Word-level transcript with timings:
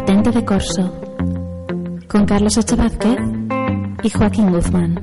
Patente 0.00 0.30
de 0.30 0.44
Corso 0.46 1.00
con 2.08 2.24
Carlos 2.24 2.56
H. 2.56 2.74
Vázquez 2.74 3.18
y 4.02 4.08
Joaquín 4.08 4.50
Guzmán. 4.50 4.94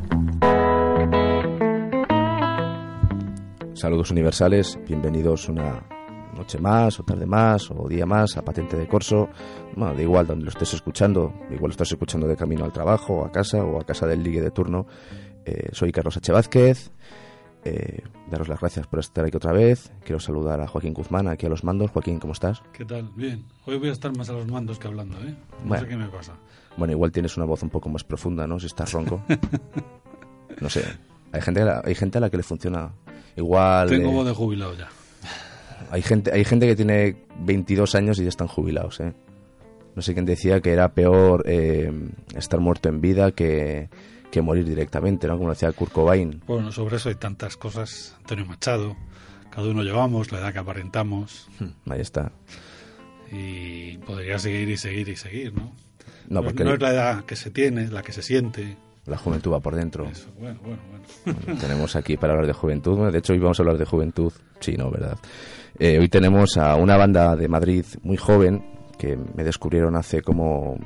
Saludos 3.75 4.09
universales, 4.09 4.79
bienvenidos 4.87 5.49
una 5.49 5.87
noche 6.35 6.57
más, 6.57 6.99
o 6.99 7.03
tarde 7.03 7.27
más, 7.27 7.69
o 7.69 7.87
día 7.87 8.07
más 8.07 8.37
a 8.37 8.41
Patente 8.41 8.75
de 8.75 8.87
Corso. 8.87 9.29
Bueno, 9.75 9.93
da 9.93 10.01
igual 10.01 10.25
donde 10.25 10.45
lo 10.45 10.49
estés 10.49 10.73
escuchando, 10.73 11.31
igual 11.51 11.69
lo 11.69 11.73
estás 11.73 11.91
escuchando 11.91 12.27
de 12.27 12.35
camino 12.35 12.65
al 12.65 12.73
trabajo, 12.73 13.23
a 13.23 13.31
casa, 13.31 13.63
o 13.63 13.79
a 13.79 13.85
casa 13.85 14.07
del 14.07 14.23
ligue 14.23 14.41
de 14.41 14.49
turno. 14.49 14.87
Eh, 15.45 15.69
soy 15.73 15.91
Carlos 15.91 16.17
H. 16.17 16.31
Vázquez. 16.31 16.91
Eh, 17.69 18.01
daros 18.31 18.47
las 18.47 18.59
gracias 18.61 18.87
por 18.87 18.99
estar 18.99 19.25
aquí 19.25 19.35
otra 19.35 19.51
vez. 19.51 19.91
Quiero 20.05 20.19
saludar 20.19 20.61
a 20.61 20.67
Joaquín 20.67 20.93
Guzmán, 20.93 21.27
aquí 21.27 21.45
a 21.45 21.49
los 21.49 21.63
mandos. 21.65 21.91
Joaquín, 21.91 22.17
¿cómo 22.19 22.31
estás? 22.33 22.61
¿Qué 22.71 22.85
tal? 22.85 23.09
Bien. 23.15 23.43
Hoy 23.65 23.77
voy 23.77 23.89
a 23.89 23.91
estar 23.91 24.15
más 24.15 24.29
a 24.29 24.33
los 24.33 24.47
mandos 24.47 24.79
que 24.79 24.87
hablando, 24.87 25.17
¿eh? 25.19 25.35
No 25.63 25.67
Bueno. 25.67 25.83
sé 25.83 25.89
qué 25.89 25.97
me 25.97 26.07
pasa. 26.07 26.33
Bueno, 26.77 26.93
igual 26.93 27.11
tienes 27.11 27.35
una 27.35 27.45
voz 27.45 27.63
un 27.63 27.69
poco 27.69 27.89
más 27.89 28.03
profunda, 28.03 28.47
¿no? 28.47 28.59
Si 28.59 28.67
estás 28.67 28.91
ronco. 28.93 29.21
No 30.61 30.69
sé. 30.71 30.83
Hay 31.33 31.41
gente, 31.41 31.61
a 31.61 31.65
la- 31.65 31.81
hay 31.85 31.93
gente 31.93 32.17
a 32.17 32.21
la 32.21 32.29
que 32.31 32.37
le 32.37 32.43
funciona 32.43 32.91
igual. 33.35 33.89
Tengo 33.89 34.09
eh, 34.09 34.13
voz 34.13 34.25
de 34.25 34.33
jubilado 34.33 34.73
ya. 34.75 34.87
Hay 35.91 36.01
gente, 36.01 36.31
hay 36.33 36.43
gente 36.45 36.65
que 36.65 36.75
tiene 36.75 37.15
22 37.41 37.93
años 37.95 38.17
y 38.19 38.23
ya 38.23 38.29
están 38.29 38.47
jubilados, 38.47 38.99
¿eh? 39.01 39.13
No 39.95 40.01
sé 40.01 40.13
quién 40.13 40.25
decía 40.25 40.59
que 40.61 40.71
era 40.71 40.93
peor 40.93 41.43
eh, 41.47 41.91
estar 42.35 42.59
muerto 42.59 42.89
en 42.89 43.01
vida 43.01 43.31
que, 43.33 43.89
que 44.31 44.41
morir 44.41 44.65
directamente, 44.65 45.27
¿no? 45.27 45.37
Como 45.37 45.49
decía 45.49 45.71
Kurt 45.71 45.91
Cobain. 45.91 46.41
Bueno, 46.47 46.71
sobre 46.71 46.97
eso 46.97 47.09
hay 47.09 47.15
tantas 47.15 47.57
cosas. 47.57 48.15
Antonio 48.19 48.45
Machado, 48.45 48.95
cada 49.49 49.67
uno 49.69 49.83
llevamos, 49.83 50.31
la 50.31 50.39
edad 50.39 50.53
que 50.53 50.59
aparentamos. 50.59 51.47
Ahí 51.89 52.01
está. 52.01 52.31
Y 53.31 53.97
podría 53.99 54.39
seguir 54.39 54.69
y 54.69 54.77
seguir 54.77 55.09
y 55.09 55.15
seguir, 55.15 55.53
¿no? 55.53 55.73
No, 56.29 56.43
porque 56.43 56.63
no 56.63 56.73
es 56.73 56.81
la 56.81 56.91
edad 56.91 57.25
que 57.25 57.35
se 57.35 57.51
tiene, 57.51 57.87
la 57.87 58.01
que 58.01 58.11
se 58.11 58.21
siente. 58.21 58.77
la 59.05 59.17
juventud 59.17 59.51
va 59.53 59.59
por 59.61 59.75
dentro. 59.75 60.05
Eso, 60.09 60.29
bueno, 60.37 60.59
bueno, 60.61 60.81
bueno. 60.89 61.39
Bueno, 61.45 61.59
tenemos 61.61 61.95
aquí 61.95 62.17
para 62.17 62.33
hablar 62.33 62.47
de 62.47 62.53
juventud. 62.53 62.95
Bueno, 62.97 63.11
de 63.11 63.19
hecho, 63.19 63.33
hoy 63.33 63.39
vamos 63.39 63.59
a 63.59 63.63
hablar 63.63 63.77
de 63.77 63.85
juventud. 63.85 64.33
Sí, 64.59 64.75
no, 64.77 64.91
¿verdad? 64.91 65.17
Eh, 65.79 65.99
hoy 65.99 66.09
tenemos 66.09 66.57
a 66.57 66.75
una 66.75 66.97
banda 66.97 67.35
de 67.35 67.47
Madrid 67.47 67.85
muy 68.01 68.17
joven 68.17 68.63
que 68.97 69.17
me 69.35 69.43
descubrieron 69.43 69.95
hace 69.95 70.21
como 70.21 70.77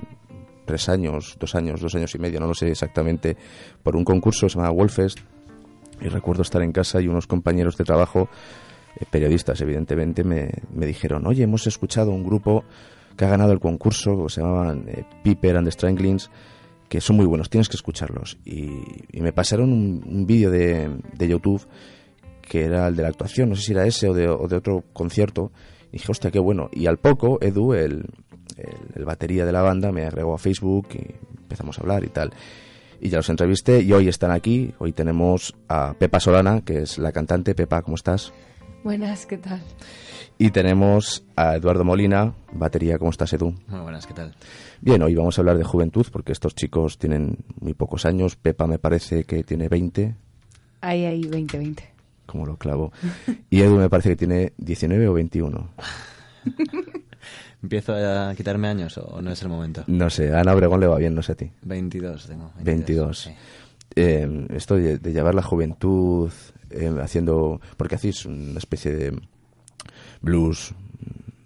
tres 0.72 0.88
años, 0.88 1.36
dos 1.38 1.54
años, 1.54 1.82
dos 1.82 1.94
años 1.96 2.16
y 2.16 2.18
medio, 2.18 2.40
no 2.40 2.48
lo 2.48 2.54
sé 2.54 2.70
exactamente, 2.72 3.36
por 3.84 3.98
un 3.98 4.06
concurso 4.06 4.48
se 4.48 4.56
llama 4.56 4.70
Wolfest. 4.70 5.20
Y 6.00 6.08
recuerdo 6.08 6.44
estar 6.44 6.62
en 6.62 6.72
casa 6.72 7.02
y 7.02 7.10
unos 7.10 7.28
compañeros 7.28 7.76
de 7.76 7.84
trabajo, 7.84 8.30
eh, 8.98 9.04
periodistas 9.12 9.60
evidentemente, 9.60 10.24
me, 10.24 10.50
me 10.74 10.86
dijeron, 10.86 11.28
oye, 11.28 11.44
hemos 11.44 11.68
escuchado 11.68 12.12
un 12.12 12.24
grupo 12.24 12.64
que 13.18 13.26
ha 13.26 13.28
ganado 13.28 13.52
el 13.52 13.60
concurso, 13.60 14.24
que 14.24 14.30
se 14.30 14.40
llamaban 14.40 14.86
eh, 14.88 15.04
Piper 15.24 15.58
and 15.58 15.68
the 15.68 15.72
Stranglings, 15.72 16.32
que 16.88 17.02
son 17.02 17.18
muy 17.18 17.26
buenos, 17.26 17.50
tienes 17.50 17.68
que 17.68 17.76
escucharlos. 17.76 18.38
Y, 18.46 18.70
y 19.12 19.20
me 19.22 19.34
pasaron 19.34 19.74
un, 19.74 20.02
un 20.08 20.26
vídeo 20.26 20.50
de, 20.50 20.90
de 21.18 21.28
YouTube 21.28 21.68
que 22.42 22.64
era 22.64 22.88
el 22.88 22.96
de 22.96 23.04
la 23.04 23.10
actuación, 23.10 23.50
no 23.50 23.56
sé 23.56 23.62
si 23.62 23.72
era 23.74 23.86
ese 23.86 24.08
o 24.08 24.14
de, 24.14 24.30
o 24.30 24.48
de 24.48 24.56
otro 24.56 24.86
concierto. 24.94 25.52
Y 25.90 25.98
dije, 25.98 26.08
hostia, 26.10 26.32
qué 26.32 26.40
bueno. 26.40 26.70
Y 26.72 26.88
al 26.88 26.98
poco, 26.98 27.38
Edu, 27.42 27.74
el, 27.74 28.06
el, 28.64 28.78
el 29.00 29.06
batería 29.06 29.46
de 29.46 29.52
la 29.52 29.62
banda, 29.62 29.92
me 29.92 30.06
agregó 30.06 30.34
a 30.34 30.38
Facebook 30.38 30.88
y 30.94 31.16
empezamos 31.42 31.78
a 31.78 31.82
hablar 31.82 32.04
y 32.04 32.10
tal. 32.10 32.32
Y 33.00 33.10
ya 33.10 33.18
los 33.18 33.30
entrevisté 33.30 33.82
y 33.82 33.92
hoy 33.94 34.08
están 34.08 34.32
aquí. 34.32 34.74
Hoy 34.78 34.92
tenemos 34.92 35.56
a 35.68 35.94
Pepa 35.98 36.20
Solana, 36.20 36.62
que 36.62 36.84
es 36.84 36.98
la 37.00 37.12
cantante. 37.12 37.56
Pepa, 37.56 37.82
¿cómo 37.82 37.96
estás? 37.96 38.32
Buenas, 38.84 39.26
¿qué 39.26 39.38
tal? 39.38 39.62
Y 40.38 40.50
tenemos 40.52 41.24
a 41.36 41.56
Eduardo 41.56 41.84
Molina, 41.84 42.34
batería, 42.54 42.98
¿cómo 42.98 43.12
estás, 43.12 43.32
Edu? 43.34 43.54
Muy 43.68 43.80
buenas, 43.82 44.08
¿qué 44.08 44.14
tal? 44.14 44.36
Bien, 44.82 45.02
hoy 45.04 45.14
vamos 45.14 45.38
a 45.38 45.42
hablar 45.42 45.58
de 45.58 45.64
juventud 45.64 46.06
porque 46.12 46.32
estos 46.32 46.56
chicos 46.56 46.98
tienen 46.98 47.38
muy 47.60 47.74
pocos 47.76 48.06
años. 48.08 48.36
Pepa 48.38 48.66
me 48.66 48.80
parece 48.80 49.24
que 49.24 49.44
tiene 49.44 49.68
20, 49.68 50.16
Ahí, 50.82 51.06
ahí, 51.06 51.22
2020. 51.24 51.84
como 52.26 52.46
lo 52.48 52.58
clavo. 52.58 52.92
Y 53.52 53.62
Edu 53.62 53.78
me 53.78 53.88
parece 53.90 54.10
que 54.10 54.16
tiene 54.16 54.54
19 54.58 55.08
o 55.08 55.14
21. 55.14 55.70
¿Empiezo 57.62 57.94
a 57.96 58.34
quitarme 58.36 58.68
años 58.68 58.98
o 58.98 59.22
no 59.22 59.32
es 59.32 59.42
el 59.42 59.50
momento? 59.50 59.84
No 59.88 60.10
sé, 60.10 60.32
a 60.34 60.40
Ana 60.42 60.54
Obregón 60.54 60.80
le 60.80 60.88
va 60.88 60.98
bien, 60.98 61.14
no 61.16 61.22
sé 61.22 61.34
a 61.34 61.36
ti. 61.36 61.52
22 61.64 62.28
tengo. 62.28 62.52
22. 62.64 63.20
sí. 63.20 63.32
Eh, 63.96 64.48
esto 64.54 64.76
de, 64.76 64.98
de 65.00 65.12
llevar 65.14 65.36
la 65.36 65.42
juventud 65.44 66.32
eh, 66.70 66.90
haciendo... 67.02 67.60
Porque 67.76 67.96
hacéis 67.96 68.26
una 68.26 68.58
especie 68.58 68.94
de 68.96 69.20
blues 70.22 70.74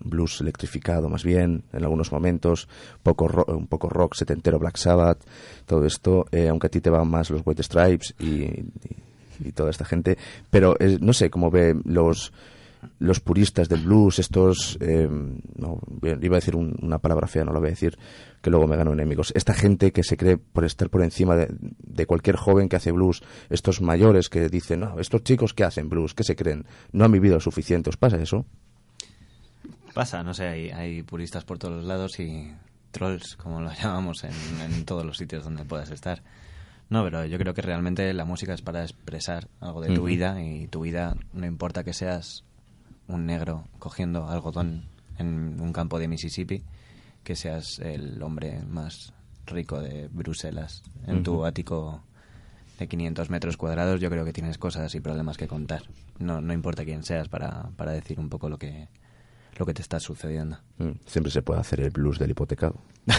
blues 0.07 0.39
electrificado 0.41 1.09
más 1.09 1.23
bien 1.23 1.63
en 1.73 1.83
algunos 1.83 2.11
momentos 2.11 2.67
poco 3.01 3.27
ro- 3.27 3.45
un 3.47 3.65
poco 3.65 3.89
rock 3.89 4.13
setentero 4.13 4.59
Black 4.59 4.77
Sabbath 4.77 5.17
todo 5.65 5.83
esto 5.87 6.27
eh, 6.31 6.47
aunque 6.47 6.67
a 6.67 6.69
ti 6.69 6.79
te 6.79 6.91
van 6.91 7.07
más 7.09 7.31
los 7.31 7.41
White 7.43 7.63
Stripes 7.63 8.13
y, 8.19 8.25
y- 8.43 8.65
y 9.45 9.51
toda 9.51 9.71
esta 9.71 9.83
gente 9.83 10.15
pero 10.51 10.75
eh, 10.79 10.99
no 11.01 11.11
sé 11.11 11.31
cómo 11.31 11.49
ve 11.49 11.75
los 11.85 12.31
los 12.99 13.19
puristas 13.19 13.69
del 13.69 13.81
blues 13.83 14.19
estos 14.19 14.77
eh, 14.81 15.07
no, 15.09 15.79
iba 16.01 16.35
a 16.35 16.39
decir 16.39 16.55
un- 16.55 16.75
una 16.81 16.99
palabra 16.99 17.27
fea 17.27 17.43
no 17.45 17.53
la 17.53 17.59
voy 17.59 17.67
a 17.67 17.71
decir 17.71 17.97
que 18.41 18.49
luego 18.49 18.67
me 18.67 18.75
gano 18.77 18.93
enemigos. 18.93 19.31
Esta 19.35 19.53
gente 19.53 19.91
que 19.91 20.03
se 20.03 20.17
cree 20.17 20.37
por 20.37 20.65
estar 20.65 20.89
por 20.89 21.01
encima 21.03 21.35
de, 21.35 21.47
de 21.59 22.05
cualquier 22.05 22.35
joven 22.35 22.69
que 22.69 22.75
hace 22.75 22.91
blues 22.91 23.23
estos 23.49 23.81
mayores 23.81 24.29
que 24.29 24.47
dicen 24.49 24.81
no 24.81 24.99
estos 24.99 25.23
chicos 25.23 25.53
que 25.53 25.63
hacen 25.63 25.89
blues 25.89 26.13
que 26.13 26.23
se 26.23 26.35
creen 26.35 26.65
no 26.91 27.05
han 27.05 27.11
vivido 27.11 27.35
lo 27.35 27.41
suficiente 27.41 27.89
os 27.89 27.97
pasa 27.97 28.17
eso 28.17 28.45
Pasa, 29.93 30.23
no 30.23 30.33
sé, 30.33 30.45
hay, 30.47 30.69
hay 30.71 31.03
puristas 31.03 31.45
por 31.45 31.57
todos 31.57 31.75
los 31.77 31.85
lados 31.85 32.19
y 32.19 32.53
trolls, 32.91 33.37
como 33.37 33.61
lo 33.61 33.71
llamamos, 33.81 34.23
en, 34.25 34.31
en 34.61 34.83
todos 34.85 35.05
los 35.05 35.17
sitios 35.17 35.43
donde 35.45 35.63
puedas 35.63 35.89
estar. 35.89 36.21
No, 36.89 37.03
pero 37.03 37.25
yo 37.25 37.37
creo 37.39 37.53
que 37.53 37.61
realmente 37.61 38.13
la 38.13 38.25
música 38.25 38.53
es 38.53 38.61
para 38.61 38.83
expresar 38.83 39.47
algo 39.61 39.81
de 39.81 39.95
tu 39.95 40.03
vida 40.03 40.41
y 40.43 40.67
tu 40.67 40.81
vida 40.81 41.15
no 41.33 41.45
importa 41.45 41.83
que 41.83 41.93
seas 41.93 42.43
un 43.07 43.25
negro 43.25 43.65
cogiendo 43.79 44.27
algodón 44.27 44.85
en 45.17 45.59
un 45.59 45.73
campo 45.73 45.99
de 45.99 46.07
Mississippi, 46.07 46.63
que 47.23 47.35
seas 47.35 47.79
el 47.79 48.21
hombre 48.21 48.61
más 48.67 49.13
rico 49.45 49.79
de 49.79 50.07
Bruselas 50.07 50.83
en 51.07 51.23
tu 51.23 51.45
ático 51.45 52.03
de 52.79 52.87
500 52.87 53.29
metros 53.29 53.57
cuadrados, 53.57 54.01
yo 54.01 54.09
creo 54.09 54.25
que 54.25 54.33
tienes 54.33 54.57
cosas 54.57 54.93
y 54.95 54.99
problemas 54.99 55.37
que 55.37 55.47
contar. 55.47 55.83
No, 56.19 56.41
no 56.41 56.53
importa 56.53 56.83
quién 56.83 57.03
seas 57.03 57.29
para, 57.29 57.69
para 57.77 57.91
decir 57.91 58.19
un 58.19 58.29
poco 58.29 58.49
lo 58.49 58.57
que, 58.57 58.89
lo 59.57 59.65
que 59.65 59.73
te 59.73 59.81
está 59.81 59.99
sucediendo. 59.99 60.57
Mm, 60.77 60.91
siempre 61.05 61.31
se 61.31 61.41
puede 61.41 61.61
hacer 61.61 61.79
el 61.81 61.91
blues 61.91 62.19
del 62.19 62.31
hipotecado 62.31 62.75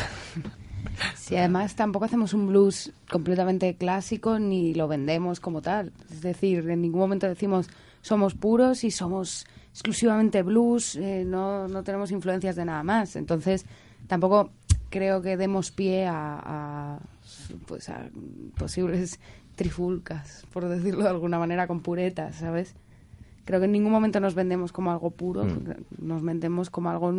Sí, 1.14 1.36
además 1.36 1.74
tampoco 1.74 2.04
hacemos 2.04 2.32
un 2.32 2.47
blues 2.47 2.92
completamente 3.10 3.74
clásico 3.76 4.38
ni 4.38 4.72
lo 4.72 4.88
vendemos 4.88 5.41
como 5.41 5.60
tal. 5.60 5.92
Es 6.10 6.22
decir, 6.22 6.68
en 6.71 6.80
ningún 6.80 7.00
momento 7.00 7.27
decimos 7.27 7.68
somos 8.03 8.34
puros 8.34 8.84
y 8.84 8.91
somos 8.91 9.47
exclusivamente 9.76 10.42
blues, 10.42 10.96
eh, 10.96 11.24
no, 11.26 11.68
no 11.68 11.82
tenemos 11.82 12.10
influencias 12.10 12.56
de 12.56 12.64
nada 12.64 12.82
más. 12.82 13.14
Entonces, 13.14 13.66
tampoco 14.06 14.50
creo 14.88 15.20
que 15.20 15.36
demos 15.36 15.70
pie 15.70 16.06
a, 16.06 16.40
a, 16.42 16.98
pues 17.66 17.90
a 17.90 18.08
posibles 18.56 19.20
trifulcas, 19.54 20.46
por 20.52 20.66
decirlo 20.66 21.02
de 21.02 21.10
alguna 21.10 21.38
manera, 21.38 21.66
con 21.66 21.80
puretas, 21.80 22.36
¿sabes? 22.36 22.74
Creo 23.44 23.60
que 23.60 23.66
en 23.66 23.72
ningún 23.72 23.92
momento 23.92 24.18
nos 24.18 24.34
vendemos 24.34 24.72
como 24.72 24.90
algo 24.90 25.10
puro, 25.10 25.44
Mm. 25.44 26.06
nos 26.06 26.22
vendemos 26.22 26.70
como 26.70 26.88
algo 26.90 27.12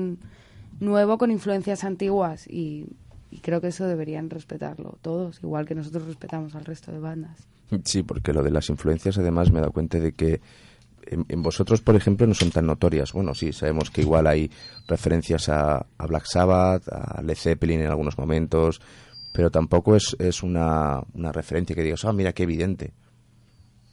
nuevo 0.79 1.17
con 1.19 1.29
influencias 1.29 1.83
antiguas 1.83 2.47
y, 2.47 2.85
y 3.29 3.37
creo 3.39 3.61
que 3.61 3.67
eso 3.67 3.85
deberían 3.87 4.29
respetarlo 4.31 4.97
todos, 5.01 5.39
igual 5.43 5.65
que 5.67 5.75
nosotros 5.75 6.07
respetamos 6.07 6.55
al 6.55 6.65
resto 6.65 6.91
de 6.91 6.99
bandas. 6.99 7.47
Sí, 7.83 8.01
porque 8.01 8.33
lo 8.33 8.41
de 8.43 8.49
las 8.51 8.69
influencias, 8.69 9.17
además, 9.19 9.51
me 9.51 9.59
he 9.59 9.61
dado 9.61 9.73
cuenta 9.73 9.99
de 9.99 10.11
que 10.11 10.41
en, 11.09 11.41
vosotros, 11.41 11.81
por 11.81 11.95
ejemplo, 11.95 12.27
no 12.27 12.33
son 12.33 12.51
tan 12.51 12.65
notorias. 12.65 13.13
Bueno, 13.13 13.33
sí, 13.33 13.53
sabemos 13.53 13.89
que 13.89 14.01
igual 14.01 14.27
hay 14.27 14.51
referencias 14.87 15.49
a, 15.49 15.85
a 15.97 16.07
Black 16.07 16.25
Sabbath, 16.25 16.87
a 16.89 17.21
Led 17.21 17.35
Zeppelin 17.35 17.81
en 17.81 17.87
algunos 17.87 18.17
momentos, 18.17 18.81
pero 19.33 19.49
tampoco 19.49 19.95
es, 19.95 20.15
es 20.19 20.43
una, 20.43 21.01
una 21.13 21.31
referencia 21.31 21.75
que 21.75 21.83
digas, 21.83 22.05
ah, 22.05 22.13
mira 22.13 22.33
qué 22.33 22.43
evidente. 22.43 22.93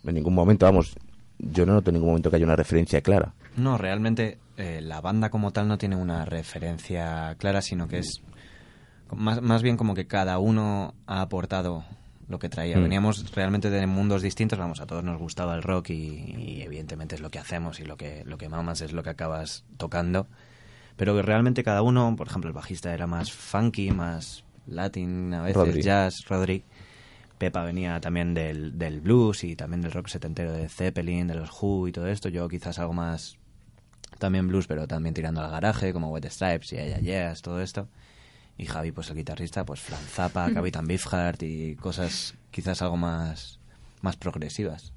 En 0.04 0.14
ningún 0.14 0.34
momento, 0.34 0.66
vamos, 0.66 0.94
yo 1.38 1.66
no 1.66 1.74
noto 1.74 1.90
en 1.90 1.94
ningún 1.94 2.10
momento 2.10 2.30
que 2.30 2.36
haya 2.36 2.46
una 2.46 2.56
referencia 2.56 3.00
clara. 3.00 3.34
No, 3.56 3.78
realmente 3.78 4.38
eh, 4.56 4.80
la 4.82 5.00
banda 5.00 5.30
como 5.30 5.52
tal 5.52 5.68
no 5.68 5.78
tiene 5.78 5.96
una 5.96 6.24
referencia 6.24 7.34
clara, 7.38 7.62
sino 7.62 7.88
que 7.88 7.98
es 7.98 8.22
más, 9.14 9.42
más 9.42 9.62
bien 9.62 9.76
como 9.76 9.94
que 9.94 10.06
cada 10.06 10.38
uno 10.38 10.94
ha 11.06 11.20
aportado 11.20 11.84
lo 12.28 12.38
que 12.38 12.48
traía. 12.48 12.78
Mm. 12.78 12.82
Veníamos 12.82 13.34
realmente 13.34 13.70
de 13.70 13.86
mundos 13.86 14.22
distintos, 14.22 14.58
vamos, 14.58 14.80
a 14.80 14.86
todos 14.86 15.04
nos 15.04 15.18
gustaba 15.18 15.54
el 15.54 15.62
rock 15.62 15.90
y, 15.90 16.34
y 16.36 16.62
evidentemente 16.62 17.14
es 17.14 17.20
lo 17.20 17.30
que 17.30 17.38
hacemos 17.38 17.80
y 17.80 17.84
lo 17.84 17.96
que, 17.96 18.24
lo 18.24 18.38
que 18.38 18.48
mamas 18.48 18.80
es 18.80 18.92
lo 18.92 19.02
que 19.02 19.10
acabas 19.10 19.64
tocando. 19.76 20.26
Pero 20.96 21.14
que 21.14 21.22
realmente 21.22 21.64
cada 21.64 21.82
uno, 21.82 22.14
por 22.16 22.28
ejemplo, 22.28 22.48
el 22.48 22.54
bajista 22.54 22.94
era 22.94 23.06
más 23.06 23.32
funky, 23.32 23.90
más 23.90 24.44
latin, 24.66 25.34
a 25.34 25.42
veces 25.42 25.56
Rodri. 25.56 25.82
jazz, 25.82 26.24
Rodri. 26.28 26.64
Pepa 27.38 27.64
venía 27.64 28.00
también 28.00 28.32
del, 28.32 28.78
del 28.78 29.00
blues 29.00 29.42
y 29.44 29.56
también 29.56 29.82
del 29.82 29.90
rock 29.90 30.06
setentero 30.08 30.52
de 30.52 30.68
Zeppelin, 30.68 31.26
de 31.26 31.34
los 31.34 31.50
Who 31.60 31.88
y 31.88 31.92
todo 31.92 32.06
esto. 32.06 32.28
Yo 32.28 32.48
quizás 32.48 32.78
algo 32.78 32.92
más 32.92 33.36
también 34.18 34.46
blues, 34.46 34.66
pero 34.68 34.86
también 34.86 35.14
tirando 35.14 35.40
al 35.42 35.50
garaje, 35.50 35.92
como 35.92 36.10
Wet 36.10 36.30
Stripes 36.30 36.72
y 36.72 36.76
Yeah, 36.76 37.00
Yeah, 37.00 37.34
todo 37.42 37.60
esto. 37.60 37.88
Y 38.56 38.66
Javi, 38.66 38.92
pues 38.92 39.10
el 39.10 39.16
guitarrista, 39.16 39.64
pues 39.64 39.80
Franz 39.80 40.08
Zappa, 40.10 40.52
Capitán 40.52 40.86
Beefheart 40.86 41.42
y 41.42 41.74
cosas 41.76 42.34
quizás 42.50 42.82
algo 42.82 42.96
más, 42.96 43.58
más 44.00 44.16
progresivas. 44.16 44.92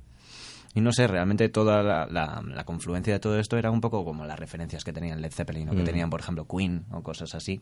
Y 0.76 0.82
no 0.82 0.92
sé, 0.92 1.08
realmente 1.08 1.50
toda 1.50 1.82
la, 1.82 2.06
la- 2.06 2.44
la 2.46 2.64
confluencia 2.66 3.14
de 3.14 3.20
todo 3.20 3.40
esto 3.40 3.58
era 3.58 3.72
un 3.72 3.82
poco 3.82 4.06
como 4.06 4.26
las 4.28 4.38
referencias 4.38 4.84
que 4.84 4.94
tenían 4.94 5.22
Led 5.22 5.32
Zeppelin 5.32 5.70
o 5.70 5.72
que 5.76 5.82
Mm. 5.82 5.86
tenían, 5.86 6.10
por 6.12 6.20
ejemplo, 6.20 6.46
Queen 6.46 6.86
o 6.92 7.02
cosas 7.02 7.34
así, 7.34 7.60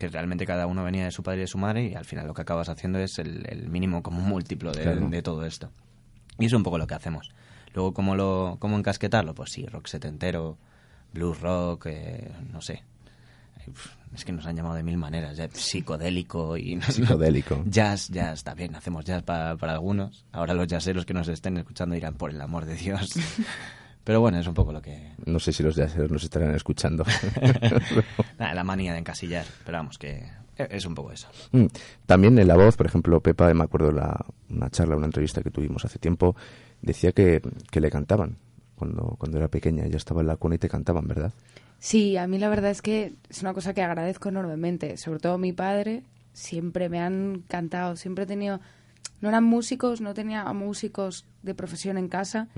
que 0.00 0.08
realmente 0.08 0.46
cada 0.46 0.66
uno 0.66 0.82
venía 0.82 1.04
de 1.04 1.12
su 1.12 1.22
padre 1.22 1.38
y 1.38 1.40
de 1.42 1.46
su 1.46 1.58
madre 1.58 1.84
y 1.86 1.94
al 1.94 2.04
final 2.04 2.26
lo 2.26 2.34
que 2.34 2.42
acabas 2.42 2.68
haciendo 2.68 2.98
es 2.98 3.20
el, 3.20 3.46
el 3.48 3.68
mínimo 3.68 4.02
como 4.02 4.20
múltiplo 4.20 4.72
de, 4.72 4.82
Claro. 4.82 5.08
de 5.08 5.22
todo 5.22 5.46
esto. 5.46 5.70
Y 6.40 6.46
es 6.46 6.52
un 6.54 6.64
poco 6.64 6.76
lo 6.76 6.88
que 6.88 6.94
hacemos. 6.94 7.30
Luego, 7.72 7.94
¿cómo, 7.94 8.16
lo, 8.16 8.56
cómo 8.58 8.76
encasquetarlo? 8.76 9.32
Pues 9.34 9.52
sí, 9.52 9.64
rock 9.66 9.86
setentero, 9.86 10.58
blues 11.14 11.40
rock, 11.40 11.86
eh, 11.86 12.32
no 12.52 12.60
sé. 12.62 12.82
Uf, 13.68 13.86
Es 14.14 14.24
que 14.24 14.32
nos 14.32 14.46
han 14.46 14.56
llamado 14.56 14.74
de 14.74 14.82
mil 14.82 14.96
maneras, 14.96 15.36
ya, 15.36 15.48
psicodélico 15.52 16.56
y 16.56 16.76
no. 16.76 16.82
Psicodélico. 16.82 17.62
Jazz, 17.66 18.08
jazz, 18.08 18.38
está 18.38 18.54
bien, 18.54 18.74
hacemos 18.74 19.04
jazz 19.04 19.22
para, 19.22 19.56
para 19.56 19.74
algunos. 19.74 20.24
Ahora 20.32 20.54
los 20.54 20.66
jazzeros 20.66 21.04
que 21.04 21.12
nos 21.12 21.28
estén 21.28 21.56
escuchando 21.58 21.94
dirán, 21.94 22.14
por 22.14 22.30
el 22.30 22.40
amor 22.40 22.64
de 22.64 22.76
Dios. 22.76 23.14
Pero 24.04 24.20
bueno, 24.20 24.38
es 24.38 24.46
un 24.46 24.54
poco 24.54 24.72
lo 24.72 24.80
que... 24.80 25.14
No 25.24 25.40
sé 25.40 25.52
si 25.52 25.64
los 25.64 25.74
jazzeros 25.74 26.10
nos 26.10 26.22
estarán 26.22 26.54
escuchando. 26.54 27.04
la, 28.38 28.54
la 28.54 28.62
manía 28.62 28.92
de 28.92 29.00
encasillar, 29.00 29.44
pero 29.64 29.78
vamos, 29.78 29.98
que 29.98 30.24
es 30.56 30.86
un 30.86 30.94
poco 30.94 31.12
eso. 31.12 31.28
Mm. 31.52 31.66
También 32.06 32.38
en 32.38 32.48
la 32.48 32.56
voz, 32.56 32.76
por 32.76 32.86
ejemplo, 32.86 33.20
Pepa, 33.20 33.52
me 33.52 33.64
acuerdo 33.64 33.92
la, 33.92 34.24
una 34.48 34.70
charla, 34.70 34.96
una 34.96 35.06
entrevista 35.06 35.42
que 35.42 35.50
tuvimos 35.50 35.84
hace 35.84 35.98
tiempo, 35.98 36.36
decía 36.80 37.12
que, 37.12 37.42
que 37.70 37.80
le 37.80 37.90
cantaban 37.90 38.38
cuando, 38.76 39.16
cuando 39.18 39.38
era 39.38 39.48
pequeña. 39.48 39.84
Ella 39.84 39.96
estaba 39.96 40.20
en 40.20 40.28
la 40.28 40.36
cuna 40.36 40.54
y 40.54 40.58
te 40.58 40.68
cantaban, 40.68 41.06
¿verdad? 41.06 41.32
Sí, 41.78 42.16
a 42.16 42.26
mí 42.26 42.38
la 42.38 42.48
verdad 42.48 42.70
es 42.70 42.82
que 42.82 43.14
es 43.28 43.42
una 43.42 43.54
cosa 43.54 43.74
que 43.74 43.82
agradezco 43.82 44.28
enormemente. 44.28 44.96
Sobre 44.96 45.20
todo 45.20 45.38
mi 45.38 45.52
padre, 45.52 46.02
siempre 46.32 46.88
me 46.88 47.00
han 47.00 47.42
cantado, 47.48 47.96
siempre 47.96 48.24
he 48.24 48.26
tenido... 48.26 48.60
No 49.22 49.30
eran 49.30 49.44
músicos, 49.44 50.02
no 50.02 50.12
tenía 50.12 50.42
a 50.42 50.52
músicos 50.52 51.24
de 51.42 51.54
profesión 51.54 51.96
en 51.96 52.08
casa, 52.08 52.48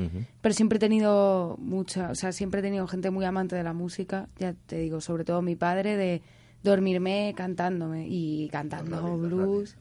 pero 0.40 0.52
siempre 0.54 0.76
he 0.76 0.80
tenido 0.80 1.56
mucha, 1.60 2.10
o 2.10 2.14
sea, 2.16 2.32
siempre 2.32 2.58
he 2.58 2.62
tenido 2.64 2.88
gente 2.88 3.10
muy 3.10 3.24
amante 3.24 3.54
de 3.54 3.62
la 3.62 3.72
música, 3.72 4.28
ya 4.38 4.54
te 4.66 4.78
digo, 4.78 5.00
sobre 5.00 5.24
todo 5.24 5.40
mi 5.40 5.54
padre, 5.54 5.96
de 5.96 6.20
dormirme 6.64 7.32
cantándome 7.36 8.08
y 8.08 8.48
cantando 8.50 9.16
blues. 9.18 9.76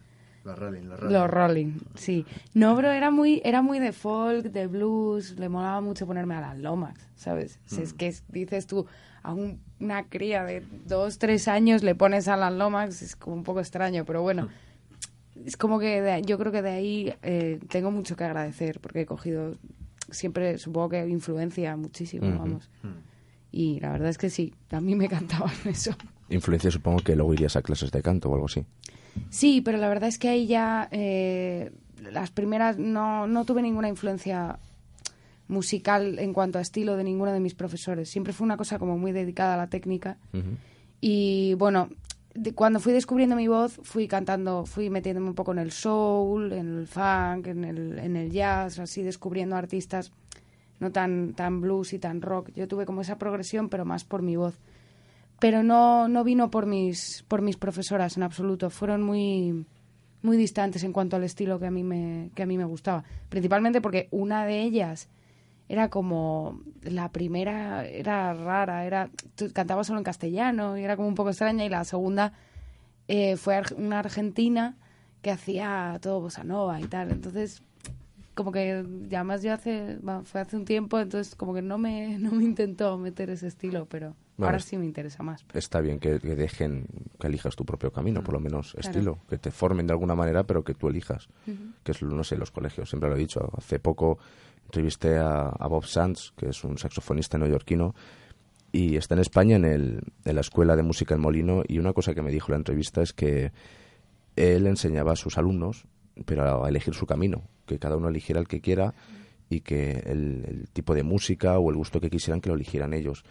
Los 0.45 0.59
Rolling, 0.59 0.83
los 0.83 0.99
Rolling. 0.99 1.13
Los 1.13 1.29
Rolling, 1.31 1.71
sí. 1.95 2.25
No, 2.53 2.75
pero 2.75 2.91
era 2.91 3.09
muy, 3.09 3.41
era 3.43 3.63
muy 3.63 3.79
de 3.79 3.91
folk, 3.91 4.45
de 4.51 4.67
blues, 4.67 5.31
le 5.39 5.49
molaba 5.49 5.81
mucho 5.81 6.05
ponerme 6.05 6.35
a 6.35 6.41
las 6.41 6.59
lomas, 6.59 6.93
¿sabes? 7.15 7.59
Si 7.65 7.81
Es 7.81 7.93
que 7.93 8.07
es- 8.07 8.23
dices 8.29 8.67
tú, 8.67 8.85
a 9.27 9.33
un- 9.33 9.59
una 9.79 10.03
cría 10.05 10.43
de 10.45 10.63
dos, 10.85 11.19
tres 11.19 11.47
años 11.47 11.83
le 11.83 11.95
pones 11.95 12.27
a 12.29 12.37
las 12.37 12.53
lomas, 12.53 13.01
es 13.01 13.15
como 13.15 13.35
un 13.35 13.43
poco 13.43 13.59
extraño, 13.59 14.05
pero 14.05 14.21
bueno. 14.21 14.47
Es 15.45 15.55
como 15.57 15.79
que 15.79 16.01
de- 16.01 16.21
yo 16.23 16.37
creo 16.39 16.51
que 16.51 16.61
de 16.61 16.69
ahí 16.71 17.13
eh, 17.21 17.59
tengo 17.69 17.91
mucho 17.91 18.15
que 18.15 18.23
agradecer, 18.23 18.79
porque 18.79 19.01
he 19.01 19.05
cogido, 19.05 19.55
siempre 20.09 20.57
supongo 20.57 20.89
que 20.89 21.07
influencia 21.07 21.75
muchísimo, 21.75 22.37
vamos. 22.39 22.69
Y 23.51 23.79
la 23.81 23.91
verdad 23.91 24.09
es 24.09 24.17
que 24.17 24.29
sí, 24.29 24.53
a 24.71 24.79
mí 24.81 24.95
me 24.95 25.07
cantaban 25.09 25.51
eso. 25.65 25.91
Influencia, 26.29 26.71
supongo 26.71 26.99
que 26.99 27.15
luego 27.15 27.33
irías 27.33 27.55
a 27.55 27.61
clases 27.61 27.91
de 27.91 28.01
canto 28.01 28.29
o 28.29 28.33
algo 28.33 28.45
así. 28.47 28.65
Sí, 29.29 29.61
pero 29.61 29.77
la 29.77 29.89
verdad 29.89 30.09
es 30.09 30.17
que 30.17 30.29
ahí 30.29 30.47
ya 30.47 30.87
eh, 30.91 31.71
las 32.11 32.31
primeras 32.31 32.77
no, 32.77 33.27
no 33.27 33.45
tuve 33.45 33.61
ninguna 33.61 33.89
influencia 33.89 34.57
musical 35.47 36.19
en 36.19 36.33
cuanto 36.33 36.57
a 36.59 36.61
estilo 36.61 36.95
de 36.97 37.03
ninguno 37.03 37.31
de 37.31 37.39
mis 37.39 37.55
profesores. 37.55 38.09
Siempre 38.09 38.33
fue 38.33 38.45
una 38.45 38.57
cosa 38.57 38.79
como 38.79 38.97
muy 38.97 39.11
dedicada 39.11 39.53
a 39.53 39.57
la 39.57 39.67
técnica. 39.67 40.17
Y 41.01 41.53
bueno, 41.55 41.89
de- 42.33 42.53
cuando 42.53 42.79
fui 42.79 42.93
descubriendo 42.93 43.35
mi 43.35 43.47
voz, 43.47 43.79
fui 43.83 44.07
cantando, 44.07 44.65
fui 44.65 44.89
metiéndome 44.89 45.27
un 45.29 45.35
poco 45.35 45.51
en 45.51 45.59
el 45.59 45.71
soul, 45.71 46.51
en 46.53 46.79
el 46.79 46.87
funk, 46.87 47.47
en 47.47 47.63
el, 47.63 47.99
en 47.99 48.15
el 48.15 48.31
jazz, 48.31 48.79
así 48.79 49.01
descubriendo 49.03 49.55
artistas 49.55 50.11
no 50.79 50.91
tan, 50.91 51.33
tan 51.33 51.59
blues 51.61 51.93
y 51.93 51.99
tan 51.99 52.21
rock. 52.21 52.51
Yo 52.55 52.67
tuve 52.67 52.85
como 52.85 53.01
esa 53.01 53.17
progresión, 53.17 53.67
pero 53.69 53.83
más 53.85 54.03
por 54.03 54.21
mi 54.21 54.35
voz. 54.35 54.59
Pero 55.39 55.63
no, 55.63 56.07
no 56.07 56.23
vino 56.23 56.49
por 56.51 56.65
mis, 56.65 57.23
por 57.27 57.41
mis 57.41 57.57
profesoras 57.57 58.17
en 58.17 58.23
absoluto. 58.23 58.69
Fueron 58.69 59.01
muy, 59.03 59.65
muy 60.21 60.37
distantes 60.37 60.83
en 60.83 60.93
cuanto 60.93 61.15
al 61.15 61.23
estilo 61.23 61.59
que 61.59 61.65
a 61.67 61.71
mí 61.71 61.83
me, 61.83 62.29
que 62.35 62.43
a 62.43 62.45
mí 62.45 62.57
me 62.57 62.65
gustaba. 62.65 63.03
Principalmente 63.29 63.81
porque 63.81 64.07
una 64.11 64.45
de 64.45 64.61
ellas 64.61 65.09
era 65.69 65.89
como 65.89 66.61
la 66.81 67.09
primera 67.09 67.85
era 67.85 68.33
rara, 68.33 68.85
era 68.85 69.09
cantaba 69.53 69.83
solo 69.83 69.99
en 69.99 70.03
castellano 70.03 70.77
y 70.77 70.83
era 70.83 70.95
como 70.95 71.07
un 71.07 71.15
poco 71.15 71.29
extraña 71.29 71.65
y 71.65 71.69
la 71.69 71.83
segunda 71.83 72.33
eh, 73.07 73.37
fue 73.37 73.61
una 73.75 73.99
argentina 73.99 74.77
que 75.21 75.31
hacía 75.31 75.97
todo 76.01 76.21
bossa 76.21 76.43
nova 76.43 76.79
y 76.79 76.85
tal. 76.85 77.11
Entonces 77.11 77.63
como 78.33 78.51
que 78.51 78.85
ya 79.09 79.23
más 79.23 79.41
yo 79.43 79.53
hace 79.53 79.97
fue 80.23 80.41
hace 80.41 80.55
un 80.55 80.65
tiempo, 80.65 80.99
entonces 80.99 81.35
como 81.35 81.53
que 81.53 81.61
no 81.61 81.77
me 81.77 82.17
no 82.19 82.31
me 82.31 82.43
intentó 82.43 82.97
meter 82.97 83.29
ese 83.29 83.47
estilo, 83.47 83.87
pero 83.87 84.15
Vale. 84.37 84.49
ahora 84.51 84.59
sí 84.59 84.77
me 84.77 84.85
interesa 84.85 85.23
más. 85.23 85.43
Está 85.53 85.81
bien 85.81 85.99
que, 85.99 86.19
que 86.19 86.35
dejen 86.35 86.85
que 87.19 87.27
elijas 87.27 87.55
tu 87.55 87.65
propio 87.65 87.91
camino, 87.91 88.23
por 88.23 88.33
lo 88.35 88.39
menos 88.39 88.73
Claro. 88.73 88.87
estilo, 88.89 89.19
que 89.27 89.37
te 89.37 89.51
formen 89.51 89.87
de 89.87 89.93
alguna 89.93 90.15
manera, 90.15 90.43
pero 90.43 90.63
que 90.63 90.73
tú 90.75 90.87
elijas. 90.87 91.27
Que 91.83 91.91
es, 91.91 92.01
no 92.03 92.23
sé, 92.23 92.37
los 92.37 92.51
colegios, 92.51 92.89
siempre 92.89 93.09
lo 93.09 93.15
he 93.15 93.19
dicho. 93.19 93.49
Hace 93.57 93.79
poco 93.79 94.19
entrevisté 94.65 95.17
a, 95.17 95.47
a 95.49 95.67
Bob 95.67 95.85
Sands, 95.85 96.33
que 96.37 96.49
es 96.49 96.63
un 96.63 96.77
saxofonista 96.77 97.37
neoyorquino, 97.37 97.95
y 98.71 98.95
está 98.97 99.15
en 99.15 99.21
España 99.21 99.55
en, 99.55 99.65
el, 99.65 100.01
en 100.25 100.35
la 100.35 100.41
Escuela 100.41 100.75
de 100.75 100.83
Música 100.83 101.15
El 101.15 101.21
Molino, 101.21 101.63
y 101.67 101.79
una 101.79 101.93
cosa 101.93 102.13
que 102.13 102.21
me 102.21 102.31
dijo 102.31 102.47
en 102.49 102.53
la 102.53 102.57
entrevista 102.57 103.01
es 103.01 103.13
que 103.13 103.51
él 104.35 104.67
enseñaba 104.67 105.13
a 105.13 105.15
sus 105.15 105.37
alumnos, 105.37 105.85
pero 106.25 106.63
a 106.63 106.69
elegir 106.69 106.93
su 106.93 107.05
camino, 107.05 107.43
que 107.65 107.79
cada 107.79 107.95
uno 107.97 108.09
eligiera 108.09 108.39
el 108.39 108.47
que 108.47 108.61
quiera 108.61 108.93
y 109.49 109.61
que 109.61 110.03
el, 110.05 110.43
el 110.47 110.69
tipo 110.73 110.93
de 110.93 111.03
música 111.03 111.57
o 111.57 111.69
el 111.71 111.77
gusto 111.77 111.99
que 112.01 112.09
quisieran 112.09 112.41
que 112.41 112.49
lo 112.49 112.55
eligieran 112.55 112.93
ellos. 112.93 113.23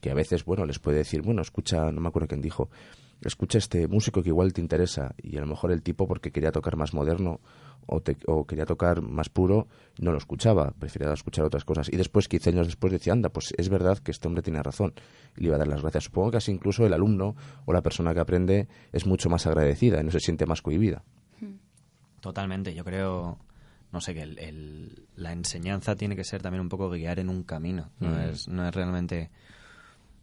Que 0.00 0.10
a 0.10 0.14
veces, 0.14 0.44
bueno, 0.44 0.64
les 0.64 0.78
puede 0.78 0.98
decir, 0.98 1.22
bueno, 1.22 1.42
escucha, 1.42 1.90
no 1.90 2.00
me 2.00 2.08
acuerdo 2.08 2.28
quién 2.28 2.40
dijo, 2.40 2.70
escucha 3.22 3.58
este 3.58 3.88
músico 3.88 4.22
que 4.22 4.28
igual 4.28 4.52
te 4.52 4.60
interesa 4.60 5.14
y 5.22 5.36
a 5.36 5.40
lo 5.40 5.46
mejor 5.46 5.72
el 5.72 5.82
tipo 5.82 6.06
porque 6.06 6.30
quería 6.30 6.52
tocar 6.52 6.76
más 6.76 6.94
moderno 6.94 7.40
o, 7.86 8.00
te- 8.00 8.16
o 8.26 8.46
quería 8.46 8.64
tocar 8.66 9.00
más 9.02 9.28
puro 9.28 9.66
no 9.98 10.12
lo 10.12 10.18
escuchaba, 10.18 10.72
prefería 10.78 11.12
escuchar 11.12 11.44
otras 11.44 11.64
cosas 11.64 11.88
y 11.92 11.96
después 11.96 12.28
15 12.28 12.50
años 12.50 12.66
después 12.66 12.92
decía, 12.92 13.12
anda, 13.14 13.28
pues 13.30 13.52
es 13.58 13.68
verdad 13.70 13.98
que 13.98 14.12
este 14.12 14.28
hombre 14.28 14.42
tiene 14.42 14.62
razón 14.62 14.92
y 15.36 15.40
le 15.40 15.46
iba 15.48 15.56
a 15.56 15.58
dar 15.58 15.66
las 15.68 15.80
gracias. 15.82 16.04
Supongo 16.04 16.30
que 16.32 16.36
así 16.36 16.52
incluso 16.52 16.86
el 16.86 16.92
alumno 16.92 17.34
o 17.64 17.72
la 17.72 17.82
persona 17.82 18.14
que 18.14 18.20
aprende 18.20 18.68
es 18.92 19.04
mucho 19.06 19.28
más 19.30 19.46
agradecida 19.48 20.00
y 20.00 20.04
no 20.04 20.10
se 20.12 20.20
siente 20.20 20.46
más 20.46 20.62
cohibida. 20.62 21.02
Totalmente, 22.20 22.74
yo 22.74 22.84
creo, 22.84 23.38
no 23.92 24.00
sé, 24.00 24.12
que 24.14 24.22
el- 24.22 24.38
el- 24.38 25.06
la 25.16 25.32
enseñanza 25.32 25.94
tiene 25.96 26.16
que 26.16 26.24
ser 26.24 26.42
también 26.42 26.60
un 26.60 26.68
poco 26.68 26.90
guiar 26.90 27.18
en 27.20 27.28
un 27.28 27.42
camino, 27.44 27.90
no, 28.00 28.10
Mm. 28.10 28.20
es, 28.30 28.48
no 28.48 28.66
es 28.68 28.74
realmente 28.74 29.30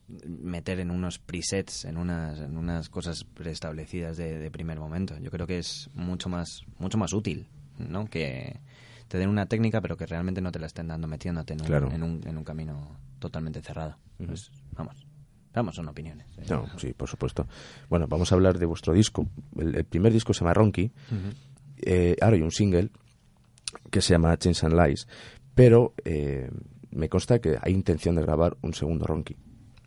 meter 0.08 0.80
en 0.80 0.92
unos 0.92 1.20
presets, 1.20 1.86
en 1.86 1.98
unas, 1.98 2.40
en 2.40 2.58
unas 2.58 2.90
cosas 2.90 3.24
preestablecidas 3.24 4.18
de, 4.18 4.38
de 4.38 4.52
primer 4.52 4.80
momento. 4.80 5.18
Yo 5.20 5.32
creo 5.32 5.48
que 5.48 5.58
es 5.58 5.90
mucho 5.96 6.30
más, 6.30 6.62
mucho 6.78 6.98
más 6.98 7.14
útil, 7.14 7.48
¿no? 7.80 8.06
Que 8.06 8.60
te 9.08 9.18
den 9.18 9.30
una 9.30 9.46
técnica, 9.48 9.82
pero 9.82 9.98
que 9.98 10.06
realmente 10.06 10.42
no 10.42 10.52
te 10.52 10.60
la 10.60 10.68
estén 10.68 10.88
dando 10.88 11.08
metiéndote 11.08 11.54
en 11.54 11.62
un, 11.62 11.92
en 11.92 12.04
un, 12.04 12.22
en 12.26 12.38
un 12.38 12.44
camino 12.44 12.98
totalmente 13.20 13.62
cerrado. 13.62 13.98
Pues, 14.18 14.52
vamos, 14.74 15.06
vamos, 15.54 15.76
son 15.76 15.88
opiniones. 15.88 16.28
¿eh? 16.38 16.44
No, 16.50 16.68
sí, 16.78 16.94
por 16.94 17.10
supuesto. 17.10 17.48
Bueno, 17.90 18.08
vamos 18.08 18.32
a 18.32 18.36
hablar 18.36 18.60
de 18.60 18.66
vuestro 18.66 18.94
disco. 18.94 19.28
El, 19.58 19.76
el 19.76 19.86
primer 19.86 20.14
disco 20.14 20.34
se 20.34 20.42
llama 20.42 20.54
Ronky. 20.54 20.92
Eh, 21.78 22.16
ahora 22.22 22.36
hay 22.36 22.42
un 22.42 22.52
single 22.52 22.90
que 23.92 24.02
se 24.02 24.14
llama 24.14 24.38
Chains 24.38 24.64
and 24.64 24.74
Lies. 24.74 25.08
Pero 25.54 25.94
eh, 26.04 26.50
me 26.92 27.10
consta 27.10 27.40
que 27.40 27.58
hay 27.62 27.74
intención 27.74 28.16
de 28.16 28.22
grabar 28.22 28.58
un 28.62 28.74
segundo 28.74 29.06
Ronky. 29.06 29.36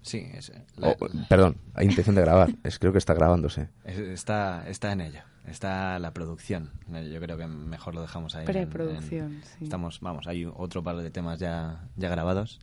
Sí, 0.08 0.26
es- 0.32 0.52
la- 0.76 0.88
Oh, 0.88 0.96
perdón, 1.28 1.56
hay 1.74 1.86
intención 1.86 2.14
de 2.16 2.22
grabar. 2.22 2.48
Es, 2.64 2.78
creo 2.78 2.92
que 2.92 2.98
está 2.98 3.14
grabándose. 3.14 3.68
es- 3.84 3.98
está, 3.98 4.66
está 4.68 4.92
en 4.92 5.00
ello. 5.02 5.20
está 5.46 5.98
la 5.98 6.12
producción. 6.12 6.70
Eh, 6.92 7.10
Yo 7.12 7.20
creo 7.20 7.38
que 7.38 7.46
mejor 7.46 7.94
lo 7.94 8.02
dejamos 8.02 8.34
ahí. 8.34 8.40
en- 8.42 8.46
Preproducción, 8.46 9.32
en- 9.34 9.42
sí. 9.44 9.64
Estamos, 9.64 10.00
vamos, 10.00 10.26
hay 10.26 10.44
otro 10.44 10.82
par 10.82 10.96
de 10.96 11.10
temas 11.10 11.38
ya, 11.38 11.88
ya 11.96 12.08
grabados. 12.10 12.58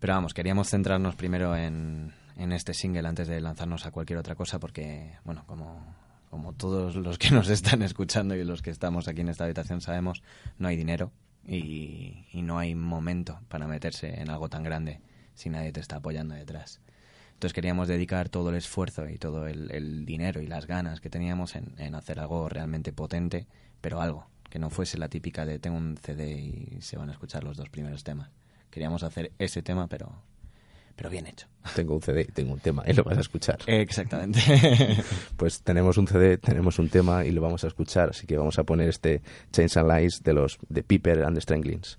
Pero 0.00 0.12
vamos, 0.14 0.34
queríamos 0.34 0.68
centrarnos 0.68 1.14
primero 1.16 1.56
en, 1.56 2.12
en 2.36 2.52
este 2.52 2.74
single 2.74 3.06
antes 3.08 3.28
de 3.28 3.40
lanzarnos 3.40 3.86
a 3.86 3.90
cualquier 3.92 4.18
otra 4.18 4.34
cosa 4.34 4.58
porque, 4.58 5.12
bueno, 5.24 5.44
como, 5.46 5.94
como 6.28 6.52
todos 6.52 6.96
los 6.96 7.18
que 7.18 7.30
nos 7.30 7.48
están 7.48 7.82
escuchando 7.82 8.34
y 8.34 8.44
los 8.44 8.62
que 8.62 8.70
estamos 8.70 9.08
aquí 9.08 9.20
en 9.22 9.28
esta 9.28 9.44
habitación 9.44 9.80
sabemos, 9.80 10.22
no 10.58 10.68
hay 10.68 10.76
dinero 10.76 11.12
y, 11.46 12.26
y 12.32 12.42
no 12.42 12.58
hay 12.58 12.74
momento 12.74 13.38
para 13.48 13.66
meterse 13.68 14.20
en 14.20 14.28
algo 14.28 14.48
tan 14.48 14.62
grande 14.64 15.00
si 15.36 15.48
nadie 15.48 15.70
te 15.70 15.78
está 15.78 15.96
apoyando 15.96 16.34
detrás. 16.34 16.80
Entonces 17.34 17.52
queríamos 17.52 17.86
dedicar 17.86 18.28
todo 18.28 18.48
el 18.50 18.56
esfuerzo 18.56 19.08
y 19.08 19.18
todo 19.18 19.46
el, 19.46 19.70
el 19.70 20.04
dinero 20.06 20.40
y 20.40 20.46
las 20.46 20.66
ganas 20.66 21.00
que 21.00 21.10
teníamos 21.10 21.54
en, 21.54 21.74
en 21.78 21.94
hacer 21.94 22.18
algo 22.18 22.48
realmente 22.48 22.92
potente, 22.92 23.46
pero 23.80 24.00
algo, 24.00 24.26
que 24.48 24.58
no 24.58 24.70
fuese 24.70 24.96
la 24.98 25.08
típica 25.08 25.44
de 25.44 25.58
tengo 25.58 25.76
un 25.76 25.98
CD 25.98 26.32
y 26.32 26.80
se 26.80 26.96
van 26.96 27.10
a 27.10 27.12
escuchar 27.12 27.44
los 27.44 27.56
dos 27.58 27.68
primeros 27.68 28.04
temas. 28.04 28.30
Queríamos 28.70 29.02
hacer 29.02 29.32
ese 29.38 29.62
tema, 29.62 29.86
pero, 29.86 30.10
pero 30.96 31.10
bien 31.10 31.26
hecho. 31.26 31.46
Tengo 31.74 31.94
un 31.94 32.00
CD, 32.00 32.24
tengo 32.24 32.54
un 32.54 32.60
tema 32.60 32.82
y 32.86 32.94
lo 32.94 33.04
vas 33.04 33.18
a 33.18 33.20
escuchar. 33.20 33.58
Exactamente. 33.66 34.40
Pues 35.36 35.60
tenemos 35.62 35.98
un 35.98 36.08
CD, 36.08 36.38
tenemos 36.38 36.78
un 36.78 36.88
tema 36.88 37.26
y 37.26 37.30
lo 37.30 37.42
vamos 37.42 37.62
a 37.64 37.66
escuchar, 37.66 38.08
así 38.10 38.26
que 38.26 38.38
vamos 38.38 38.58
a 38.58 38.64
poner 38.64 38.88
este 38.88 39.20
Chains 39.52 39.76
and 39.76 39.92
Lies 39.92 40.22
de 40.22 40.32
los 40.32 40.58
de 40.70 40.82
Piper 40.82 41.24
and 41.24 41.36
the 41.36 41.42
Stranglings. 41.42 41.98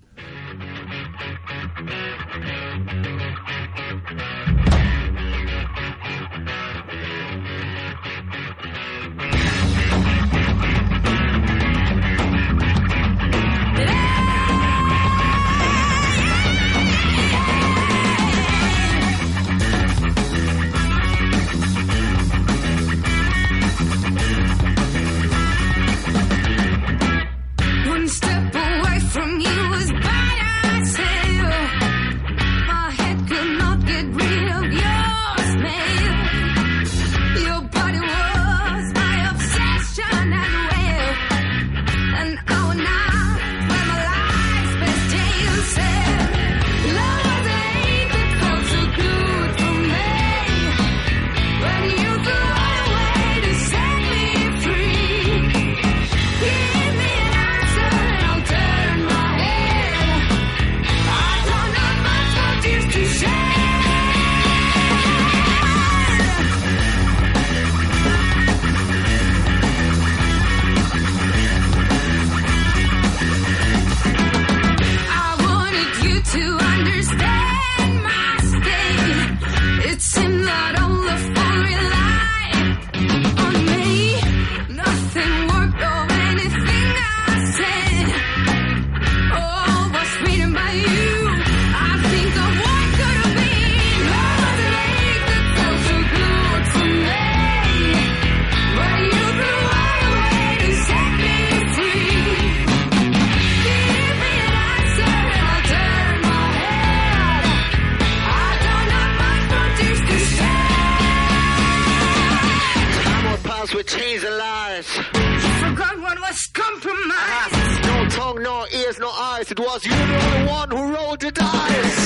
Was 119.68 119.84
you, 119.84 119.90
the 119.90 120.24
only 120.24 120.50
one 120.50 120.70
who 120.70 120.94
rolled 120.94 121.20
the 121.20 121.30
dice. 121.30 121.97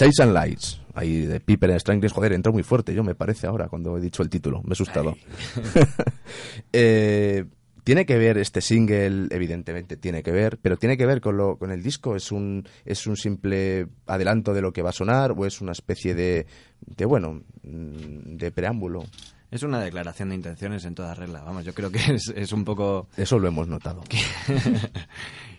Chains 0.00 0.20
and 0.20 0.32
Lights, 0.32 0.80
ahí 0.94 1.26
de 1.26 1.40
Piper 1.40 1.68
and 1.68 1.76
the 1.76 1.80
Stranglings. 1.80 2.14
Joder, 2.14 2.32
entró 2.32 2.54
muy 2.54 2.62
fuerte, 2.62 2.94
yo 2.94 3.04
me 3.04 3.14
parece 3.14 3.46
ahora 3.46 3.68
cuando 3.68 3.98
he 3.98 4.00
dicho 4.00 4.22
el 4.22 4.30
título, 4.30 4.62
me 4.62 4.70
he 4.70 4.72
asustado. 4.72 5.14
Eh, 6.72 7.44
tiene 7.84 8.06
que 8.06 8.16
ver 8.16 8.38
este 8.38 8.62
single, 8.62 9.26
evidentemente 9.30 9.98
tiene 9.98 10.22
que 10.22 10.30
ver, 10.30 10.58
pero 10.62 10.78
tiene 10.78 10.96
que 10.96 11.04
ver 11.04 11.20
con, 11.20 11.36
lo, 11.36 11.58
con 11.58 11.70
el 11.70 11.82
disco. 11.82 12.16
¿Es 12.16 12.32
un, 12.32 12.66
¿Es 12.86 13.06
un 13.06 13.16
simple 13.16 13.88
adelanto 14.06 14.54
de 14.54 14.62
lo 14.62 14.72
que 14.72 14.80
va 14.80 14.88
a 14.90 14.94
sonar 14.94 15.32
o 15.36 15.44
es 15.44 15.60
una 15.60 15.72
especie 15.72 16.14
de, 16.14 16.46
de 16.80 17.04
bueno, 17.04 17.42
mm, 17.62 18.36
de 18.36 18.52
preámbulo? 18.52 19.04
Es 19.50 19.64
una 19.64 19.80
declaración 19.80 20.30
de 20.30 20.36
intenciones 20.36 20.84
en 20.86 20.94
toda 20.94 21.12
regla. 21.14 21.42
Vamos, 21.42 21.64
yo 21.64 21.74
creo 21.74 21.90
que 21.90 21.98
es, 22.14 22.32
es 22.34 22.52
un 22.52 22.64
poco... 22.64 23.08
Eso 23.18 23.38
lo 23.38 23.48
hemos 23.48 23.68
notado. 23.68 24.02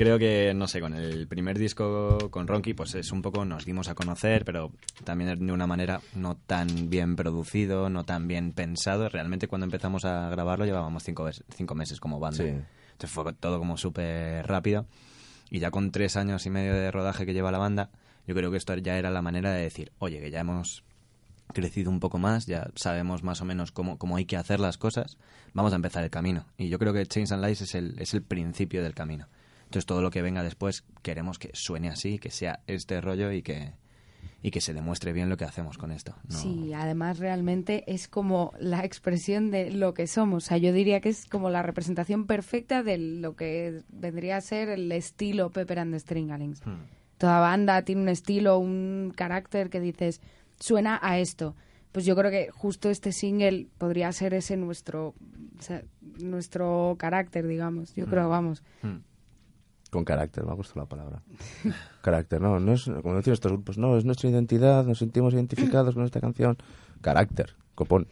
Creo 0.00 0.18
que, 0.18 0.54
no 0.54 0.66
sé, 0.66 0.80
con 0.80 0.94
el 0.94 1.28
primer 1.28 1.58
disco 1.58 2.30
con 2.30 2.46
Ronky, 2.48 2.72
pues 2.72 2.94
es 2.94 3.12
un 3.12 3.20
poco 3.20 3.44
nos 3.44 3.66
dimos 3.66 3.90
a 3.90 3.94
conocer, 3.94 4.46
pero 4.46 4.72
también 5.04 5.44
de 5.44 5.52
una 5.52 5.66
manera 5.66 6.00
no 6.14 6.38
tan 6.38 6.88
bien 6.88 7.16
producido, 7.16 7.90
no 7.90 8.04
tan 8.04 8.26
bien 8.26 8.52
pensado. 8.52 9.10
Realmente 9.10 9.46
cuando 9.46 9.66
empezamos 9.66 10.06
a 10.06 10.30
grabarlo 10.30 10.64
llevábamos 10.64 11.02
cinco, 11.02 11.28
cinco 11.54 11.74
meses 11.74 12.00
como 12.00 12.18
banda. 12.18 12.42
Sí. 12.42 12.48
Entonces 12.48 13.10
fue 13.10 13.30
todo 13.34 13.58
como 13.58 13.76
súper 13.76 14.46
rápido. 14.46 14.86
Y 15.50 15.58
ya 15.58 15.70
con 15.70 15.90
tres 15.90 16.16
años 16.16 16.46
y 16.46 16.50
medio 16.50 16.72
de 16.72 16.90
rodaje 16.90 17.26
que 17.26 17.34
lleva 17.34 17.52
la 17.52 17.58
banda, 17.58 17.90
yo 18.26 18.34
creo 18.34 18.50
que 18.50 18.56
esto 18.56 18.74
ya 18.76 18.96
era 18.96 19.10
la 19.10 19.20
manera 19.20 19.52
de 19.52 19.60
decir, 19.60 19.92
oye, 19.98 20.18
que 20.18 20.30
ya 20.30 20.40
hemos 20.40 20.82
crecido 21.52 21.90
un 21.90 22.00
poco 22.00 22.16
más, 22.16 22.46
ya 22.46 22.70
sabemos 22.74 23.22
más 23.22 23.42
o 23.42 23.44
menos 23.44 23.70
cómo, 23.70 23.98
cómo 23.98 24.16
hay 24.16 24.24
que 24.24 24.38
hacer 24.38 24.60
las 24.60 24.78
cosas, 24.78 25.18
vamos 25.52 25.74
a 25.74 25.76
empezar 25.76 26.02
el 26.04 26.10
camino. 26.10 26.46
Y 26.56 26.70
yo 26.70 26.78
creo 26.78 26.94
que 26.94 27.04
Chains 27.04 27.32
and 27.32 27.44
Lies 27.44 27.60
es 27.60 27.74
el, 27.74 28.00
es 28.00 28.14
el 28.14 28.22
principio 28.22 28.82
del 28.82 28.94
camino. 28.94 29.28
Entonces 29.70 29.86
todo 29.86 30.02
lo 30.02 30.10
que 30.10 30.20
venga 30.20 30.42
después 30.42 30.82
queremos 31.00 31.38
que 31.38 31.50
suene 31.52 31.90
así, 31.90 32.18
que 32.18 32.32
sea 32.32 32.58
este 32.66 33.00
rollo 33.00 33.30
y 33.30 33.42
que, 33.42 33.74
y 34.42 34.50
que 34.50 34.60
se 34.60 34.74
demuestre 34.74 35.12
bien 35.12 35.28
lo 35.28 35.36
que 35.36 35.44
hacemos 35.44 35.78
con 35.78 35.92
esto. 35.92 36.16
¿no? 36.28 36.36
Sí, 36.36 36.72
además 36.74 37.20
realmente 37.20 37.84
es 37.86 38.08
como 38.08 38.52
la 38.58 38.84
expresión 38.84 39.52
de 39.52 39.70
lo 39.70 39.94
que 39.94 40.08
somos. 40.08 40.42
O 40.42 40.46
sea, 40.48 40.56
yo 40.56 40.72
diría 40.72 41.00
que 41.00 41.10
es 41.10 41.24
como 41.24 41.50
la 41.50 41.62
representación 41.62 42.26
perfecta 42.26 42.82
de 42.82 42.98
lo 42.98 43.36
que 43.36 43.82
vendría 43.90 44.38
a 44.38 44.40
ser 44.40 44.70
el 44.70 44.90
estilo 44.90 45.50
Pepper 45.50 45.78
and 45.78 45.92
the 45.92 46.00
Stringalings. 46.00 46.66
Hmm. 46.66 46.86
Toda 47.16 47.38
banda 47.38 47.82
tiene 47.82 48.02
un 48.02 48.08
estilo, 48.08 48.58
un 48.58 49.12
carácter 49.14 49.70
que 49.70 49.78
dices, 49.78 50.20
suena 50.58 50.98
a 51.00 51.20
esto. 51.20 51.54
Pues 51.92 52.04
yo 52.04 52.16
creo 52.16 52.32
que 52.32 52.50
justo 52.50 52.90
este 52.90 53.12
single 53.12 53.68
podría 53.78 54.10
ser 54.10 54.34
ese 54.34 54.56
nuestro, 54.56 55.14
o 55.60 55.62
sea, 55.62 55.84
nuestro 56.18 56.96
carácter, 56.98 57.46
digamos. 57.46 57.94
Yo 57.94 58.06
creo, 58.06 58.28
vamos. 58.28 58.64
Hmm. 58.82 59.08
Con 59.90 60.04
carácter, 60.04 60.44
me 60.44 60.52
ha 60.52 60.54
gustado 60.54 60.80
la 60.80 60.86
palabra. 60.88 61.22
carácter, 62.02 62.40
no, 62.40 62.60
no 62.60 62.72
es, 62.72 62.84
como 62.84 63.16
decían 63.16 63.34
estos 63.34 63.52
grupos, 63.52 63.76
no, 63.76 63.96
es 63.96 64.04
nuestra 64.04 64.30
identidad, 64.30 64.84
nos 64.84 64.98
sentimos 64.98 65.34
identificados 65.34 65.94
con 65.94 66.04
esta 66.04 66.20
canción. 66.20 66.56
Carácter, 67.00 67.54
copón. 67.74 68.06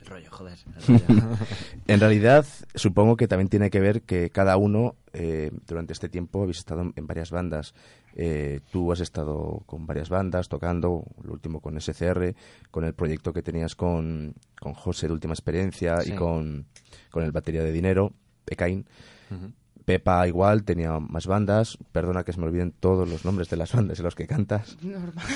El 0.00 0.06
rollo, 0.06 0.30
joder. 0.30 0.58
el 0.88 0.98
rollo. 1.06 1.36
En 1.86 2.00
realidad, 2.00 2.46
supongo 2.74 3.16
que 3.16 3.28
también 3.28 3.48
tiene 3.48 3.68
que 3.68 3.80
ver 3.80 4.02
que 4.02 4.30
cada 4.30 4.56
uno, 4.56 4.94
eh, 5.12 5.50
durante 5.66 5.92
este 5.92 6.08
tiempo, 6.08 6.42
habéis 6.42 6.58
estado 6.58 6.90
en, 6.94 7.06
varias 7.06 7.30
bandas. 7.30 7.74
Eh, 8.14 8.60
tú 8.70 8.90
has 8.90 9.00
estado 9.00 9.62
con 9.66 9.86
varias 9.86 10.08
bandas, 10.08 10.48
tocando, 10.48 11.04
lo 11.22 11.32
último 11.32 11.60
con 11.60 11.78
SCR, 11.78 12.34
con 12.70 12.84
el 12.84 12.94
proyecto 12.94 13.34
que 13.34 13.42
tenías 13.42 13.74
con, 13.74 14.34
con 14.58 14.72
José 14.72 15.08
de 15.08 15.12
Última 15.12 15.34
Experiencia 15.34 16.00
Sí. 16.00 16.12
y 16.12 16.16
con, 16.16 16.66
con 17.10 17.22
el 17.22 17.32
Batería 17.32 17.62
de 17.62 17.72
Dinero, 17.72 18.14
Ekain. 18.46 18.86
Ujú. 19.30 19.52
Pepa 19.90 20.28
igual, 20.28 20.62
tenía 20.62 21.00
más 21.00 21.26
bandas. 21.26 21.76
Perdona 21.90 22.22
que 22.22 22.32
se 22.32 22.38
me 22.38 22.46
olviden 22.46 22.70
todos 22.70 23.08
los 23.08 23.24
nombres 23.24 23.50
de 23.50 23.56
las 23.56 23.72
bandas 23.72 23.98
en 23.98 24.04
los 24.04 24.14
que 24.14 24.28
cantas. 24.28 24.76
Normal. 24.82 25.24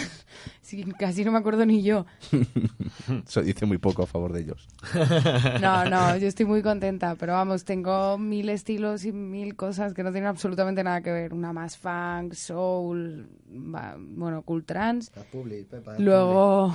Sí, 0.63 0.85
casi 0.99 1.25
no 1.25 1.33
me 1.33 1.39
acuerdo 1.39 1.67
ni 1.67 1.83
yo. 1.83 2.07
Eso 3.27 3.43
dice 3.43 3.67
muy 3.67 3.79
poco 3.79 4.03
a 4.05 4.07
favor 4.07 4.33
de 4.33 4.43
ellos. 4.43 4.69
No, 5.61 5.85
no, 5.87 6.17
yo 6.17 6.29
estoy 6.29 6.47
muy 6.47 6.63
contenta, 6.63 7.17
pero 7.17 7.33
vamos, 7.33 7.65
tengo 7.65 8.17
mil 8.17 8.49
estilos 8.49 9.05
y 9.05 9.13
mil 9.13 9.57
cosas 9.57 9.93
que 9.93 10.03
no 10.05 10.13
tienen 10.13 10.29
absolutamente 10.29 10.85
nada 10.85 11.01
que 11.01 11.11
ver. 11.11 11.35
Una 11.35 11.53
más 11.53 11.77
funk, 11.77 12.35
soul, 12.35 13.29
bueno, 13.47 14.43
cool 14.43 14.65
trance. 14.65 15.11
La 15.17 15.23
Publi, 15.25 15.65
Pepa, 15.65 15.99
Luego, 15.99 16.73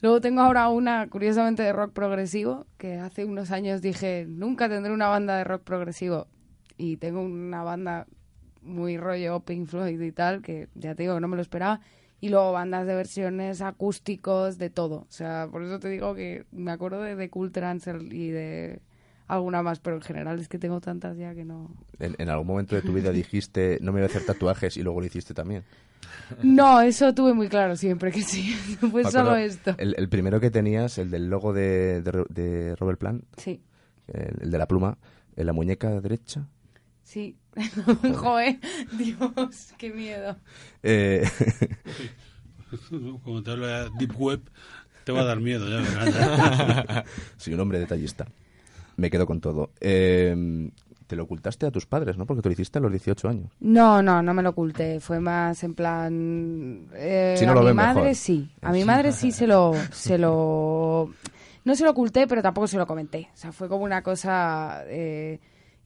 luego 0.00 0.20
tengo 0.20 0.42
ahora 0.42 0.68
una, 0.68 1.08
curiosamente, 1.08 1.62
de 1.62 1.72
rock 1.72 1.92
progresivo, 1.92 2.66
que 2.76 2.98
hace 2.98 3.24
unos 3.24 3.50
años 3.50 3.82
dije, 3.82 4.26
nunca 4.28 4.68
tendré 4.68 4.92
una 4.92 5.08
banda 5.08 5.36
de 5.36 5.44
rock 5.44 5.62
progresivo. 5.62 6.28
Y 6.78 6.96
tengo 6.96 7.20
una 7.20 7.62
banda 7.62 8.06
muy 8.62 8.96
rollo 8.96 9.40
Pink 9.40 9.66
Floyd 9.68 10.00
y 10.00 10.12
tal, 10.12 10.40
que 10.42 10.68
ya 10.74 10.94
te 10.94 11.02
digo 11.02 11.14
que 11.16 11.20
no 11.20 11.28
me 11.28 11.36
lo 11.36 11.42
esperaba. 11.42 11.80
Y 12.20 12.30
luego 12.30 12.52
bandas 12.52 12.86
de 12.86 12.94
versiones 12.94 13.60
acústicos, 13.62 14.58
de 14.58 14.70
todo. 14.70 15.00
O 15.00 15.06
sea, 15.10 15.48
por 15.52 15.62
eso 15.62 15.78
te 15.78 15.88
digo 15.88 16.14
que 16.14 16.46
me 16.50 16.70
acuerdo 16.72 17.02
de, 17.02 17.14
de 17.14 17.30
Cool 17.30 17.52
Trance 17.52 17.92
y 18.10 18.30
de 18.30 18.80
alguna 19.28 19.62
más, 19.62 19.78
pero 19.78 19.96
en 19.96 20.02
general 20.02 20.40
es 20.40 20.48
que 20.48 20.58
tengo 20.58 20.80
tantas 20.80 21.16
ya 21.18 21.34
que 21.34 21.44
no... 21.44 21.70
En, 21.98 22.16
en 22.18 22.28
algún 22.30 22.46
momento 22.46 22.74
de 22.74 22.82
tu 22.82 22.92
vida 22.94 23.10
dijiste, 23.12 23.78
no 23.82 23.92
me 23.92 24.00
voy 24.00 24.04
a 24.04 24.06
hacer 24.06 24.24
tatuajes 24.24 24.76
y 24.76 24.82
luego 24.82 25.00
lo 25.00 25.06
hiciste 25.06 25.34
también. 25.34 25.64
No, 26.42 26.80
eso 26.80 27.12
tuve 27.14 27.34
muy 27.34 27.48
claro 27.48 27.76
siempre 27.76 28.10
que 28.10 28.22
sí. 28.22 28.52
Fue 28.80 28.90
Pues 29.02 29.10
solo 29.12 29.36
esto. 29.36 29.74
El, 29.78 29.94
el 29.98 30.08
primero 30.08 30.40
que 30.40 30.50
tenías, 30.50 30.98
el 30.98 31.10
del 31.10 31.28
logo 31.28 31.52
de, 31.52 32.02
de, 32.02 32.24
de 32.30 32.76
Robert 32.76 32.98
Plant, 32.98 33.24
Sí. 33.36 33.60
el, 34.08 34.36
el 34.42 34.50
de 34.50 34.58
la 34.58 34.66
pluma, 34.66 34.96
en 35.36 35.46
la 35.46 35.52
muñeca 35.52 36.00
derecha. 36.00 36.48
Sí. 37.08 37.36
Joder, 38.16 38.58
Dios, 38.98 39.72
qué 39.78 39.90
miedo. 39.90 40.36
Eh, 40.82 41.26
Como 43.24 43.42
te 43.42 43.50
hablo 43.50 43.66
de 43.66 43.90
Deep 43.98 44.14
Web, 44.20 44.42
te 45.04 45.12
va 45.12 45.22
a 45.22 45.24
dar 45.24 45.40
miedo, 45.40 45.66
ya 45.68 47.04
soy 47.38 47.54
un 47.54 47.60
hombre 47.60 47.78
detallista. 47.78 48.26
Me 48.96 49.10
quedo 49.10 49.24
con 49.26 49.40
todo. 49.40 49.70
Eh, 49.80 50.70
te 51.06 51.16
lo 51.16 51.22
ocultaste 51.22 51.64
a 51.64 51.70
tus 51.70 51.86
padres, 51.86 52.18
¿no? 52.18 52.26
Porque 52.26 52.42
te 52.42 52.48
lo 52.50 52.52
hiciste 52.52 52.78
a 52.78 52.82
los 52.82 52.90
18 52.92 53.28
años. 53.28 53.50
No, 53.60 54.02
no, 54.02 54.22
no 54.22 54.34
me 54.34 54.42
lo 54.42 54.50
oculté. 54.50 55.00
Fue 55.00 55.18
más 55.18 55.64
en 55.64 55.74
plan. 55.74 56.88
eh, 56.92 57.36
Si 57.38 57.46
no 57.46 57.52
a 57.52 57.54
lo 57.54 57.62
mi 57.62 57.72
madre 57.72 58.00
mejor. 58.02 58.14
sí. 58.16 58.50
A 58.60 58.70
mi 58.72 58.84
madre 58.84 59.12
sí 59.12 59.32
se 59.32 59.46
lo, 59.46 59.72
se 59.92 60.18
lo. 60.18 61.10
No 61.64 61.74
se 61.74 61.84
lo 61.84 61.90
oculté, 61.92 62.26
pero 62.26 62.42
tampoco 62.42 62.66
se 62.66 62.76
lo 62.76 62.86
comenté. 62.86 63.30
O 63.32 63.36
sea, 63.36 63.52
fue 63.52 63.66
como 63.68 63.84
una 63.84 64.02
cosa. 64.02 64.82
eh, 64.88 65.40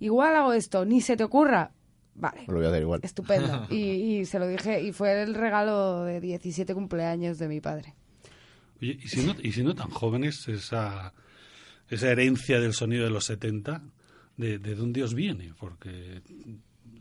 igual 0.04 0.36
hago 0.36 0.52
esto, 0.52 0.84
ni 0.84 1.00
se 1.00 1.16
te 1.16 1.24
ocurra. 1.24 1.72
Vale. 2.14 2.40
Me 2.42 2.52
lo 2.52 2.58
voy 2.58 2.66
a 2.66 2.70
dar 2.70 2.82
igual. 2.82 3.00
Estupendo. 3.02 3.66
Y, 3.70 3.76
y 4.20 4.24
se 4.26 4.38
lo 4.38 4.46
dije, 4.46 4.82
y 4.82 4.92
fue 4.92 5.22
el 5.22 5.34
regalo 5.34 6.04
de 6.04 6.20
17 6.20 6.74
cumpleaños 6.74 7.38
de 7.38 7.48
mi 7.48 7.60
padre. 7.60 7.94
Oye, 8.80 8.98
¿y 9.02 9.08
si 9.08 9.24
no, 9.24 9.34
y 9.42 9.52
si 9.52 9.62
no 9.62 9.74
tan 9.74 9.88
jóvenes, 9.90 10.46
esa, 10.48 11.12
esa 11.88 12.10
herencia 12.10 12.60
del 12.60 12.74
sonido 12.74 13.04
de 13.04 13.10
los 13.10 13.24
70, 13.24 13.80
¿de, 14.36 14.58
de 14.58 14.74
dónde 14.74 15.02
os 15.02 15.14
viene? 15.14 15.54
Porque 15.58 16.20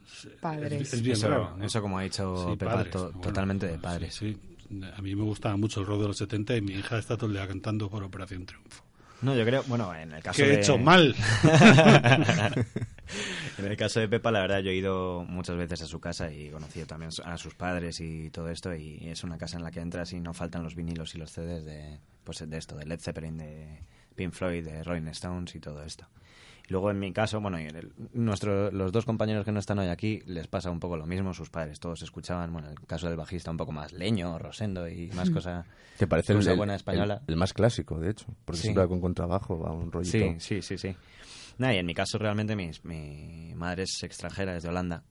es- 0.05 0.29
Padres. 0.39 0.73
es, 0.81 0.93
es 0.93 1.01
bien 1.01 1.13
Eso- 1.17 1.27
raro. 1.29 1.57
¿no? 1.57 1.65
eso 1.65 1.81
como 1.81 1.97
ha 1.97 2.03
dicho 2.03 2.49
Sí, 2.51 2.55
Pepa, 2.57 2.73
padres, 2.75 2.91
to- 2.91 3.05
bueno, 3.07 3.21
totalmente 3.21 3.65
de 3.67 3.73
sí, 3.75 3.79
padres. 3.81 4.15
Sí, 4.15 4.37
A 4.95 5.01
mí 5.01 5.15
me 5.15 5.23
gustaba 5.23 5.57
mucho 5.57 5.81
el 5.81 5.85
rock 5.87 6.01
de 6.03 6.07
los 6.07 6.17
70 6.17 6.55
y 6.55 6.61
mi 6.61 6.73
hija 6.73 6.97
está 6.97 7.17
todo 7.17 7.27
el 7.27 7.33
día 7.33 7.47
cantando 7.47 7.89
por 7.89 8.03
Operación 8.03 8.45
Triunfo. 8.45 8.83
No, 9.21 9.35
yo 9.35 9.45
creo, 9.45 9.63
bueno, 9.67 9.93
en 9.93 10.13
el 10.13 10.23
caso 10.23 10.37
¿Qué 10.37 10.47
de... 10.47 10.55
he 10.55 10.59
hecho 10.59 10.77
mal? 10.77 11.15
en 13.57 13.65
el 13.65 13.77
caso 13.77 13.99
de 13.99 14.07
Pepa, 14.07 14.31
la 14.31 14.41
verdad, 14.41 14.59
yo 14.59 14.71
he 14.71 14.75
ido 14.75 15.23
muchas 15.27 15.57
veces 15.57 15.83
a 15.83 15.85
su 15.85 15.99
casa 15.99 16.31
y 16.31 16.47
he 16.47 16.51
conocido 16.51 16.87
también 16.87 17.11
a 17.23 17.37
sus 17.37 17.53
padres 17.53 17.99
y 17.99 18.29
todo 18.31 18.49
esto. 18.49 18.73
Y 18.73 19.09
es 19.09 19.23
una 19.23 19.37
casa 19.37 19.57
en 19.57 19.63
la 19.63 19.71
que 19.71 19.79
entras 19.79 20.13
y 20.13 20.19
no 20.19 20.33
faltan 20.33 20.63
los 20.63 20.75
vinilos 20.75 21.13
y 21.13 21.19
los 21.19 21.31
CDs 21.31 21.63
de, 21.65 21.99
pues, 22.23 22.49
de 22.49 22.57
esto, 22.57 22.75
de 22.75 22.85
Led 22.85 22.99
Zeppelin, 22.99 23.37
de 23.37 23.83
Pink 24.15 24.33
Floyd, 24.33 24.65
de 24.65 24.83
Rolling 24.83 25.07
Stones 25.07 25.53
y 25.55 25.59
todo 25.59 25.83
esto. 25.83 26.07
Luego 26.71 26.89
en 26.89 26.99
mi 26.99 27.11
caso, 27.11 27.41
bueno, 27.41 27.59
y 27.59 27.63
en 27.65 27.75
el- 27.75 27.91
nuestro, 28.13 28.71
los 28.71 28.93
dos 28.93 29.03
compañeros 29.05 29.43
que 29.43 29.51
no 29.51 29.59
están 29.59 29.77
hoy 29.79 29.87
aquí 29.89 30.21
les 30.25 30.47
pasa 30.47 30.71
un 30.71 30.79
poco 30.79 30.95
lo 30.95 31.05
mismo. 31.05 31.33
Sus 31.33 31.49
padres 31.49 31.79
todos 31.81 32.01
escuchaban, 32.01 32.53
bueno, 32.53 32.69
en 32.69 32.73
el 32.77 32.79
caso 32.87 33.07
del 33.07 33.17
bajista 33.17 33.51
un 33.51 33.57
poco 33.57 33.73
más 33.73 33.91
leño, 33.91 34.39
rosendo 34.39 34.87
y 34.87 35.09
más 35.11 35.29
cosa, 35.29 35.65
Que 35.99 36.07
parece 36.07 36.31
el, 36.31 36.55
buena 36.55 36.75
española. 36.75 37.21
el- 37.27 37.33
el 37.33 37.35
más 37.37 37.51
clásico, 37.53 37.99
de 37.99 38.11
hecho. 38.11 38.25
Porque 38.45 38.57
Sí. 38.57 38.63
siempre 38.63 38.83
va 38.83 38.87
con 38.89 39.01
contrabajo, 39.01 39.59
va 39.59 39.73
un 39.73 39.91
rollito. 39.91 40.17
Sí, 40.17 40.35
sí, 40.39 40.61
sí, 40.61 40.77
sí. 40.77 40.95
Nada, 41.57 41.73
y 41.73 41.77
en 41.79 41.85
mi 41.85 41.93
caso 41.93 42.17
realmente 42.17 42.55
mis- 42.55 42.85
mi 42.85 43.53
madre 43.55 43.83
es 43.83 44.01
extranjera, 44.03 44.55
es 44.55 44.63
de 44.63 44.69
Holanda. 44.69 45.03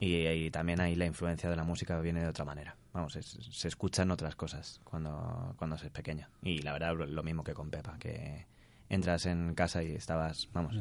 Y, 0.00 0.26
y 0.26 0.50
también 0.50 0.80
ahí 0.80 0.94
la 0.96 1.06
influencia 1.06 1.48
de 1.48 1.54
la 1.56 1.62
música 1.64 2.00
viene 2.00 2.20
de 2.20 2.26
otra 2.28 2.44
manera. 2.44 2.76
Vamos, 2.92 3.14
es- 3.14 3.38
se 3.50 3.68
escuchan 3.68 4.10
otras 4.10 4.34
cosas 4.34 4.80
cuando, 4.82 5.54
cuando 5.56 5.78
se 5.78 5.86
es 5.86 5.92
pequeña. 5.92 6.28
Y 6.42 6.58
la 6.62 6.72
verdad, 6.72 6.96
lo, 6.96 7.06
lo 7.06 7.22
mismo 7.22 7.44
que 7.44 7.54
con 7.54 7.70
Pepa, 7.70 7.96
que 8.00 8.44
entras 8.88 9.26
en 9.26 9.54
casa 9.54 9.82
y 9.82 9.92
estabas, 9.92 10.48
vamos, 10.52 10.76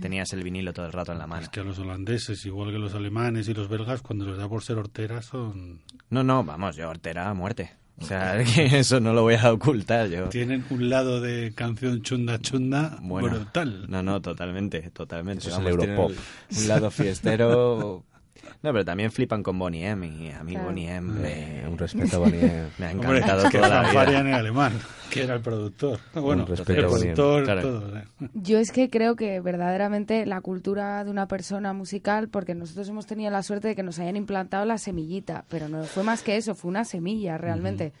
tenías 0.00 0.32
el 0.32 0.42
vinilo 0.42 0.72
todo 0.72 0.86
el 0.86 0.92
rato 0.92 1.12
en 1.12 1.18
la 1.18 1.26
mano. 1.26 1.42
Es 1.42 1.48
que 1.48 1.60
a 1.60 1.64
los 1.64 1.78
holandeses, 1.78 2.44
igual 2.46 2.70
que 2.72 2.78
los 2.78 2.94
alemanes 2.94 3.48
y 3.48 3.54
los 3.54 3.68
belgas, 3.68 4.02
cuando 4.02 4.26
les 4.26 4.36
da 4.36 4.48
por 4.48 4.62
ser 4.62 4.78
horteras, 4.78 5.26
son 5.26 5.80
No, 6.10 6.22
no, 6.22 6.44
vamos, 6.44 6.76
yo 6.76 6.88
hortera 6.88 7.28
a 7.28 7.34
muerte. 7.34 7.72
O 7.98 8.04
sea, 8.04 8.42
que 8.54 8.78
eso 8.78 9.00
no 9.00 9.12
lo 9.12 9.22
voy 9.22 9.34
a 9.34 9.52
ocultar 9.52 10.08
yo. 10.08 10.28
tienen 10.28 10.64
un 10.70 10.88
lado 10.88 11.20
de 11.20 11.52
canción 11.54 12.02
chunda 12.02 12.38
chunda 12.38 12.98
Bueno, 13.02 13.28
brutal. 13.30 13.86
No, 13.88 14.02
no, 14.02 14.20
totalmente, 14.20 14.90
totalmente. 14.90 15.46
Eso 15.48 15.50
es 15.50 15.58
el 15.58 15.76
Vamos, 15.76 15.86
Europop. 15.88 16.12
Un 16.58 16.68
lado 16.68 16.90
fiestero. 16.90 18.04
No, 18.62 18.72
pero 18.72 18.84
también 18.84 19.10
flipan 19.12 19.42
con 19.42 19.58
Bonnie 19.58 19.86
M. 19.86 20.06
Y 20.06 20.30
a 20.30 20.42
mí 20.42 20.52
Claro. 20.52 20.66
Bonnie 20.68 20.88
M 20.90 21.12
Eh, 21.28 21.60
me, 21.62 21.68
un 21.68 21.78
respeto 21.78 22.16
a 22.16 22.18
Bonnie. 22.20 22.40
me 22.78 22.86
ha 22.86 22.90
Hombre, 22.92 23.18
encantado 23.18 23.48
que 23.50 23.58
toda 23.58 23.82
la 23.82 23.90
vida. 23.90 24.20
en 24.20 24.34
alemán, 24.34 24.72
que 25.10 25.22
era 25.24 25.34
el 25.34 25.40
productor. 25.40 25.98
Bueno, 26.14 26.44
respeto 26.46 26.72
el 26.80 26.84
a 26.84 26.88
Bonnie 26.88 27.04
M. 27.08 27.14
productor, 27.14 27.44
Claro. 27.44 27.62
todo. 27.62 27.98
¿eh? 27.98 28.04
Yo 28.34 28.58
es 28.58 28.72
que 28.72 28.88
creo 28.90 29.16
que 29.16 29.40
verdaderamente 29.40 30.26
la 30.26 30.40
cultura 30.40 31.04
de 31.04 31.10
una 31.10 31.28
persona 31.28 31.72
musical, 31.72 32.28
porque 32.28 32.54
nosotros 32.54 32.88
hemos 32.88 33.06
tenido 33.06 33.30
la 33.30 33.42
suerte 33.42 33.68
de 33.68 33.76
que 33.76 33.82
nos 33.82 33.98
hayan 33.98 34.16
implantado 34.16 34.64
la 34.64 34.78
semillita, 34.78 35.44
pero 35.48 35.68
no 35.68 35.84
fue 35.84 36.02
más 36.02 36.22
que 36.22 36.36
eso, 36.36 36.54
fue 36.54 36.68
una 36.70 36.84
semilla 36.84 37.38
realmente. 37.38 37.92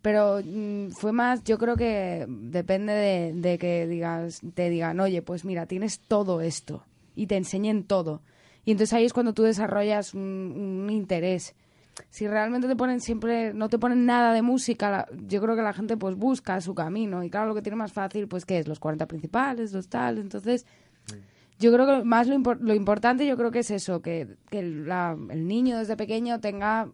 Pero 0.00 0.40
mm, 0.44 0.90
fue 0.92 1.12
más, 1.12 1.42
yo 1.44 1.58
creo 1.58 1.76
que 1.76 2.24
depende 2.28 2.92
de, 2.92 3.32
de 3.34 3.58
que 3.58 3.86
digas, 3.86 4.40
te 4.54 4.70
digan, 4.70 4.98
oye, 5.00 5.22
pues 5.22 5.44
mira, 5.44 5.66
tienes 5.66 6.00
todo 6.00 6.40
esto 6.40 6.84
y 7.16 7.26
te 7.26 7.36
enseñen 7.36 7.82
todo. 7.84 8.22
Y 8.68 8.72
entonces 8.72 8.92
ahí 8.92 9.06
es 9.06 9.14
cuando 9.14 9.32
tú 9.32 9.44
desarrollas 9.44 10.12
un, 10.12 10.82
un 10.84 10.90
interés. 10.90 11.54
Si 12.10 12.28
realmente 12.28 12.68
te 12.68 12.76
ponen 12.76 13.00
siempre, 13.00 13.54
no 13.54 13.70
te 13.70 13.78
ponen 13.78 14.04
nada 14.04 14.34
de 14.34 14.42
música, 14.42 14.90
la- 14.90 15.08
yo 15.26 15.40
creo 15.40 15.56
que 15.56 15.62
la 15.62 15.72
gente 15.72 15.96
pues 15.96 16.16
busca 16.16 16.60
su 16.60 16.74
camino. 16.74 17.24
Y 17.24 17.30
claro, 17.30 17.46
lo 17.48 17.54
que 17.54 17.62
tiene 17.62 17.76
más 17.76 17.94
fácil, 17.94 18.28
pues, 18.28 18.44
¿qué 18.44 18.58
es? 18.58 18.68
Los 18.68 18.78
40 18.78 19.06
principales, 19.08 19.72
los 19.72 19.88
tal. 19.88 20.18
Entonces, 20.18 20.66
yo 21.58 21.72
creo 21.72 21.86
que 21.86 22.04
más 22.04 22.28
lo, 22.28 22.34
impor- 22.34 22.58
lo 22.60 22.74
importante 22.74 23.26
yo 23.26 23.38
creo 23.38 23.50
que 23.50 23.60
es 23.60 23.70
eso, 23.70 24.02
que, 24.02 24.36
que 24.50 24.62
la- 24.62 25.16
el 25.30 25.48
niño 25.48 25.78
desde 25.78 25.96
pequeño 25.96 26.38
tenga 26.38 26.90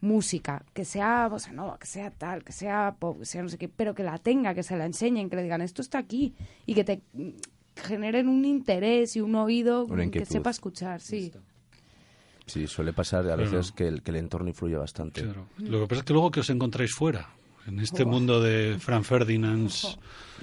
música, 0.00 0.64
que 0.72 0.86
sea 0.86 1.28
bossa 1.28 1.52
nova, 1.52 1.78
que 1.78 1.86
sea 1.86 2.10
tal, 2.10 2.42
que 2.42 2.52
sea 2.52 2.96
pop, 2.98 3.18
que 3.18 3.26
sea 3.26 3.42
no 3.42 3.50
sé 3.50 3.58
qué, 3.58 3.68
pero 3.68 3.94
que 3.94 4.02
la 4.02 4.16
tenga, 4.16 4.54
que 4.54 4.62
se 4.62 4.78
la 4.78 4.86
enseñen, 4.86 5.28
que 5.28 5.36
le 5.36 5.42
digan 5.42 5.60
esto 5.60 5.82
está 5.82 5.98
aquí 5.98 6.34
y 6.64 6.72
que 6.72 6.84
te 6.84 7.02
generen 7.76 8.28
un 8.28 8.44
interés 8.44 9.16
y 9.16 9.20
un 9.20 9.34
oído 9.34 9.86
que 10.10 10.24
sepa 10.26 10.50
escuchar, 10.50 11.00
sí. 11.00 11.32
Sí, 12.46 12.66
suele 12.66 12.92
pasar 12.92 13.30
a 13.30 13.36
veces 13.36 13.72
que 13.72 13.86
el, 13.86 14.02
que 14.02 14.10
el 14.10 14.16
entorno 14.18 14.48
influye 14.48 14.76
bastante. 14.76 15.22
Claro. 15.22 15.46
Lo 15.58 15.80
que 15.80 15.86
pasa 15.86 16.00
es 16.00 16.04
que 16.04 16.12
luego 16.12 16.30
que 16.30 16.40
os 16.40 16.50
encontráis 16.50 16.92
fuera, 16.92 17.30
en 17.66 17.80
este 17.80 18.04
mundo 18.04 18.40
de 18.40 18.76
Fran 18.78 19.04
Ferdinand 19.04 19.70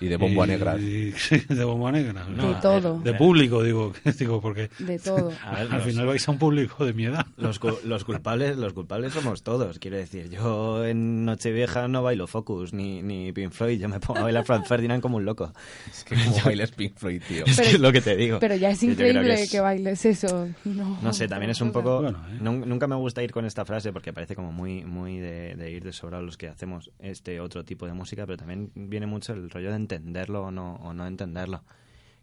Y 0.01 0.07
de 0.07 0.17
bomba 0.17 0.45
negra. 0.47 0.77
sí, 0.77 1.13
de 1.49 1.63
bomba 1.63 1.91
negra. 1.91 2.25
De 2.25 2.55
todo. 2.61 2.99
De 2.99 3.13
público, 3.13 3.63
digo, 3.63 3.93
digo 4.19 4.41
porque 4.41 4.69
De 4.79 4.97
todo. 4.99 5.31
A 5.43 5.51
ver, 5.51 5.61
al 5.63 5.69
los- 5.77 5.83
final 5.83 6.05
vais 6.07 6.27
a 6.27 6.31
un 6.31 6.37
público 6.37 6.85
de 6.85 6.93
mi 6.93 7.05
edad. 7.05 7.25
Los, 7.37 7.59
los 7.83 8.03
culpables 8.03 8.57
los 8.57 8.73
culpables 8.73 9.13
somos 9.13 9.43
todos, 9.43 9.79
quiero 9.79 9.97
decir. 9.97 10.29
Yo 10.29 10.85
en 10.85 11.25
Nochevieja 11.25 11.87
no 11.87 12.03
bailo 12.03 12.27
Focus 12.27 12.73
ni, 12.73 13.01
ni 13.01 13.31
Pink 13.31 13.51
Floyd, 13.51 13.79
yo 13.79 13.89
me 13.89 13.99
pongo 13.99 14.19
a 14.19 14.23
bailar 14.23 14.45
Franz 14.45 14.67
Ferdinand 14.67 15.01
como 15.01 15.17
un 15.17 15.25
loco. 15.25 15.51
Es 15.89 16.03
que 16.03 16.15
como 16.15 16.37
bailes 16.45 16.71
Pink 16.71 16.93
Floyd, 16.95 17.21
tío. 17.27 17.45
Es 17.45 17.55
que 17.57 17.63
Pero- 17.63 17.75
es 17.75 17.79
lo 17.81 17.91
que 17.91 18.01
te 18.01 18.15
digo. 18.15 18.39
Pero 18.39 18.55
ya 18.55 18.69
es 18.71 18.79
Que 18.79 18.85
increíble 18.87 19.35
que 19.35 19.47
que, 19.49 19.57
es- 19.57 19.61
bailes 19.61 20.05
eso. 20.05 20.47
No, 20.65 20.99
No 21.01 21.13
sé, 21.13 21.27
también 21.27 21.51
es 21.51 21.61
un 21.61 21.71
poco... 21.71 22.01
Bueno, 22.01 22.17
¿eh? 22.31 22.37
nun- 22.41 22.65
Nunca 22.65 22.87
me 22.87 22.95
gusta 22.95 23.23
ir 23.23 23.31
con 23.31 23.45
esta 23.45 23.65
frase 23.65 23.91
porque 23.91 24.13
parece 24.13 24.35
como 24.35 24.51
muy, 24.51 24.83
muy 24.85 25.17
de, 25.17 25.55
de 25.55 25.71
ir 25.71 25.83
de 25.83 25.91
sobrado 25.91 26.23
los 26.23 26.37
que 26.37 26.47
hacemos 26.47 26.91
este 26.99 27.39
otro 27.39 27.65
tipo 27.65 27.85
de 27.85 27.93
música, 27.93 28.25
pero 28.25 28.37
también 28.37 28.71
viene 28.75 29.05
mucho 29.07 29.33
el 29.33 29.49
rollo 29.49 29.69
de 29.69 29.75
entenderlo 29.95 30.43
o 30.45 30.51
no, 30.51 30.75
o 30.75 30.93
no 30.93 31.05
entenderlo. 31.07 31.63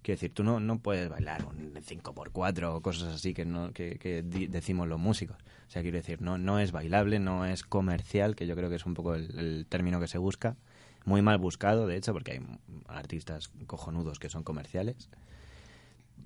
Quiero 0.03 0.17
decir, 0.17 0.33
tú 0.33 0.45
no, 0.45 0.61
no 0.61 0.79
puedes 0.79 1.09
bailar 1.09 1.45
un 1.47 1.75
5x4 1.75 2.75
o 2.77 2.81
cosas 2.81 3.15
así 3.15 3.35
que, 3.35 3.45
no, 3.45 3.73
que, 3.73 3.99
que 3.99 4.23
di- 4.23 4.47
decimos 4.47 4.87
los 4.87 5.01
músicos. 5.01 5.37
O 5.67 5.71
sea, 5.71 5.83
quiero 5.83 5.97
decir, 5.97 6.23
no, 6.23 6.39
no 6.39 6.61
es 6.61 6.71
bailable, 6.71 7.19
no 7.19 7.45
es 7.45 7.65
comercial, 7.65 8.37
que 8.37 8.47
yo 8.47 8.55
creo 8.55 8.69
que 8.71 8.77
es 8.77 8.87
un 8.87 8.95
poco 8.95 9.17
el, 9.17 9.37
el 9.39 9.67
término 9.69 9.99
que 9.99 10.07
se 10.07 10.19
busca. 10.19 10.57
Muy 11.05 11.23
mal 11.23 11.39
buscado, 11.39 11.87
de 11.89 11.97
hecho, 11.97 12.13
porque 12.13 12.33
hay 12.33 12.41
artistas 12.87 13.51
cojonudos 13.67 14.19
que 14.21 14.29
son 14.29 14.45
comerciales. 14.45 15.09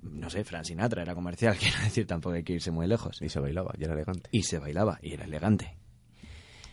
No 0.03 0.29
sé, 0.29 0.43
Frank 0.43 0.65
Sinatra 0.65 1.01
era 1.01 1.13
comercial, 1.15 1.55
quiero 1.59 1.79
decir, 1.79 2.05
tampoco 2.07 2.35
hay 2.35 2.43
que 2.43 2.53
irse 2.53 2.71
muy 2.71 2.87
lejos. 2.87 3.21
Y 3.21 3.29
se 3.29 3.39
bailaba, 3.39 3.73
y 3.77 3.83
era 3.83 3.93
elegante. 3.93 4.29
Y 4.31 4.43
se 4.43 4.59
bailaba, 4.59 4.99
y 5.01 5.13
era 5.13 5.25
elegante. 5.25 5.75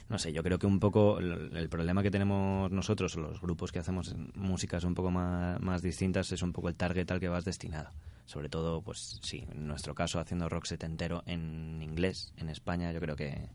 No 0.09 0.19
sé, 0.19 0.33
yo 0.33 0.43
creo 0.43 0.59
que 0.59 0.67
un 0.67 0.81
poco 0.81 1.19
el, 1.19 1.69
problema 1.69 2.03
que 2.03 2.11
tenemos 2.11 2.71
nosotros, 2.71 3.17
los 3.17 3.41
grupos 3.41 3.73
que 3.73 3.79
hacemos 3.79 4.15
músicas 4.35 4.85
un 4.85 4.95
poco 4.95 5.11
más, 5.11 5.61
más 5.61 5.83
distintas, 5.83 6.33
es 6.33 6.43
un 6.43 6.53
poco 6.53 6.69
el 6.69 6.77
target 6.77 7.11
al 7.11 7.21
que 7.21 7.29
vas 7.29 7.45
destinado. 7.45 7.91
Sobre 8.25 8.49
todo, 8.49 8.81
pues 8.83 9.21
sí, 9.23 9.47
en 9.51 9.67
nuestro 9.67 9.95
caso, 9.95 10.19
haciendo 10.19 10.49
rock 10.49 10.65
setentero 10.65 11.23
en 11.27 11.83
inglés, 11.83 12.33
en 12.37 12.49
España, 12.49 12.91
yo 12.93 13.01
creo 13.01 13.17
que 13.17 13.49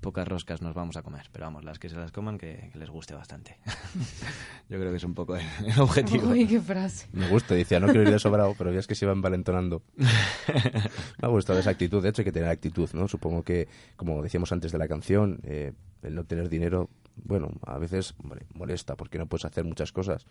pocas 0.00 0.26
roscas 0.26 0.62
nos 0.62 0.74
vamos 0.74 0.96
a 0.96 1.02
comer. 1.02 1.28
Pero 1.32 1.44
vamos, 1.46 1.64
las 1.64 1.78
que 1.78 1.88
se 1.88 1.96
las 1.96 2.12
coman, 2.12 2.38
que, 2.38 2.70
que 2.72 2.78
les 2.78 2.90
guste 2.90 3.14
bastante. 3.14 3.58
yo 4.68 4.78
creo 4.78 4.90
que 4.90 4.96
es 4.96 5.04
un 5.04 5.14
poco 5.14 5.36
el, 5.36 5.44
el 5.66 5.78
objetivo. 5.80 6.28
Uy, 6.30 6.46
qué 6.46 6.60
frase. 6.60 7.08
Me 7.12 7.28
gusta, 7.28 7.54
decía, 7.54 7.80
no 7.80 7.86
quiero 7.86 8.02
ir 8.02 8.10
de 8.10 8.18
sobrado, 8.18 8.54
pero 8.56 8.72
ya 8.72 8.80
es 8.80 8.86
que 8.86 8.94
se 8.94 9.04
iba 9.04 9.12
envalentonando. 9.12 9.82
Me 9.96 11.26
ha 11.26 11.28
gustado 11.28 11.58
esa 11.58 11.70
actitud, 11.70 12.02
de 12.02 12.08
hecho 12.10 12.22
hay 12.22 12.24
que 12.24 12.32
tener 12.32 12.48
actitud, 12.48 12.88
¿no? 12.94 13.08
Supongo 13.08 13.42
que, 13.42 13.68
como 13.96 14.22
decíamos 14.22 14.52
antes 14.52 14.72
de 14.72 14.78
la 14.78 14.88
canción, 14.88 15.40
eh, 15.44 15.72
el 16.02 16.14
no 16.14 16.24
tener 16.24 16.48
dinero, 16.48 16.88
bueno, 17.16 17.50
a 17.66 17.78
veces 17.78 18.14
hombre, 18.22 18.46
molesta 18.54 18.96
porque 18.96 19.18
no 19.18 19.26
puedes 19.26 19.44
hacer 19.44 19.64
muchas 19.64 19.92
cosas, 19.92 20.26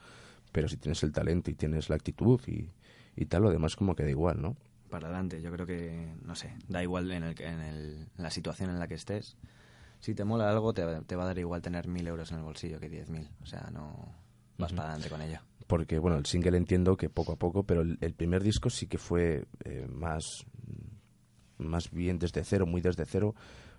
pero 0.52 0.68
si 0.68 0.78
tienes 0.78 1.04
el 1.04 1.12
talento 1.12 1.52
y 1.52 1.54
tienes 1.54 1.90
la 1.90 1.96
actitud 1.96 2.40
y, 2.48 2.70
y 3.16 3.26
tal, 3.26 3.44
lo 3.44 3.52
demás 3.52 3.76
como 3.76 3.96
que 3.96 4.04
da 4.04 4.10
igual, 4.10 4.42
¿no? 4.42 4.56
para 4.90 5.08
adelante. 5.08 5.40
Yo 5.40 5.52
creo 5.52 5.68
que, 5.68 6.16
no 6.26 6.34
sé, 6.34 6.52
da 6.68 6.82
igual 6.82 7.12
en, 7.12 7.22
el, 7.22 7.40
en, 7.40 7.60
el- 7.60 8.08
en 8.18 8.24
la 8.24 8.32
situación 8.32 8.72
en 8.72 8.80
la 8.80 8.88
que 8.88 8.96
estés. 8.96 9.38
Si 10.00 10.16
te 10.16 10.24
mola 10.24 10.50
algo, 10.50 10.74
te, 10.74 10.84
te 11.02 11.16
va 11.16 11.24
a 11.24 11.28
dar 11.28 11.38
igual 11.40 11.62
tener 11.62 11.88
mil 11.88 12.08
euros 12.08 12.32
en 12.32 12.38
el 12.38 12.44
bolsillo 12.44 12.80
que 12.80 12.90
diez 12.90 13.10
mil. 13.10 13.28
O 13.42 13.46
sea, 13.46 13.70
no 13.72 13.94
vas 14.58 14.72
para 14.74 14.90
adelante 14.90 15.10
con 15.10 15.22
ello. 15.22 15.40
Porque, 15.68 16.00
bueno, 16.00 16.18
el 16.18 16.26
single 16.26 16.58
entiendo 16.58 16.98
que 16.98 17.10
poco 17.10 17.34
a 17.34 17.36
poco, 17.36 17.64
pero 17.64 17.82
el, 17.82 17.98
el 18.02 18.14
primer 18.14 18.42
disco 18.44 18.70
sí 18.70 18.88
que 18.88 18.98
fue 18.98 19.46
eh, 19.66 19.88
más, 19.90 20.46
más 21.58 21.92
bien 21.92 22.18
desde 22.18 22.44
cero, 22.44 22.66
muy 22.66 22.82
desde 22.82 23.06
cero, 23.06 23.36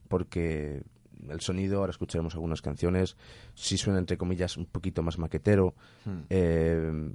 porque 0.09 0.83
el 1.28 1.40
sonido, 1.40 1.80
ahora 1.80 1.90
escucharemos 1.90 2.35
algunas 2.35 2.62
canciones, 2.62 3.16
sí 3.54 3.76
suena 3.76 3.98
entre 3.98 4.16
comillas 4.16 4.56
un 4.56 4.66
poquito 4.66 5.02
más 5.02 5.18
maquetero, 5.18 5.74
Hmm. 6.04 6.20
eh, 6.30 7.12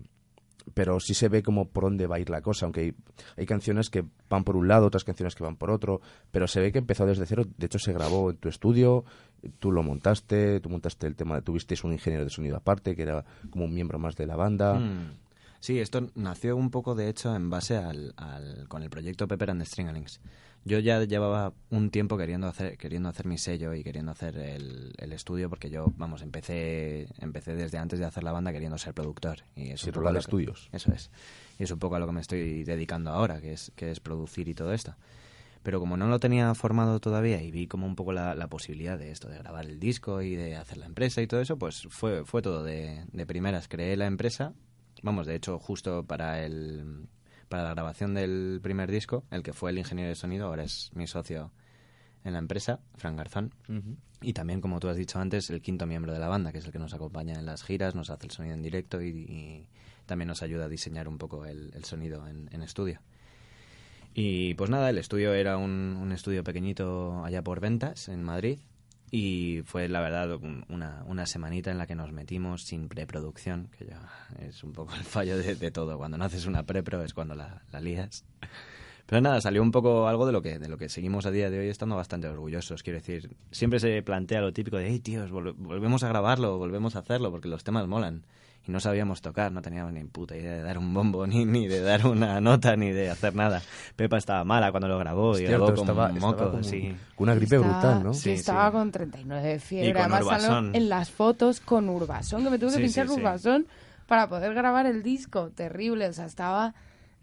pero 0.73 0.99
sí 0.99 1.13
se 1.13 1.29
ve 1.29 1.43
como 1.43 1.67
por 1.69 1.83
dónde 1.83 2.07
va 2.07 2.15
a 2.15 2.19
ir 2.19 2.29
la 2.29 2.41
cosa, 2.41 2.65
aunque 2.65 2.81
hay, 2.81 2.93
hay 3.37 3.45
canciones 3.45 3.89
que 3.89 4.03
van 4.29 4.43
por 4.43 4.55
un 4.55 4.67
lado, 4.67 4.87
otras 4.87 5.03
canciones 5.03 5.35
que 5.35 5.43
van 5.43 5.55
por 5.55 5.69
otro, 5.71 6.01
pero 6.31 6.47
se 6.47 6.59
ve 6.59 6.71
que 6.71 6.79
empezó 6.79 7.05
desde 7.05 7.25
cero, 7.25 7.45
de 7.57 7.65
hecho 7.65 7.79
se 7.79 7.93
grabó 7.93 8.31
en 8.31 8.37
tu 8.37 8.49
estudio, 8.49 9.05
tú 9.59 9.71
lo 9.71 9.83
montaste, 9.83 10.59
tú 10.59 10.69
montaste 10.69 11.07
el 11.07 11.15
tema, 11.15 11.39
tuvisteis 11.41 11.83
un 11.83 11.93
ingeniero 11.93 12.23
de 12.25 12.29
sonido 12.31 12.57
aparte, 12.57 12.95
que 12.95 13.03
era 13.03 13.23
como 13.49 13.65
un 13.65 13.73
miembro 13.73 13.99
más 13.99 14.15
de 14.15 14.25
la 14.25 14.35
banda. 14.35 14.73
Mm. 14.79 15.13
Sí, 15.59 15.79
esto 15.79 16.07
nació 16.15 16.55
un 16.57 16.69
poco, 16.69 16.93
de 16.93 17.09
hecho, 17.09 17.35
en 17.35 17.49
base 17.49 17.75
al, 17.77 18.13
al- 18.17 18.67
con 18.67 18.83
el 18.83 18.89
proyecto 18.89 19.27
Pepper 19.27 19.49
and 19.51 19.61
the 19.61 19.65
Stringalings. 19.65 20.19
Yo 20.67 20.79
ya 20.79 21.03
llevaba 21.03 21.53
un 21.69 21.91
tiempo 21.91 22.17
queriendo 22.17 22.47
hacer, 22.47 22.75
queriendo 22.77 23.07
hacer 23.07 23.27
mi 23.27 23.37
sello 23.37 23.75
y 23.75 23.83
queriendo 23.83 24.11
hacer 24.11 24.35
el, 24.37 24.93
el 24.97 25.13
estudio, 25.13 25.47
porque 25.47 25.69
yo, 25.69 25.93
vamos, 25.95 26.23
empecé, 26.23 27.07
empecé 27.19 27.55
desde 27.55 27.77
antes 27.77 27.99
de 27.99 28.05
hacer 28.05 28.23
la 28.23 28.31
banda 28.31 28.51
queriendo 28.51 28.77
ser 28.79 28.95
productor. 28.95 29.43
Y 29.55 29.69
es 29.69 29.81
Sí, 29.81 29.87
un 29.89 29.93
poco 29.93 29.99
Rural 29.99 30.13
lo 30.15 30.19
que- 30.21 30.23
Studios. 30.25 30.69
Eso 30.71 30.91
es. 30.91 31.11
Y 31.59 31.63
es 31.65 31.71
un 31.71 31.77
poco 31.77 31.95
a 31.95 31.99
lo 31.99 32.07
que 32.07 32.13
me 32.13 32.21
estoy 32.21 32.63
dedicando 32.63 33.11
ahora, 33.11 33.41
que 33.41 33.53
es, 33.53 33.71
que 33.75 33.91
es 33.91 33.99
producir 33.99 34.49
y 34.49 34.55
todo 34.55 34.73
esto. 34.73 34.95
Pero 35.61 35.79
como 35.79 35.97
no 35.97 36.07
lo 36.07 36.19
tenía 36.19 36.53
formado 36.55 36.99
todavía 36.99 37.41
y 37.43 37.51
vi 37.51 37.67
como 37.67 37.85
un 37.85 37.95
poco 37.95 38.11
la, 38.11 38.33
la 38.33 38.47
posibilidad 38.47 38.97
de 38.97 39.11
esto, 39.11 39.29
de 39.29 39.37
grabar 39.37 39.65
el 39.65 39.79
disco 39.79 40.21
y 40.23 40.35
de 40.35 40.55
hacer 40.55 40.77
la 40.77 40.87
empresa 40.87 41.21
y 41.21 41.27
todo 41.27 41.41
eso, 41.41 41.57
pues 41.57 41.87
fue, 41.89 42.25
fue 42.25 42.41
todo 42.41 42.63
de, 42.63 43.03
de 43.13 43.25
primeras. 43.27 43.67
Creé 43.67 43.97
la 43.97 44.05
empresa, 44.07 44.53
vamos, 45.03 45.27
de 45.27 45.35
hecho, 45.35 45.59
justo 45.59 46.03
para 46.03 46.43
el 46.43 47.07
para 47.49 47.63
la 47.63 47.71
grabación 47.71 48.13
del 48.13 48.59
primer 48.61 48.91
disco, 48.91 49.23
el 49.31 49.43
que 49.43 49.53
fue 49.53 49.71
el 49.71 49.77
ingeniero 49.77 50.09
de 50.09 50.15
sonido, 50.15 50.47
ahora 50.47 50.63
es 50.63 50.91
mi 50.93 51.07
socio 51.07 51.51
en 52.23 52.33
la 52.33 52.39
empresa, 52.39 52.79
Fran 52.95 53.15
Garzón. 53.15 53.53
Y 54.21 54.33
también, 54.33 54.61
como 54.61 54.79
tú 54.79 54.89
has 54.89 54.97
dicho 54.97 55.19
antes, 55.19 55.49
el 55.49 55.61
quinto 55.61 55.85
miembro 55.85 56.13
de 56.13 56.19
la 56.19 56.27
banda, 56.27 56.51
que 56.51 56.57
es 56.57 56.65
el 56.65 56.71
que 56.71 56.79
nos 56.79 56.93
acompaña 56.93 57.35
en 57.37 57.45
las 57.45 57.63
giras, 57.63 57.93
nos 57.93 58.09
hace 58.09 58.25
el 58.25 58.31
sonido 58.31 58.55
en 58.55 58.63
directo 58.63 59.01
y, 59.01 59.09
y 59.09 59.67
también 60.05 60.27
nos 60.27 60.41
ayuda 60.41 60.65
a 60.65 60.69
diseñar 60.69 61.07
un 61.07 61.17
poco 61.17 61.45
el, 61.45 61.71
el 61.75 61.83
sonido 61.83 62.27
en, 62.27 62.49
en 62.51 62.63
estudio. 62.63 63.01
Y 64.13 64.53
pues 64.55 64.69
nada, 64.69 64.89
el 64.89 64.97
estudio 64.97 65.33
era 65.33 65.57
un, 65.57 65.97
un 66.01 66.11
estudio 66.11 66.43
pequeñito 66.43 67.23
allá 67.23 67.43
por 67.43 67.59
ventas, 67.59 68.07
en 68.07 68.23
Madrid. 68.23 68.59
Y 69.11 69.61
fue, 69.65 69.87
la 69.87 70.01
verdad, 70.01 70.33
un- 70.35 70.65
una, 70.67 71.03
una 71.07 71.25
semanita 71.25 71.71
en 71.71 71.77
la 71.77 71.87
que 71.87 71.95
nos 71.95 72.11
metimos 72.11 72.63
sin 72.63 72.89
preproducción, 72.89 73.69
que 73.77 73.85
ya 73.85 74.01
es 74.39 74.63
un 74.63 74.73
poco 74.73 74.93
el 74.95 75.03
fallo 75.03 75.37
de, 75.37 75.55
todo. 75.71 75.97
Cuando 75.97 76.17
no 76.17 76.25
haces 76.25 76.45
una 76.47 76.63
prepro 76.63 77.03
es 77.03 77.13
cuando 77.13 77.35
la, 77.35 77.61
la 77.71 77.79
lías. 77.79 78.25
Pero 79.05 79.21
nada, 79.21 79.39
salió 79.39 79.61
un 79.61 79.71
poco 79.71 80.07
algo 80.07 80.25
de 80.25 80.31
lo 80.31 80.41
que 80.41 80.57
de 80.57 80.67
lo 80.67 80.77
que 80.79 80.89
seguimos 80.89 81.27
a 81.27 81.31
día 81.31 81.51
de 81.51 81.59
hoy 81.59 81.67
estando 81.67 81.95
bastante 81.95 82.27
orgullosos. 82.27 82.81
Quiero 82.81 82.97
decir, 82.99 83.35
siempre 83.51 83.79
se 83.79 84.01
plantea 84.01 84.41
lo 84.41 84.51
típico 84.51 84.77
de, 84.77 84.87
hey, 84.89 84.99
tíos, 84.99 85.31
volve- 85.31 85.53
volvemos 85.55 86.03
a 86.03 86.07
grabarlo, 86.09 86.57
volvemos 86.57 86.95
a 86.95 86.99
hacerlo, 86.99 87.29
porque 87.31 87.47
los 87.47 87.63
temas 87.63 87.87
molan. 87.87 88.25
Y 88.67 88.71
no 88.71 88.79
sabíamos 88.79 89.21
tocar, 89.21 89.51
no 89.51 89.61
teníamos 89.61 89.93
ni 89.93 90.03
puta 90.05 90.35
idea 90.35 90.53
de 90.53 90.63
dar 90.63 90.77
un 90.79 90.93
bombo, 90.93 91.27
ni, 91.27 91.45
ni 91.45 91.67
de 91.67 91.81
dar 91.81 92.07
una 92.07 92.41
nota, 92.41 92.75
ni 92.75 92.91
de 92.91 93.09
hacer 93.11 93.35
nada. 93.35 93.61
Pepa 93.95 94.17
estaba 94.17 94.43
mala 94.43 94.71
cuando 94.71 94.87
lo 94.87 94.97
grabó, 94.97 95.37
y 95.37 95.43
grabó 95.43 95.65
Cierto, 95.67 95.81
como 95.81 95.91
estaba, 95.91 96.09
un 96.09 96.15
estaba 96.17 96.31
moco, 96.33 96.51
como 96.51 96.63
sí. 96.63 96.95
con 97.15 97.25
una 97.29 97.35
gripe 97.35 97.55
Estaba- 97.57 97.73
brutal, 97.73 98.03
¿no? 98.03 98.13
sí, 98.13 98.21
Sí, 98.21 98.31
estaba 98.31 98.67
sí. 98.67 98.71
con 98.73 98.91
39 98.91 99.47
de 99.47 99.59
fiebre. 99.59 99.89
Y 99.89 99.93
con 99.93 100.11
Además, 100.11 100.71
en 100.73 100.89
las 100.89 101.11
fotos 101.11 101.59
con 101.59 101.89
Urbasón, 101.89 102.43
que 102.43 102.49
me 102.49 102.57
tuve 102.57 102.69
que 102.71 102.75
Sí, 102.77 102.81
pinchar 102.83 103.07
sí, 103.07 103.13
sí. 103.13 103.19
Urbasón 103.19 103.67
para 104.07 104.27
poder 104.29 104.53
grabar 104.55 104.85
el 104.87 105.03
disco. 105.03 105.49
Terrible, 105.51 106.07
o 106.07 106.13
sea, 106.13 106.25
estaba 106.25 106.73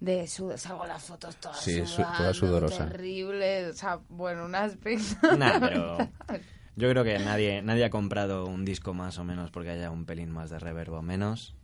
de 0.01 0.27
sudor. 0.29 0.59
Salgo 0.59 0.87
las 0.87 1.03
fotos 1.03 1.37
todas 1.37 1.59
Sí, 1.61 1.85
sudando, 1.87 2.19
toda 2.19 2.35
sudorosa. 2.35 2.89
Terrible, 2.89 3.67
o 3.69 3.73
sea, 3.73 3.99
bueno, 4.09 4.45
un 4.45 4.55
aspecto. 4.55 5.37
Nah, 5.37 5.59
pero 5.61 5.97
yo 6.77 6.89
creo 6.91 7.05
que 7.05 7.19
nadie, 7.19 7.63
nadie 7.63 7.85
ha 7.85 7.91
comprado 7.91 8.47
un 8.47 8.65
disco 8.65 8.95
más 8.95 9.19
o 9.19 9.25
menos 9.25 9.51
porque 9.51 9.71
haya 9.71 9.91
un 9.91 10.05
pelín 10.05 10.31
más 10.31 10.51
de 10.51 10.59
reverb 10.59 10.95
o 10.95 11.03
menos. 11.03 11.55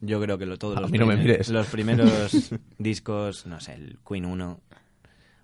Yo 0.00 0.20
creo 0.20 0.38
que 0.38 0.46
lo, 0.46 0.58
todos 0.58 0.80
los, 0.80 0.90
no 0.92 1.52
los 1.52 1.66
primeros 1.68 2.52
discos, 2.78 3.46
no 3.46 3.60
sé, 3.60 3.74
el 3.74 3.98
Queen 4.06 4.24
1 4.24 4.60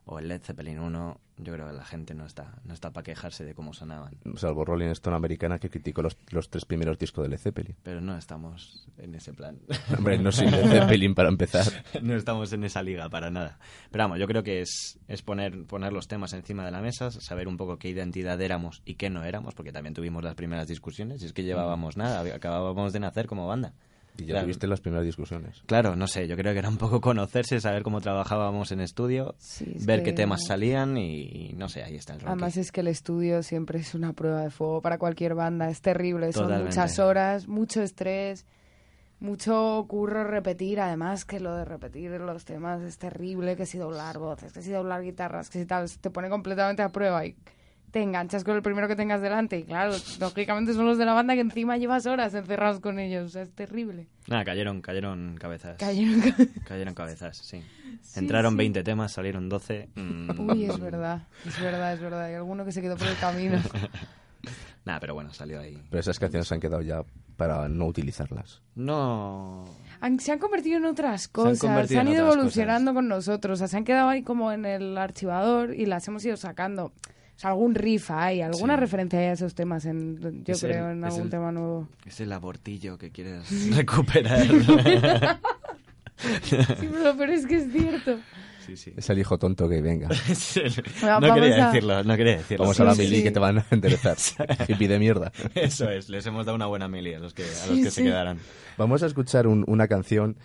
o 0.07 0.19
el 0.19 0.29
Led 0.29 0.43
Zeppelin 0.43 0.79
1, 0.79 1.21
yo 1.37 1.53
creo 1.53 1.67
que 1.67 1.73
la 1.73 1.85
gente 1.85 2.15
no 2.15 2.27
está, 2.27 2.55
no 2.65 2.75
está 2.75 2.93
para 2.93 3.05
quejarse 3.05 3.45
de 3.45 3.55
cómo 3.55 3.73
sonaban. 3.73 4.17
Salvo 4.37 4.65
Rolling 4.65 4.89
Stone 4.89 5.17
americana 5.17 5.59
que 5.59 5.69
criticó 5.69 6.03
los, 6.03 6.17
los 6.31 6.49
tres 6.49 6.65
primeros 6.65 6.99
discos 6.99 7.25
de 7.25 7.31
Led 7.31 7.39
Zeppelin. 7.39 7.77
Pero 7.83 8.01
no 8.01 8.17
estamos 8.17 8.87
en 8.99 9.15
ese 9.15 9.33
plan. 9.33 9.59
Hombre, 9.99 10.19
no 10.19 10.31
soy 10.31 10.49
Led 10.49 10.69
Zeppelin 10.69 11.15
para 11.15 11.29
empezar. 11.29 11.65
no 12.03 12.15
estamos 12.15 12.53
en 12.53 12.65
esa 12.65 12.83
liga 12.83 13.09
para 13.09 13.31
nada. 13.31 13.59
Pero 13.91 14.05
vamos, 14.05 14.19
yo 14.19 14.27
creo 14.27 14.43
que 14.43 14.61
es, 14.61 14.99
es 15.09 15.23
poner, 15.23 15.65
poner 15.67 15.93
los 15.93 16.07
temas 16.07 16.33
encima 16.33 16.65
de 16.65 16.71
la 16.71 16.81
mesa, 16.81 17.11
saber 17.11 17.49
un 17.49 17.57
poco 17.57 17.79
qué 17.79 17.89
identidad 17.89 18.41
éramos 18.41 18.83
y 18.85 18.95
qué 18.95 19.11
no 19.11 19.25
éramos, 19.25 19.55
porque 19.55 19.73
también 19.73 19.95
tuvimos 19.95 20.23
las 20.23 20.35
primeras 20.35 20.69
discusiones 20.69 21.23
y 21.23 21.27
es 21.27 21.33
que 21.33 21.43
llevábamos 21.43 21.97
nada, 21.97 22.21
acabábamos 22.35 22.93
de 22.93 23.01
nacer 23.01 23.27
como 23.27 23.47
banda. 23.47 23.75
Y 24.17 24.27
ya 24.27 24.35
Claro. 24.35 24.45
tuviste 24.45 24.67
las 24.69 24.81
primeras 24.81 25.05
discusiones. 25.05 25.63
Claro, 25.67 25.97
no 25.97 26.07
sé, 26.07 26.29
yo 26.29 26.37
creo 26.37 26.53
que 26.53 26.61
era 26.61 26.69
un 26.69 26.77
poco 26.79 27.01
conocerse, 27.01 27.61
saber 27.61 27.83
cómo 27.83 28.01
trabajábamos 28.01 28.71
en 28.71 28.81
estudio, 28.81 29.35
Sí, 29.39 29.73
es 29.77 29.87
ver 29.87 30.01
que- 30.01 30.11
qué 30.11 30.13
temas 30.13 30.45
salían 30.47 30.97
y, 30.97 31.23
y 31.23 31.53
no 31.55 31.69
sé, 31.69 31.83
ahí 31.83 31.97
está 31.97 32.15
el 32.15 32.21
Además 32.25 32.55
Rocky. 32.55 32.61
es 32.61 32.71
que 32.73 32.81
el 32.83 32.87
estudio 32.89 33.43
siempre 33.43 33.81
es 33.81 33.95
una 33.95 34.13
prueba 34.13 34.43
de 34.43 34.51
fuego 34.51 34.81
para 34.83 34.99
cualquier 34.99 35.35
banda, 35.35 35.69
es 35.69 35.81
terrible, 35.81 36.33
son 36.33 36.63
muchas 36.65 36.99
horas, 37.01 37.49
mucho 37.49 37.83
estrés, 37.83 38.47
mucho 39.21 39.85
curro 39.89 40.25
repetir, 40.25 40.81
además 40.81 41.25
que 41.25 41.41
lo 41.41 41.55
de 41.57 41.65
repetir 41.65 42.11
los 42.21 42.45
temas 42.45 42.83
es 42.83 42.99
terrible, 42.99 43.57
que 43.57 43.67
si 43.67 43.79
doblar 43.79 44.19
voces, 44.19 44.53
que 44.53 44.63
si 44.63 44.71
doblar 44.71 45.03
guitarras, 45.03 45.49
que 45.51 45.59
si 45.61 45.67
tal, 45.67 45.91
te 45.91 46.11
pone 46.11 46.29
completamente 46.29 46.83
a 46.83 46.91
prueba 46.91 47.25
y 47.25 47.37
te 47.95 48.03
enganchas 48.03 48.43
con 48.43 48.57
el 48.57 48.63
primero 48.63 48.89
que 48.89 48.97
tengas 48.97 49.23
delante 49.23 49.57
y 49.57 49.63
claro, 49.63 49.95
lógicamente 50.19 50.75
son 50.75 50.85
los 50.85 50.99
de 50.99 51.05
la 51.05 51.13
banda 51.13 51.35
que 51.35 51.41
encima 51.43 51.77
llevas 51.77 52.07
horas 52.07 52.35
encerrados 52.35 52.81
con 52.81 52.99
ellos, 52.99 53.27
o 53.27 53.29
sea, 53.29 53.43
es 53.43 53.53
terrible. 53.53 54.09
Nada, 54.27 54.45
cayeron, 54.45 54.83
cayeron 54.83 55.37
cabezas. 55.39 55.77
Cayeron 55.79 56.21
Cayeron 56.67 56.93
cabezas, 56.95 57.37
sí. 57.43 57.63
Entraron 58.17 58.55
sí. 58.55 58.59
20 58.59 58.83
temas, 58.83 59.13
salieron 59.13 59.49
12. 59.49 59.91
mm, 59.95 60.51
Uy, 60.51 60.65
es 60.65 60.81
verdad, 60.81 61.23
es 61.47 61.61
verdad, 61.61 61.93
es 61.95 62.01
verdad, 62.01 62.23
hay 62.25 62.35
alguno 62.35 62.65
que 62.65 62.73
se 62.73 62.83
quedó 62.83 62.97
por 62.97 63.07
el 63.07 63.17
camino. 63.17 63.59
Nada, 64.85 64.99
pero 64.99 65.15
bueno, 65.15 65.33
salió 65.33 65.61
ahí. 65.61 65.81
Pero 65.89 66.01
esas 66.01 66.19
canciones 66.19 66.49
se 66.49 66.55
han 66.55 66.61
quedado 66.61 66.83
ya 66.83 67.05
para 67.37 67.69
no 67.69 67.87
utilizarlas. 67.87 68.61
No. 68.75 69.65
Han- 70.01 70.19
se 70.19 70.33
han 70.33 70.41
convertido 70.41 70.79
en 70.79 70.85
otras 70.85 71.29
cosas, 71.29 71.89
se, 71.89 71.97
han 71.99 72.09
ido 72.09 72.27
evolucionando 72.27 72.93
con 72.93 73.07
nosotros, 73.07 73.55
o 73.55 73.59
sea, 73.61 73.69
se 73.69 73.77
han 73.77 73.85
quedado 73.85 74.09
ahí 74.09 74.23
como 74.25 74.51
en 74.53 74.65
el 74.67 74.99
archivador 74.99 75.75
y 75.75 75.87
las 75.87 76.07
hemos 76.09 76.25
ido 76.25 76.37
sacando. 76.37 76.93
O 77.37 77.39
sea, 77.39 77.51
algún 77.51 77.75
riff 77.75 78.11
hay, 78.13 78.41
alguna 78.43 78.75
Sí. 78.75 78.81
referencia 78.81 79.19
hay 79.19 79.27
a 79.27 79.33
esos 79.33 79.55
temas, 79.55 79.85
en, 79.87 80.45
yo 80.45 80.53
Es 80.55 80.61
creo, 80.61 80.87
el- 80.91 80.99
en 80.99 81.05
algún 81.05 81.23
el- 81.23 81.31
tema 81.31 81.51
nuevo. 81.53 81.89
Es 82.07 82.21
el 82.21 82.33
abortillo 82.33 82.97
que 82.97 83.11
quieres 83.11 83.75
recuperar. 83.77 84.47
Sí, 86.17 86.57
pero, 86.93 87.17
pero 87.19 87.33
es 87.33 87.45
que 87.45 87.57
es 87.57 87.73
cierto. 87.73 88.19
sí, 88.65 88.77
sí. 88.77 88.93
Es 88.97 89.11
el 89.11 89.19
hijo 89.19 89.37
tonto 89.37 89.69
que 89.69 89.83
venga. 89.83 90.09
No 91.21 91.35
quería 91.35 91.65
a- 91.67 91.73
decirlo, 91.73 92.05
no 92.05 92.17
quería 92.17 92.37
decirlo. 92.37 92.65
Vamos 92.65 92.81
a 92.81 92.85
la 92.85 92.95
Sí, 92.95 93.03
mili 93.03 93.23
que 93.23 93.31
te 93.33 93.41
van 93.41 93.59
a 93.59 93.67
enderezar. 93.71 94.17
Hippie 94.69 94.89
de 94.89 94.99
mierda. 95.01 95.33
Eso 95.55 95.91
es, 95.91 96.09
les 96.09 96.25
hemos 96.27 96.47
dado 96.47 96.55
una 96.57 96.67
buena 96.67 96.89
mili 96.89 97.15
a 97.15 97.19
los 97.19 97.35
que, 97.35 97.43
a 97.43 97.67
los 97.67 97.77
Sí, 97.77 97.83
que 97.83 97.91
se 97.91 98.01
sí. 98.01 98.03
quedaran. 98.05 98.39
Vamos 98.79 99.03
a 99.03 99.07
escuchar 99.07 99.47
un- 99.49 99.65
una 99.67 99.89
canción 99.89 100.37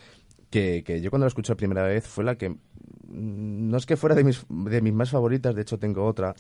que, 0.50 0.84
que 0.84 1.02
yo 1.02 1.12
cuando 1.12 1.26
la 1.26 1.30
escuché 1.30 1.54
la 1.54 1.58
primera 1.58 1.84
vez 1.84 2.08
fue 2.08 2.24
la 2.24 2.36
que... 2.36 2.56
No 3.08 3.78
es 3.78 3.86
que 3.86 3.98
fuera 3.98 4.16
de 4.16 4.24
mis, 4.24 4.46
de 4.50 4.82
mis 4.82 4.94
más 4.94 5.10
favoritas, 5.12 5.56
de 5.56 5.62
hecho 5.62 5.78
tengo 5.80 6.06
otra. 6.06 6.34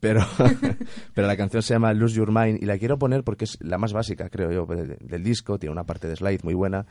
Pero, 0.00 0.20
pero 1.14 1.26
la 1.26 1.36
canción 1.36 1.62
se 1.62 1.74
llama 1.74 1.92
Lose 1.94 2.16
Your 2.16 2.30
Mind 2.30 2.62
y 2.62 2.66
la 2.66 2.76
quiero 2.78 2.98
poner 2.98 3.24
porque 3.24 3.44
es 3.44 3.56
la 3.62 3.78
más 3.78 3.92
básica, 3.92 4.28
creo 4.28 4.50
yo, 4.52 4.66
de- 4.66 4.96
del 5.00 5.22
disco. 5.22 5.58
Tiene 5.58 5.72
una 5.72 5.84
parte 5.84 6.08
de 6.08 6.16
slide 6.16 6.40
muy 6.42 6.54
buena. 6.54 6.86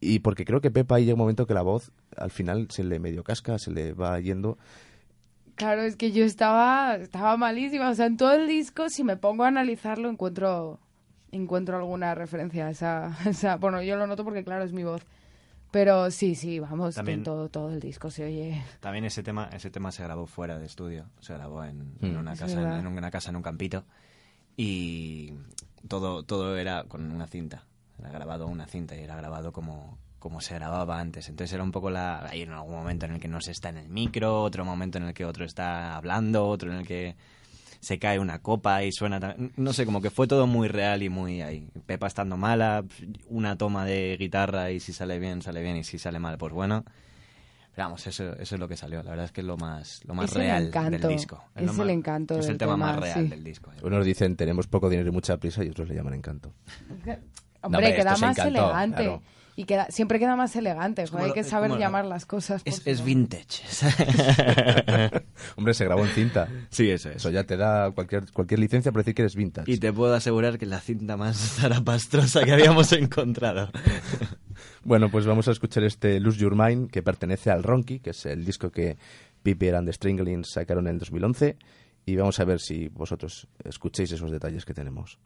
Y 0.00 0.20
porque 0.20 0.44
creo 0.44 0.60
que 0.60 0.70
Pepa 0.70 0.96
ahí 0.96 1.04
llega 1.04 1.14
un 1.14 1.20
momento 1.20 1.46
que 1.46 1.54
la 1.54 1.62
voz 1.62 1.92
al 2.16 2.30
final 2.30 2.68
se 2.70 2.84
le 2.84 2.98
medio 2.98 3.22
casca, 3.22 3.58
se 3.58 3.70
le 3.70 3.92
va 3.92 4.18
yendo. 4.18 4.58
Claro, 5.54 5.82
es 5.82 5.96
que 5.96 6.10
yo 6.12 6.24
estaba, 6.24 6.96
estaba 6.96 7.36
malísima. 7.36 7.90
O 7.90 7.94
sea, 7.94 8.06
en 8.06 8.16
todo 8.16 8.32
el 8.32 8.48
disco, 8.48 8.88
si 8.88 9.04
me 9.04 9.16
pongo 9.18 9.44
a 9.44 9.48
analizarlo, 9.48 10.08
encuentro, 10.08 10.80
encuentro 11.30 11.76
alguna 11.76 12.14
referencia 12.14 12.66
a 12.66 12.70
esa, 12.70 13.06
a 13.26 13.28
esa- 13.30 13.56
Bueno, 13.56 13.82
yo 13.82 13.96
lo 13.96 14.06
noto 14.06 14.24
porque, 14.24 14.42
claro, 14.42 14.64
es 14.64 14.72
mi 14.72 14.82
voz. 14.84 15.02
Pero 15.72 16.10
sí, 16.10 16.34
sí, 16.36 16.60
vamos, 16.60 16.94
También- 16.94 17.20
en 17.20 17.24
todo, 17.24 17.48
todo 17.48 17.70
el 17.72 17.80
disco 17.80 18.10
se 18.10 18.24
oye. 18.26 18.62
También 18.80 19.04
ese 19.06 19.22
tema, 19.24 19.48
ese 19.52 19.70
tema 19.70 19.90
se 19.90 20.04
grabó 20.04 20.26
fuera 20.26 20.58
de 20.58 20.66
estudio, 20.66 21.06
se 21.20 21.32
grabó 21.34 21.64
en, 21.64 21.96
en 22.00 22.14
Mm. 22.14 22.18
una 22.20 22.34
Es 22.34 22.40
casa, 22.40 22.56
verdad. 22.60 22.78
en 22.78 22.86
una 22.86 23.10
casa 23.10 23.30
en 23.30 23.36
un 23.36 23.42
campito 23.42 23.84
y 24.56 25.32
todo, 25.88 26.22
todo 26.24 26.56
era 26.56 26.84
con 26.84 27.10
una 27.10 27.26
cinta, 27.26 27.64
era 27.98 28.10
grabado 28.10 28.46
una 28.46 28.66
cinta 28.66 28.94
y 28.96 29.00
era 29.00 29.16
grabado 29.16 29.52
como, 29.52 29.98
como 30.18 30.40
se 30.40 30.54
grababa 30.54 31.00
antes. 31.00 31.28
Entonces 31.28 31.54
era 31.54 31.62
un 31.62 31.72
poco 31.72 31.90
la, 31.90 32.26
hay 32.28 32.42
en 32.42 32.52
algún 32.52 32.74
momento 32.74 33.06
en 33.06 33.12
el 33.14 33.20
que 33.20 33.28
no 33.28 33.40
se 33.40 33.52
está 33.52 33.70
en 33.70 33.78
el 33.78 33.88
micro, 33.88 34.42
otro 34.42 34.64
momento 34.64 34.98
en 34.98 35.04
el 35.04 35.14
que 35.14 35.24
otro 35.24 35.44
está 35.44 35.96
hablando, 35.96 36.46
otro 36.46 36.70
en 36.70 36.78
el 36.80 36.86
que 36.86 37.16
se 37.82 37.98
cae 37.98 38.18
una 38.20 38.38
copa 38.38 38.84
y 38.84 38.92
suena 38.92 39.18
tan- 39.18 39.52
no 39.56 39.72
sé 39.72 39.84
como 39.84 40.00
que 40.00 40.08
fue 40.10 40.26
todo 40.28 40.46
muy 40.46 40.68
real 40.68 41.02
y 41.02 41.08
muy 41.08 41.42
ahí 41.42 41.68
Pepa 41.84 42.06
estando 42.06 42.36
mala 42.36 42.84
una 43.28 43.58
toma 43.58 43.84
de 43.84 44.16
guitarra 44.18 44.70
y 44.70 44.78
si 44.80 44.92
sale 44.92 45.18
bien 45.18 45.42
sale 45.42 45.60
bien 45.62 45.76
y 45.76 45.82
si 45.84 45.98
sale 45.98 46.20
mal 46.20 46.38
pues 46.38 46.52
bueno 46.52 46.84
pero 47.74 47.86
vamos 47.88 48.06
eso 48.06 48.34
eso 48.38 48.54
es 48.54 48.60
lo 48.60 48.68
que 48.68 48.76
salió 48.76 49.02
la 49.02 49.10
verdad 49.10 49.24
es 49.26 49.32
que 49.32 49.40
es 49.40 49.46
lo 49.48 49.56
más 49.56 50.00
lo 50.04 50.14
más 50.14 50.30
Es 50.30 50.36
el 50.36 50.42
real 50.42 50.66
encanto, 50.68 51.08
del 51.08 51.16
disco 51.16 51.44
es 51.56 51.62
lo 51.66 51.72
el 51.72 51.76
más- 51.78 51.88
encanto 51.88 52.38
es 52.38 52.48
el 52.48 52.56
tema, 52.58 52.76
más 52.76 52.94
tema, 52.94 53.04
real 53.06 53.24
sí. 53.24 53.28
del 53.30 53.42
disco 53.44 53.72
Unos 53.82 54.04
dicen 54.06 54.36
tenemos 54.36 54.68
poco 54.68 54.88
dinero 54.88 55.08
y 55.08 55.12
mucha 55.12 55.36
prisa 55.38 55.64
y 55.64 55.68
otros 55.68 55.88
le 55.88 55.96
llaman 55.96 56.14
encanto. 56.14 56.52
Hombre, 56.88 57.18
hombre, 57.62 57.94
queda 57.96 58.10
más 58.16 58.22
encantó, 58.38 58.48
elegante. 58.48 58.96
claro. 59.02 59.22
Y 59.54 59.64
queda, 59.64 59.86
siempre 59.90 60.18
queda 60.18 60.34
más 60.34 60.56
elegante. 60.56 61.06
joder, 61.06 61.26
hay 61.26 61.32
que 61.32 61.44
saber 61.44 61.72
llamar 61.78 62.04
las 62.06 62.24
cosas. 62.24 62.62
es, 62.64 62.86
es 62.86 63.04
vintage 63.04 63.62
Hombre, 65.56 65.74
se 65.74 65.84
grabó 65.84 66.04
en 66.04 66.10
cinta. 66.10 66.48
sí 66.70 66.88
eso 66.90 67.10
es 67.10 67.16
Eso 67.16 67.30
ya 67.30 67.44
te 67.44 67.56
da 67.56 67.90
cualquier, 67.90 68.30
cualquier 68.32 68.60
licencia 68.60 68.92
para 68.92 69.02
decir 69.02 69.14
que 69.14 69.22
eres 69.22 69.36
vintage. 69.36 69.70
y 69.70 69.78
te 69.78 69.92
puedo 69.92 70.14
asegurar 70.14 70.58
que 70.58 70.64
es 70.64 70.70
la 70.70 70.80
cinta 70.80 71.16
más 71.16 71.36
zarapastrosa 71.60 72.44
que 72.44 72.52
habíamos 72.52 72.92
encontrado 72.94 73.70
Bueno, 74.84 75.10
pues 75.10 75.26
vamos 75.26 75.48
a 75.48 75.52
escuchar 75.52 75.84
este 75.84 76.18
Lose 76.18 76.38
Your 76.40 76.56
Mind, 76.56 76.90
que 76.90 77.02
pertenece 77.02 77.50
al 77.50 77.62
Ronky, 77.62 78.00
que 78.00 78.10
es 78.10 78.26
el 78.26 78.44
disco 78.44 78.70
que 78.70 78.96
Piper 79.42 79.76
and 79.76 79.86
the 79.88 79.92
Stringlings 79.92 80.50
sacaron 80.52 80.86
en 80.86 80.94
el 80.94 80.98
2011. 80.98 81.56
Y 82.04 82.16
vamos 82.16 82.40
a 82.40 82.44
ver 82.44 82.58
si 82.58 82.88
vosotros 82.88 83.46
escuchéis 83.64 84.10
esos 84.10 84.30
detalles 84.30 84.64
que 84.64 84.74
tenemos. 84.74 85.18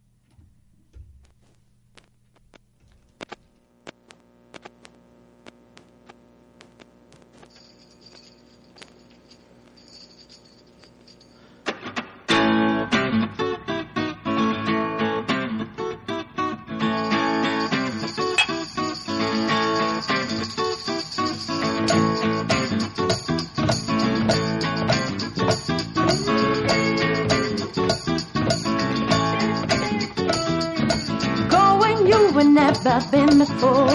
Never 32.86 33.10
been 33.10 33.38
before. 33.38 33.88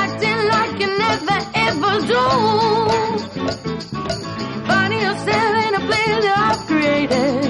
Acting 0.00 0.40
like 0.54 0.80
you 0.80 0.88
never 1.06 1.38
ever 1.66 1.92
do. 2.12 2.24
Finding 4.68 5.00
yourself 5.08 5.52
in 5.66 5.72
a 5.74 5.82
place 5.88 6.18
that 6.24 6.36
I've 6.46 6.60
created. 6.70 7.42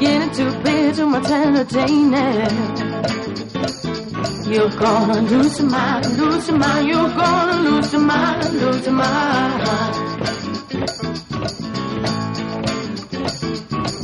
Getting 0.00 0.32
too 0.38 0.52
big 0.62 0.94
to 0.96 1.06
much 1.06 1.30
entertaining. 1.30 2.50
You're 4.52 4.74
gonna 4.82 5.22
lose 5.22 5.58
your 5.58 5.70
mind, 5.70 6.04
lose 6.18 6.48
your 6.48 6.58
mind. 6.58 6.86
You're 6.86 7.14
gonna 7.22 7.62
lose 7.68 7.92
your 7.92 8.02
mind, 8.02 8.52
lose 8.60 8.86
your 8.86 8.94
mind. 8.94 9.72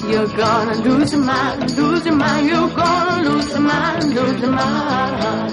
You're 0.09 0.27
gonna 0.27 0.75
lose 0.77 1.13
your 1.13 1.21
mind, 1.21 1.77
lose 1.77 2.07
your 2.07 2.15
mind. 2.15 2.49
You're 2.49 2.71
gonna 2.71 3.29
lose 3.29 3.51
your 3.51 3.61
mind, 3.61 4.15
lose 4.15 4.41
your 4.41 4.53
mind. 4.53 5.53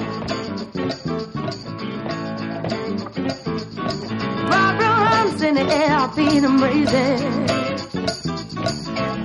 Wrap 4.49 4.79
your 4.79 4.97
arms 5.13 5.41
in 5.41 5.55
the 5.55 5.65
air, 5.81 6.07
beat 6.15 6.39
them 6.39 6.57
brazen. 6.57 7.45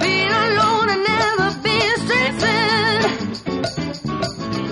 Being 0.01 0.33
alone 0.33 0.88
and 0.95 1.03
never 1.05 1.51
being 1.62 1.99
stressing. 2.05 3.03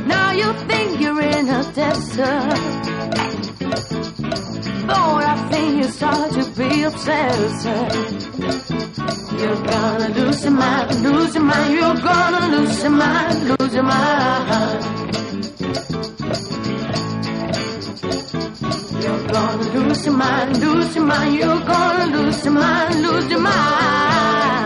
Now 0.08 0.32
you 0.32 0.52
think 0.66 1.00
you're 1.00 1.20
in 1.20 1.48
a 1.48 1.62
desert. 1.72 2.58
Lord, 4.88 5.24
I 5.24 5.36
think 5.52 5.68
you 5.76 5.88
start 5.90 6.32
to 6.32 6.44
be 6.58 6.82
obsessed. 6.82 8.27
You're 9.40 9.62
gonna 9.62 10.08
lose 10.08 10.42
your 10.42 10.52
mind, 10.52 11.02
lose 11.02 11.34
your 11.34 11.44
mind. 11.44 11.72
You're 11.74 11.94
gonna 11.94 12.56
lose 12.56 12.82
your 12.82 12.90
mind, 12.90 13.48
lose 13.48 13.74
your 13.74 13.82
mind. 13.84 14.84
You're 19.02 19.26
gonna 19.32 19.72
lose 19.74 20.04
your 20.06 20.16
mind, 20.16 20.60
lose 20.60 20.94
your 20.96 21.04
mind. 21.04 21.34
You're 21.36 21.60
gonna 21.60 22.16
lose 22.16 22.44
your 22.44 22.54
mind, 22.54 23.02
lose 23.02 23.30
your 23.30 23.40
mind. 23.40 24.57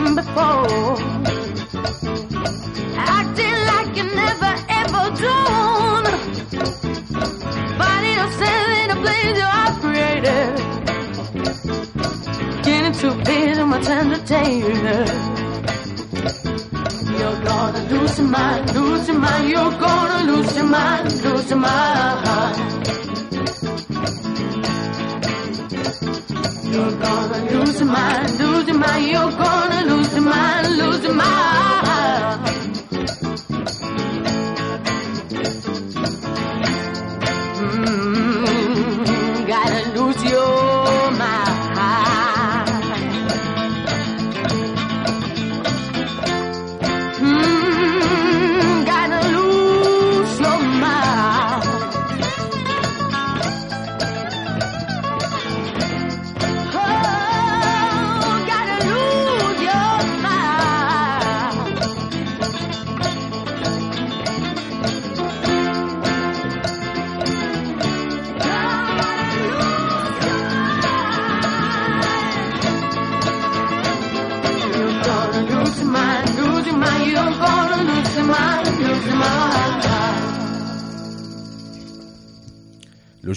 Nothing 0.00 0.14
before. 0.14 0.96
Acting 2.96 3.58
like 3.70 3.96
you 3.96 4.04
never 4.04 4.52
ever 4.80 5.04
done. 5.20 6.04
Finding 7.78 8.14
yourself 8.20 8.68
in 8.82 8.88
a 8.90 8.98
place 9.02 9.36
you 9.40 9.48
are 9.60 9.72
created. 9.82 10.50
Getting 12.64 12.94
too 13.00 13.14
my 13.66 13.80
time 13.80 14.08
to 14.10 14.18
You're 17.18 17.40
gonna 17.44 17.82
lose 17.90 18.18
your 18.18 18.28
mind, 18.28 18.74
lose 18.74 19.08
your 19.08 19.18
mind. 19.18 19.48
You're 19.48 19.78
gonna 19.78 20.32
lose 20.32 20.56
your 20.56 20.66
mind, 20.66 21.22
lose 21.22 21.50
your 21.50 21.58
mind. 21.58 22.82
You're 26.72 26.96
gonna 26.98 27.50
lose 27.50 27.78
your 27.80 27.88
mind, 27.88 28.38
lose 28.38 28.66
your 28.66 28.78
mind. 28.78 29.06
You're 29.06 29.30
gonna 29.30 29.61
lose 29.88 30.12
your 30.12 30.22
mind, 30.22 30.76
lose 30.76 31.91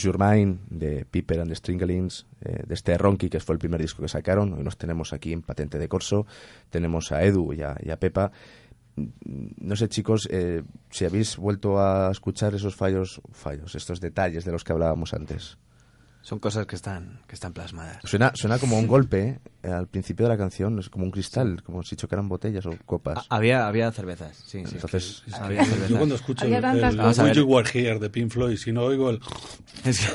Your 0.06 0.18
Mind 0.20 0.60
de 0.70 1.06
Piper 1.06 1.40
and 1.42 1.50
the 1.50 1.56
Stringlings, 1.56 2.26
eh, 2.42 2.64
de 2.66 2.74
este 2.74 2.98
Ronky, 2.98 3.30
que 3.30 3.40
fue 3.40 3.54
el 3.54 3.60
primer 3.60 3.82
disco 3.82 4.02
que 4.02 4.08
sacaron. 4.08 4.54
Hoy 4.54 4.64
nos 4.64 4.78
tenemos 4.78 5.14
aquí 5.14 5.34
en 5.34 5.42
Patente 5.42 5.80
de 5.80 5.88
Corso. 5.88 6.26
Tenemos 6.70 7.12
a 7.12 7.24
Edu 7.24 7.54
y 7.54 7.62
a, 7.64 7.76
y 7.82 7.90
a 7.90 7.98
Pepa. 8.00 8.32
Mm, 8.96 9.06
No 9.58 9.76
sé, 9.76 9.90
chicos, 9.90 10.28
eh, 10.32 10.64
si 10.92 11.06
habéis 11.06 11.38
vuelto 11.38 11.80
a 11.80 12.12
escuchar 12.12 12.54
esos 12.54 12.76
fallos, 12.76 13.20
fallos, 13.32 13.76
estos 13.76 14.00
detalles 14.00 14.46
de 14.46 14.52
los 14.52 14.64
que 14.64 14.74
hablábamos 14.74 15.14
antes. 15.14 15.58
Son 16.26 16.40
cosas 16.40 16.66
que 16.66 16.76
están, 16.76 17.20
que 17.28 17.36
están 17.36 17.54
plasmadas. 17.54 18.00
Suena, 18.04 18.32
suena 18.34 18.58
como 18.58 18.80
un 18.80 18.88
golpe 18.88 19.40
eh, 19.62 19.68
al 19.70 19.86
principio 19.88 20.26
de 20.26 20.32
la 20.32 20.38
canción, 20.40 20.80
es 20.80 20.90
como 20.90 21.06
un 21.06 21.12
cristal, 21.12 21.62
como 21.62 21.84
si 21.84 21.96
chocaran 21.96 22.28
botellas 22.28 22.66
o 22.66 22.72
copas. 22.88 23.28
Había, 23.30 23.68
había 23.68 23.92
cervezas, 23.92 24.36
sí, 24.38 24.64
sí. 24.66 24.72
Entonces, 24.74 25.22
Había 25.40 25.64
cervezas. 25.64 25.90
Yo 25.90 25.98
cuando 25.98 26.16
escucho 26.16 26.44
Había 26.44 26.58
el, 26.58 26.64
tantas 26.64 26.94
el 26.96 27.00
cosas. 27.00 27.26
Wish 27.28 27.36
You 27.38 27.46
Were 27.46 27.70
Here 27.72 28.00
de 28.00 28.10
Pink 28.10 28.32
Floyd, 28.32 28.58
si 28.58 28.72
no 28.72 28.86
oigo 28.86 29.12
el 29.12 29.20
Es 29.84 30.00
que- 30.00 30.08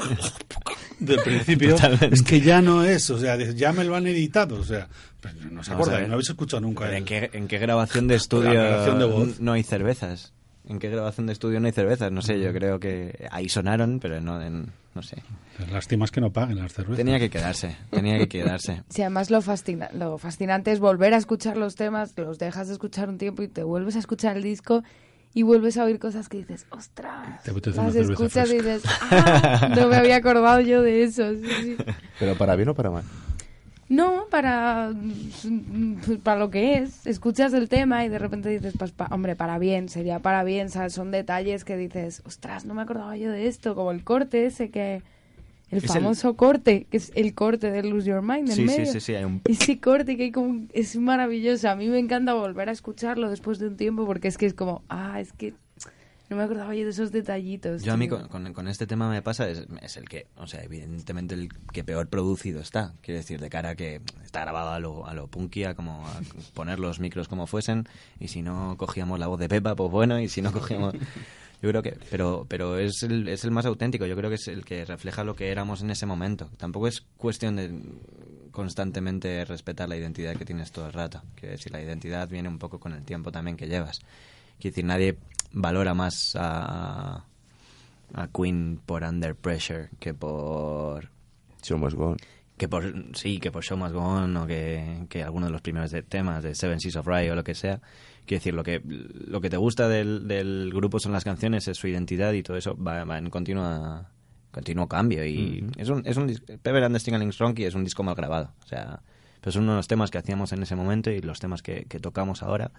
del 1.05 1.21
principio, 1.23 1.77
Totalmente. 1.77 2.13
es 2.17 2.23
que 2.23 2.41
ya 2.41 2.61
no 2.61 2.83
es, 2.83 3.09
o 3.11 3.19
sea, 3.21 3.37
ya 3.37 3.73
me 3.73 3.85
lo 3.85 3.95
han 3.95 4.09
editado, 4.09 4.57
o 4.59 4.65
sea, 4.65 4.89
pero 5.21 5.35
no 5.53 5.63
se 5.63 5.71
Vamos 5.71 5.71
a 5.71 5.73
acuerda, 5.75 5.99
ver. 6.01 6.09
no 6.09 6.15
habéis 6.15 6.29
escuchado 6.31 6.61
nunca. 6.61 6.89
¿En 6.89 6.95
el- 6.97 7.05
qué, 7.05 7.31
¿En 7.35 7.47
qué 7.47 7.59
grabación 7.59 8.09
de 8.09 8.17
estudio 8.17 8.53
La 8.53 8.65
grabación 8.65 8.99
de 8.99 9.05
voz. 9.05 9.39
no 9.39 9.53
hay 9.53 9.63
cervezas? 9.63 10.33
¿En 10.71 10.79
qué 10.79 10.89
grabación 10.89 11.27
de 11.27 11.33
estudio 11.33 11.59
no 11.61 11.67
hay 11.67 11.73
cervezas? 11.73 12.13
No 12.13 12.23
sé, 12.23 12.41
yo 12.41 12.53
creo 12.53 12.79
que 12.79 13.27
ahí 13.33 13.49
sonaron, 13.49 13.99
pero 14.01 14.21
no, 14.21 14.41
en- 14.41 14.69
no 14.95 15.03
sé. 15.03 15.17
Lástima 15.73 16.05
es 16.05 16.11
que 16.13 16.21
no 16.21 16.33
paguen 16.33 16.59
las 16.59 16.73
cervezas. 16.73 16.97
Tenía 16.99 17.19
que 17.19 17.29
quedarse, 17.29 17.77
tenía 17.91 18.17
que 18.19 18.29
quedarse. 18.29 18.83
Sí, 18.89 19.03
además 19.03 19.31
lo, 19.31 19.43
fascina 19.43 19.91
lo 19.93 20.17
fascinante 20.19 20.71
es 20.73 20.79
volver 20.81 21.13
a 21.15 21.17
escuchar 21.17 21.57
los 21.57 21.75
temas, 21.75 22.15
los 22.17 22.39
dejas 22.39 22.69
de 22.69 22.75
escuchar 22.75 23.09
un 23.09 23.19
tiempo 23.19 23.43
y 23.43 23.49
te 23.49 23.63
vuelves 23.65 23.97
a 23.97 23.99
escuchar 23.99 24.37
el 24.37 24.43
disco 24.45 24.83
y 25.35 25.43
vuelves 25.43 25.77
a 25.77 25.85
oír 25.85 25.99
cosas 25.99 26.29
que 26.29 26.39
dices, 26.39 26.67
ostras, 26.71 27.43
Te 27.45 27.53
las 27.73 27.95
escuchas 27.97 28.51
y 28.51 28.61
fresca. 28.61 28.73
dices, 28.73 28.83
ah, 29.01 29.73
no 29.77 29.89
me 29.89 29.97
había 29.97 30.17
acordado 30.17 30.61
yo 30.61 30.83
de 30.83 31.03
eso. 31.03 31.33
sí, 31.35 31.49
sí. 31.61 31.77
¿Pero 32.19 32.37
para 32.37 32.57
bien 32.57 32.69
o 32.69 32.75
para 32.75 32.91
mal? 32.91 33.05
No, 33.91 34.23
para, 34.31 34.93
mm, 35.45 35.97
para 36.23 36.39
lo 36.39 36.49
que 36.51 36.79
es. 36.79 37.07
Escuchas 37.07 37.53
el 37.53 37.69
tema 37.69 38.05
y 38.05 38.09
de 38.09 38.19
repente 38.21 38.49
dices, 38.49 38.73
pues, 38.79 38.93
pa- 38.93 39.09
hombre, 39.11 39.35
para 39.37 39.59
bien, 39.59 39.89
sería 39.89 40.21
para 40.21 40.45
bien. 40.45 40.71
¿sabes? 40.71 40.93
Son 40.95 41.11
detalles 41.11 41.65
que 41.65 41.77
dices, 41.77 42.23
ostras, 42.25 42.65
no 42.65 42.73
me 42.73 42.83
acordaba 42.83 43.17
yo 43.17 43.31
de 43.33 43.49
esto. 43.49 43.75
Como 43.75 43.91
el 43.91 44.03
corte 44.05 44.47
ese 44.47 44.71
que... 44.71 45.03
El 45.73 45.79
Es 45.79 45.85
el- 45.85 45.91
famoso 45.91 46.35
corte, 46.37 46.87
que 46.91 46.97
es 46.97 47.13
el 47.15 47.33
corte 47.35 47.71
de 47.71 47.83
Lose 47.85 48.09
Your 48.09 48.23
Mind 48.23 48.49
en 48.51 48.57
Sí, 48.57 48.69
sí, 48.69 48.79
medio. 48.79 48.93
sí, 48.93 49.01
sí, 49.01 49.15
hay 49.15 49.25
un- 49.25 49.41
Ese 49.45 49.79
corte 49.81 50.17
que 50.17 50.23
hay 50.25 50.33
como... 50.33 50.67
Es 50.73 50.97
maravilloso. 50.97 51.69
A 51.69 51.75
mí 51.77 51.89
me 51.89 51.99
encanta 51.99 52.35
volver 52.35 52.69
a 52.69 52.73
escucharlo 52.73 53.29
después 53.29 53.59
de 53.59 53.67
un 53.69 53.77
tiempo 53.77 54.07
porque 54.07 54.29
es 54.29 54.39
que 54.39 54.47
es 54.47 54.55
como, 54.55 54.83
ah, 54.89 55.21
es 55.21 55.33
que 55.33 55.53
no 56.31 56.37
me 56.37 56.45
acordaba 56.45 56.75
yo 56.75 56.85
de 56.85 56.91
esos 56.91 57.13
detallitos. 57.13 57.83
Yo 57.83 57.93
a 57.93 57.97
mí 57.97 58.09
con, 58.09 58.29
con- 58.29 58.53
con 58.55 58.69
este 58.69 58.87
tema 58.87 59.11
me 59.11 59.21
pasa, 59.21 59.49
es, 59.49 59.67
es 59.83 59.97
el 59.97 60.09
que, 60.09 60.29
o 60.37 60.47
sea, 60.47 60.63
evidentemente 60.63 61.35
el 61.35 61.49
que 61.73 61.85
peor 61.85 62.09
producido 62.09 62.61
está. 62.61 62.95
Quiero 63.03 63.19
decir, 63.19 63.41
de 63.41 63.51
cara 63.51 63.71
a 63.71 63.75
que 63.75 64.01
está 64.25 64.41
grabado 64.41 64.71
a 64.71 64.79
lo, 64.79 65.07
a 65.07 65.13
lo 65.13 65.27
punky, 65.27 65.65
a 65.65 65.75
como 65.75 66.07
a 66.07 66.21
poner 66.55 66.79
los 66.79 67.01
micros 67.01 67.29
como 67.29 67.47
fuesen, 67.47 67.87
y 68.19 68.29
si 68.29 68.41
no 68.43 68.77
cogíamos 68.79 69.19
la 69.19 69.27
voz 69.27 69.39
de 69.41 69.49
Pepa, 69.49 69.75
pues 69.75 69.91
bueno, 69.91 70.19
y 70.21 70.29
si 70.29 70.41
no 70.41 70.53
cogíamos... 70.53 70.95
Yo 71.63 71.69
creo 71.69 71.83
que, 71.83 71.99
pero, 72.11 72.47
pero 72.49 72.79
es 72.79 73.03
el, 73.03 73.29
es 73.29 73.45
el 73.45 73.51
más 73.51 73.67
auténtico, 73.67 74.07
yo 74.07 74.17
creo 74.17 74.31
que 74.31 74.37
es 74.37 74.49
el 74.49 74.65
que 74.65 74.87
refleja 74.87 75.25
lo 75.25 75.35
que 75.37 75.51
éramos 75.51 75.83
en 75.83 75.91
ese 75.91 76.07
momento. 76.07 76.49
Tampoco 76.57 76.89
es 76.89 77.03
cuestión 77.19 77.57
de 77.57 77.71
constantemente 78.51 79.45
respetar 79.45 79.89
la 79.89 79.97
identidad 79.97 80.37
que 80.37 80.45
tienes 80.45 80.73
todo 80.73 80.87
el 80.87 80.93
rato. 80.95 81.23
Quiero 81.35 81.53
decir, 81.53 81.71
la 81.73 81.83
identidad 81.83 82.29
viene 82.29 82.49
un 82.49 82.59
poco 82.59 82.79
con 82.81 82.93
el 82.93 83.03
tiempo 83.05 83.31
también 83.31 83.57
que 83.59 83.67
llevas. 83.67 83.99
Quiero 84.59 84.73
decir, 84.73 84.85
nadie 84.85 85.17
valora 85.53 85.95
más 85.95 86.37
a, 86.39 87.25
a 88.15 88.29
Queen 88.29 88.81
por 88.85 89.03
Under 89.05 89.35
Pressure 89.35 89.89
que 89.99 90.15
por 90.15 91.09
Show 91.63 91.79
must 91.79 91.97
go 91.97 92.11
on. 92.11 92.17
que 92.57 92.69
por 92.69 92.85
sí 93.17 93.39
que 93.39 93.51
por 93.51 93.63
Show 93.65 93.79
Must 93.79 93.95
Go 93.95 94.01
On 94.03 94.37
o 94.37 94.47
que, 94.47 95.07
que 95.09 95.23
alguno 95.23 95.47
de 95.47 95.53
los 95.53 95.63
primeros 95.63 95.91
de- 95.91 96.03
temas 96.03 96.43
de 96.43 96.55
Seven 96.55 96.79
Seas 96.81 96.97
of 96.97 97.07
Rye 97.07 97.31
o 97.31 97.35
lo 97.35 97.43
que 97.45 97.55
sea. 97.55 97.81
Quiero 98.27 98.41
decir 98.41 98.55
lo 98.55 98.63
que 98.63 98.83
lo 98.85 99.41
que 99.41 99.49
te 99.51 99.57
gusta 99.57 99.89
del, 99.89 100.29
del 100.29 100.71
grupo 100.73 101.01
son 101.01 101.13
las 101.13 101.25
canciones 101.25 101.67
es 101.69 101.79
su 101.79 101.89
identidad 101.89 102.33
y 102.35 102.43
todo 102.43 102.57
eso 102.59 102.77
va, 102.77 103.05
va 103.05 103.17
en 103.19 103.31
continua 103.31 104.11
continuo 104.51 104.89
cambio 104.89 105.25
y 105.25 105.65
es 105.79 105.89
un 105.89 106.03
es 106.07 106.17
un 106.17 106.27
Pepper 106.63 106.85
and 106.85 106.99
the 107.01 107.31
Ronky 107.39 107.65
es 107.65 107.75
un 107.75 107.85
disco 107.85 108.03
mal 108.03 108.15
grabado 108.15 108.53
o 108.65 108.67
sea 108.67 109.01
pero 109.41 109.53
son 109.53 109.63
unos 109.69 109.87
temas 109.89 110.11
que 110.11 110.19
hacíamos 110.19 110.53
en 110.53 110.63
ese 110.63 110.75
momento 110.77 111.11
y 111.11 111.21
los 111.23 111.39
temas 111.41 111.63
que, 111.63 111.85
que 111.89 111.99
tocamos 112.01 112.43
ahora 112.43 112.73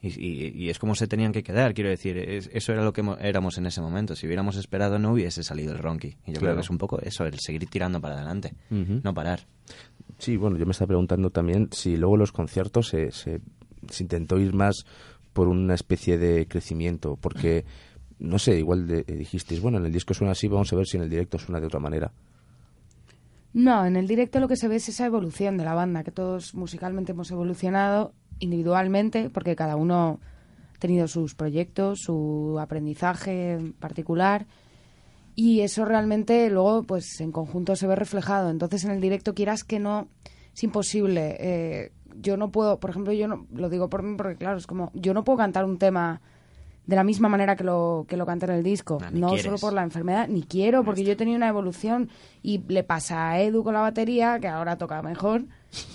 y, 0.00 0.08
y- 0.08 0.52
y 0.54 0.70
es 0.70 0.78
como 0.78 0.94
se 0.94 1.06
tenían 1.08 1.32
que 1.32 1.42
quedar, 1.42 1.74
quiero 1.74 1.90
decir, 1.90 2.16
es- 2.18 2.48
eso 2.52 2.72
era 2.72 2.84
lo 2.84 2.92
que 2.92 3.02
mo- 3.02 3.16
éramos 3.18 3.58
en 3.58 3.66
ese 3.66 3.80
momento. 3.80 4.14
Si 4.14 4.26
hubiéramos 4.26 4.56
esperado 4.56 4.98
no 4.98 5.12
hubiese 5.12 5.42
salido 5.42 5.72
el 5.72 5.78
Ronky. 5.78 6.16
Y 6.26 6.32
yo 6.32 6.40
creo 6.40 6.54
que 6.54 6.60
es 6.62 6.70
un 6.70 6.78
poco 6.78 7.00
eso, 7.00 7.24
el 7.24 7.38
seguir 7.40 7.66
tirando 7.68 8.00
para 8.00 8.14
adelante, 8.16 8.54
no 9.02 9.12
parar. 9.14 9.40
Sí, 10.18 10.36
bueno, 10.36 10.56
yo 10.56 10.66
me 10.66 10.72
estaba 10.72 10.88
preguntando 10.88 11.30
también 11.30 11.68
si 11.72 11.96
luego 11.96 12.16
los 12.16 12.32
conciertos 12.32 12.88
se, 12.88 13.10
se, 13.12 13.40
se 13.90 14.02
intentó 14.02 14.38
ir 14.38 14.52
más 14.54 14.84
por 15.32 15.48
una 15.48 15.74
especie 15.74 16.18
de 16.18 16.46
crecimiento, 16.48 17.16
porque, 17.20 17.64
no 18.18 18.38
sé, 18.38 18.58
igual 18.58 18.86
de- 18.86 19.02
dijisteis, 19.04 19.60
bueno, 19.60 19.78
en 19.78 19.86
el 19.86 19.92
disco 19.92 20.14
suena 20.14 20.32
así, 20.32 20.48
vamos 20.48 20.72
a 20.72 20.76
ver 20.76 20.86
si 20.86 20.96
en 20.96 21.04
el 21.04 21.10
directo 21.10 21.38
suena 21.38 21.60
de 21.60 21.66
otra 21.66 21.78
manera. 21.80 22.10
No, 23.54 23.86
en 23.86 23.96
el 23.96 24.06
directo 24.06 24.40
lo 24.40 24.48
que 24.48 24.56
se 24.56 24.68
ve 24.68 24.76
es 24.76 24.88
esa 24.88 25.06
evolución 25.06 25.56
de 25.56 25.64
la 25.64 25.74
banda, 25.74 26.04
que 26.04 26.10
todos 26.10 26.54
musicalmente 26.54 27.12
hemos 27.12 27.30
evolucionado 27.30 28.12
individualmente, 28.38 29.30
porque 29.30 29.56
cada 29.56 29.76
uno 29.76 30.20
ha 30.74 30.78
tenido 30.78 31.08
sus 31.08 31.34
proyectos, 31.34 32.00
su 32.00 32.58
aprendizaje 32.60 33.58
particular, 33.78 34.46
y 35.34 35.60
eso 35.60 35.84
realmente 35.84 36.50
luego, 36.50 36.82
pues 36.82 37.20
en 37.20 37.30
conjunto 37.30 37.76
se 37.76 37.86
ve 37.86 37.94
reflejado. 37.94 38.50
Entonces, 38.50 38.84
en 38.84 38.90
el 38.90 39.00
directo, 39.00 39.34
quieras 39.34 39.62
que 39.62 39.78
no, 39.78 40.08
es 40.52 40.64
imposible. 40.64 41.36
Eh, 41.38 41.92
yo 42.16 42.36
no 42.36 42.50
puedo, 42.50 42.80
por 42.80 42.90
ejemplo, 42.90 43.12
yo 43.12 43.28
no, 43.28 43.46
lo 43.54 43.68
digo 43.68 43.88
por 43.88 44.02
mí 44.02 44.16
porque, 44.16 44.34
claro, 44.34 44.58
es 44.58 44.66
como, 44.66 44.90
yo 44.94 45.14
no 45.14 45.22
puedo 45.22 45.38
cantar 45.38 45.64
un 45.64 45.78
tema 45.78 46.20
de 46.86 46.96
la 46.96 47.04
misma 47.04 47.28
manera 47.28 47.54
que 47.54 47.64
lo, 47.64 48.06
que 48.08 48.16
lo 48.16 48.26
canté 48.26 48.46
en 48.46 48.52
el 48.52 48.62
disco. 48.62 48.98
No, 49.00 49.10
ni 49.10 49.20
no 49.20 49.28
quieres. 49.28 49.44
solo 49.44 49.58
por 49.58 49.74
la 49.74 49.82
enfermedad, 49.82 50.26
ni 50.26 50.42
quiero, 50.42 50.82
porque 50.84 51.04
yo 51.04 51.12
he 51.12 51.16
tenido 51.16 51.36
una 51.36 51.48
evolución 51.48 52.08
y 52.42 52.58
le 52.66 52.82
pasa 52.82 53.28
a 53.28 53.40
Edu 53.40 53.62
con 53.62 53.74
la 53.74 53.80
batería, 53.80 54.38
que 54.40 54.48
ahora 54.48 54.76
toca 54.76 55.02
mejor. 55.02 55.44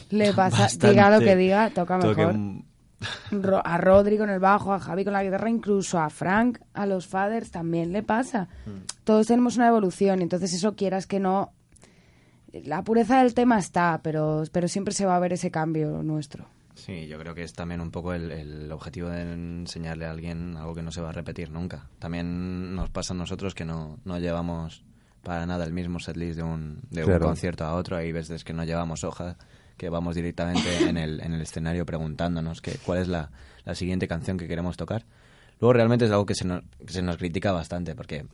Le 0.10 0.34
pasa, 0.34 0.64
Bastante. 0.64 0.90
diga 0.92 1.10
lo 1.10 1.20
que 1.20 1.36
diga, 1.36 1.70
toca 1.72 2.00
Toque 2.00 2.16
mejor. 2.22 2.36
un- 2.36 2.66
Ro- 3.32 3.62
a 3.66 3.78
Rodri 3.78 4.18
con 4.18 4.30
el 4.30 4.40
bajo, 4.40 4.72
a 4.74 4.80
Javi 4.80 5.04
con 5.04 5.12
la 5.14 5.24
guitarra, 5.24 5.50
incluso 5.50 6.00
a 6.00 6.10
Frank, 6.10 6.60
a 6.74 6.86
los 6.86 7.06
Fathers 7.08 7.52
también 7.52 7.92
le 7.92 8.02
pasa. 8.04 8.48
Todos 9.04 9.28
tenemos 9.28 9.58
una 9.58 9.68
evolución, 9.68 10.20
y 10.20 10.24
entonces 10.24 10.54
eso 10.54 10.76
quieras 10.76 11.06
que 11.06 11.20
no. 11.20 11.52
La 12.54 12.84
pureza 12.84 13.22
del 13.22 13.34
tema 13.34 13.58
está, 13.58 14.00
pero, 14.04 14.44
pero 14.52 14.68
siempre 14.68 14.94
se 14.94 15.06
va 15.06 15.16
a 15.16 15.20
ver 15.20 15.34
ese 15.34 15.50
cambio 15.52 16.04
nuestro. 16.04 16.46
Sí, 16.76 17.08
yo 17.08 17.20
creo 17.20 17.34
que 17.36 17.44
es 17.44 17.54
también 17.54 17.82
un 17.82 17.92
poco 17.92 18.14
el, 18.14 18.32
el 18.32 18.72
objetivo 18.72 19.10
de 19.10 19.22
enseñarle 19.34 20.06
a 20.06 20.12
alguien 20.12 20.56
algo 20.58 20.74
que 20.76 20.82
no 20.84 20.92
se 20.92 21.02
va 21.02 21.10
a 21.10 21.14
repetir 21.14 21.50
nunca. 21.52 21.88
También 22.00 22.76
nos 22.76 22.90
pasa 22.90 23.14
a 23.14 23.18
nosotros 23.18 23.54
que 23.56 23.66
no, 23.66 23.98
no 24.06 24.18
llevamos 24.20 24.84
para 25.24 25.46
nada 25.46 25.66
el 25.66 25.74
mismo 25.74 26.00
setlist 26.00 26.38
de 26.38 26.44
un, 26.44 26.80
de 26.90 27.02
un 27.02 27.08
Claro. 27.08 27.26
concierto 27.28 27.66
a 27.66 27.74
otro. 27.76 27.98
Hay 27.98 28.12
veces 28.12 28.44
que 28.44 28.54
no 28.54 28.64
llevamos 28.66 29.04
hoja, 29.04 29.36
que 29.78 29.90
vamos 29.90 30.16
directamente 30.16 30.84
en 30.90 30.98
el, 30.98 31.20
en 31.22 31.34
el 31.34 31.42
escenario 31.42 31.86
preguntándonos 31.86 32.62
que, 32.62 32.78
cuál 32.86 33.00
es 33.00 33.08
la, 33.08 33.32
la 33.66 33.76
siguiente 33.76 34.08
canción 34.08 34.38
que 34.38 34.48
queremos 34.48 34.78
tocar. 34.78 35.06
Luego 35.60 35.74
realmente 35.74 36.06
es 36.06 36.12
algo 36.12 36.26
que 36.26 36.36
se 36.36 36.46
nos, 36.46 36.64
que 36.86 36.94
se 36.94 37.02
nos 37.02 37.18
critica 37.18 37.52
bastante 37.52 37.96
porque 37.96 38.26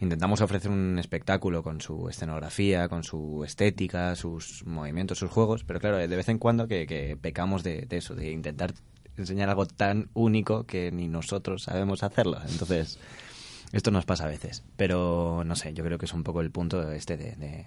intentamos 0.00 0.40
ofrecer 0.40 0.70
un 0.70 0.98
espectáculo 0.98 1.62
con 1.62 1.80
su 1.80 2.08
escenografía, 2.08 2.88
con 2.88 3.04
su 3.04 3.44
estética, 3.44 4.14
sus 4.14 4.64
movimientos, 4.66 5.18
sus 5.18 5.30
juegos, 5.30 5.64
pero 5.64 5.80
claro, 5.80 5.98
de 5.98 6.06
vez 6.08 6.28
en 6.28 6.38
cuando 6.38 6.68
que, 6.68 6.86
que 6.86 7.16
pecamos 7.20 7.62
de, 7.62 7.82
de 7.82 7.96
eso, 7.96 8.14
de 8.14 8.30
intentar 8.30 8.74
enseñar 9.16 9.48
algo 9.48 9.66
tan 9.66 10.08
único 10.14 10.64
que 10.64 10.92
ni 10.92 11.08
nosotros 11.08 11.64
sabemos 11.64 12.02
hacerlo. 12.02 12.38
Entonces, 12.48 12.98
esto 13.72 13.90
nos 13.90 14.06
pasa 14.06 14.24
a 14.24 14.28
veces, 14.28 14.64
pero 14.76 15.42
no 15.44 15.56
sé, 15.56 15.74
yo 15.74 15.84
creo 15.84 15.98
que 15.98 16.06
es 16.06 16.14
un 16.14 16.22
poco 16.22 16.40
el 16.40 16.50
punto 16.50 16.90
este 16.92 17.16
de, 17.16 17.32
de, 17.36 17.66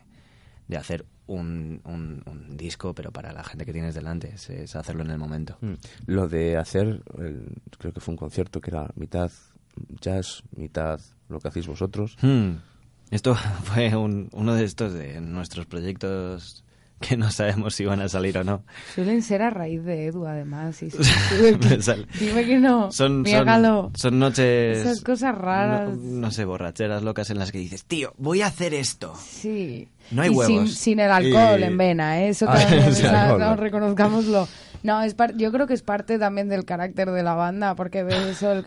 de 0.71 0.77
hacer 0.77 1.05
un, 1.27 1.81
un- 1.85 2.23
un 2.25 2.57
disco, 2.57 2.95
pero 2.95 3.11
para 3.11 3.31
la 3.33 3.43
gente 3.43 3.65
que 3.65 3.73
tienes 3.73 3.93
delante, 3.93 4.31
es, 4.33 4.49
es 4.49 4.75
hacerlo 4.75 5.03
en 5.03 5.11
el 5.11 5.17
momento. 5.19 5.57
Mm. 5.61 5.73
Lo 6.07 6.27
de 6.27 6.57
hacer, 6.57 7.03
el- 7.19 7.61
creo 7.77 7.93
que 7.93 7.99
fue 7.99 8.13
un 8.13 8.17
concierto 8.17 8.61
que 8.61 8.71
era 8.71 8.89
mitad 8.95 9.29
jazz, 10.01 10.43
mitad 10.55 10.99
lo 11.29 11.39
que 11.39 11.47
hacéis 11.49 11.67
vosotros. 11.67 12.17
Hmm. 12.21 12.53
Esto 13.11 13.35
fue 13.65 13.95
un- 13.95 14.29
uno 14.31 14.55
de 14.55 14.63
estos 14.63 14.93
de 14.93 15.19
nuestros 15.21 15.65
proyectos 15.65 16.63
que 17.07 17.17
no 17.17 17.29
sabemos 17.31 17.75
si 17.75 17.85
van 17.85 17.99
a 18.01 18.07
salir 18.07 18.37
o 18.37 18.43
no. 18.43 18.63
Suelen 18.95 19.21
ser 19.21 19.41
a 19.41 19.49
raíz 19.49 19.83
de 19.83 20.05
Edu, 20.07 20.25
además. 20.25 20.81
y 20.83 20.89
sí, 20.91 20.99
Me 21.69 21.81
sale. 21.81 22.07
Dime 22.19 22.45
que 22.45 22.57
no. 22.59 22.91
Son, 22.91 23.25
son, 23.25 23.91
son 23.95 24.19
noches... 24.19 24.77
Esas 24.77 25.01
cosas 25.01 25.35
raras. 25.37 25.89
No, 25.97 26.21
no 26.21 26.31
sé, 26.31 26.45
borracheras 26.45 27.03
locas 27.03 27.29
en 27.29 27.39
las 27.39 27.51
que 27.51 27.57
dices, 27.57 27.83
tío, 27.85 28.13
voy 28.17 28.41
a 28.41 28.47
hacer 28.47 28.73
esto. 28.73 29.13
Sí. 29.19 29.87
No 30.11 30.21
hay 30.21 30.29
y 30.29 30.31
Sin, 30.31 30.37
huevos. 30.39 30.73
sin 30.73 30.99
el 30.99 31.11
alcohol 31.11 31.59
Y- 31.59 31.63
en 31.63 31.77
vena, 31.77 32.21
¿eh? 32.21 32.29
eso 32.29 32.45
Ah, 32.49 32.57
también, 32.57 32.85
no, 33.11 33.37
¿no? 33.37 33.55
reconozcámoslo. 33.55 34.47
No, 34.83 35.01
es 35.03 35.13
par- 35.13 35.35
yo 35.37 35.51
creo 35.51 35.67
que 35.67 35.73
es 35.75 35.83
parte 35.83 36.17
también 36.17 36.49
del 36.49 36.65
carácter 36.65 37.11
de 37.11 37.21
la 37.23 37.35
banda, 37.35 37.75
porque 37.75 38.03
ves 38.03 38.15
eso, 38.25 38.51
el 38.51 38.63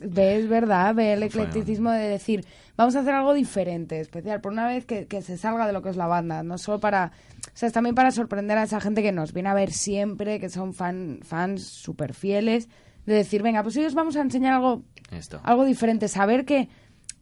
ves, 0.00 0.48
¿verdad? 0.48 0.94
Ve 0.94 1.12
el 1.12 1.22
eclecticismo 1.22 1.90
de 1.90 2.08
decir, 2.08 2.44
vamos 2.76 2.96
a 2.96 3.00
hacer 3.00 3.14
algo 3.14 3.34
diferente, 3.34 4.00
especial, 4.00 4.40
por 4.40 4.52
una 4.52 4.66
vez 4.66 4.84
que, 4.84 5.06
que 5.06 5.22
se 5.22 5.36
salga 5.36 5.66
de 5.66 5.72
lo 5.72 5.82
que 5.82 5.90
es 5.90 5.96
la 5.96 6.06
banda, 6.06 6.42
no 6.42 6.58
solo 6.58 6.80
para... 6.80 7.12
O 7.46 7.50
sea, 7.54 7.66
es 7.66 7.72
también 7.72 7.94
para 7.94 8.10
sorprender 8.10 8.58
a 8.58 8.62
esa 8.62 8.80
gente 8.80 9.02
que 9.02 9.12
nos 9.12 9.32
viene 9.32 9.48
a 9.48 9.54
ver 9.54 9.72
siempre, 9.72 10.38
que 10.38 10.48
son 10.48 10.74
fan, 10.74 11.20
fans 11.22 11.64
súper 11.64 12.14
fieles, 12.14 12.68
de 13.06 13.14
decir, 13.14 13.42
venga, 13.42 13.62
pues 13.62 13.76
hoy 13.76 13.84
os 13.84 13.94
vamos 13.94 14.16
a 14.16 14.20
enseñar 14.20 14.54
algo 14.54 14.82
Esto. 15.10 15.40
algo 15.42 15.64
diferente, 15.64 16.08
saber 16.08 16.44
que, 16.44 16.68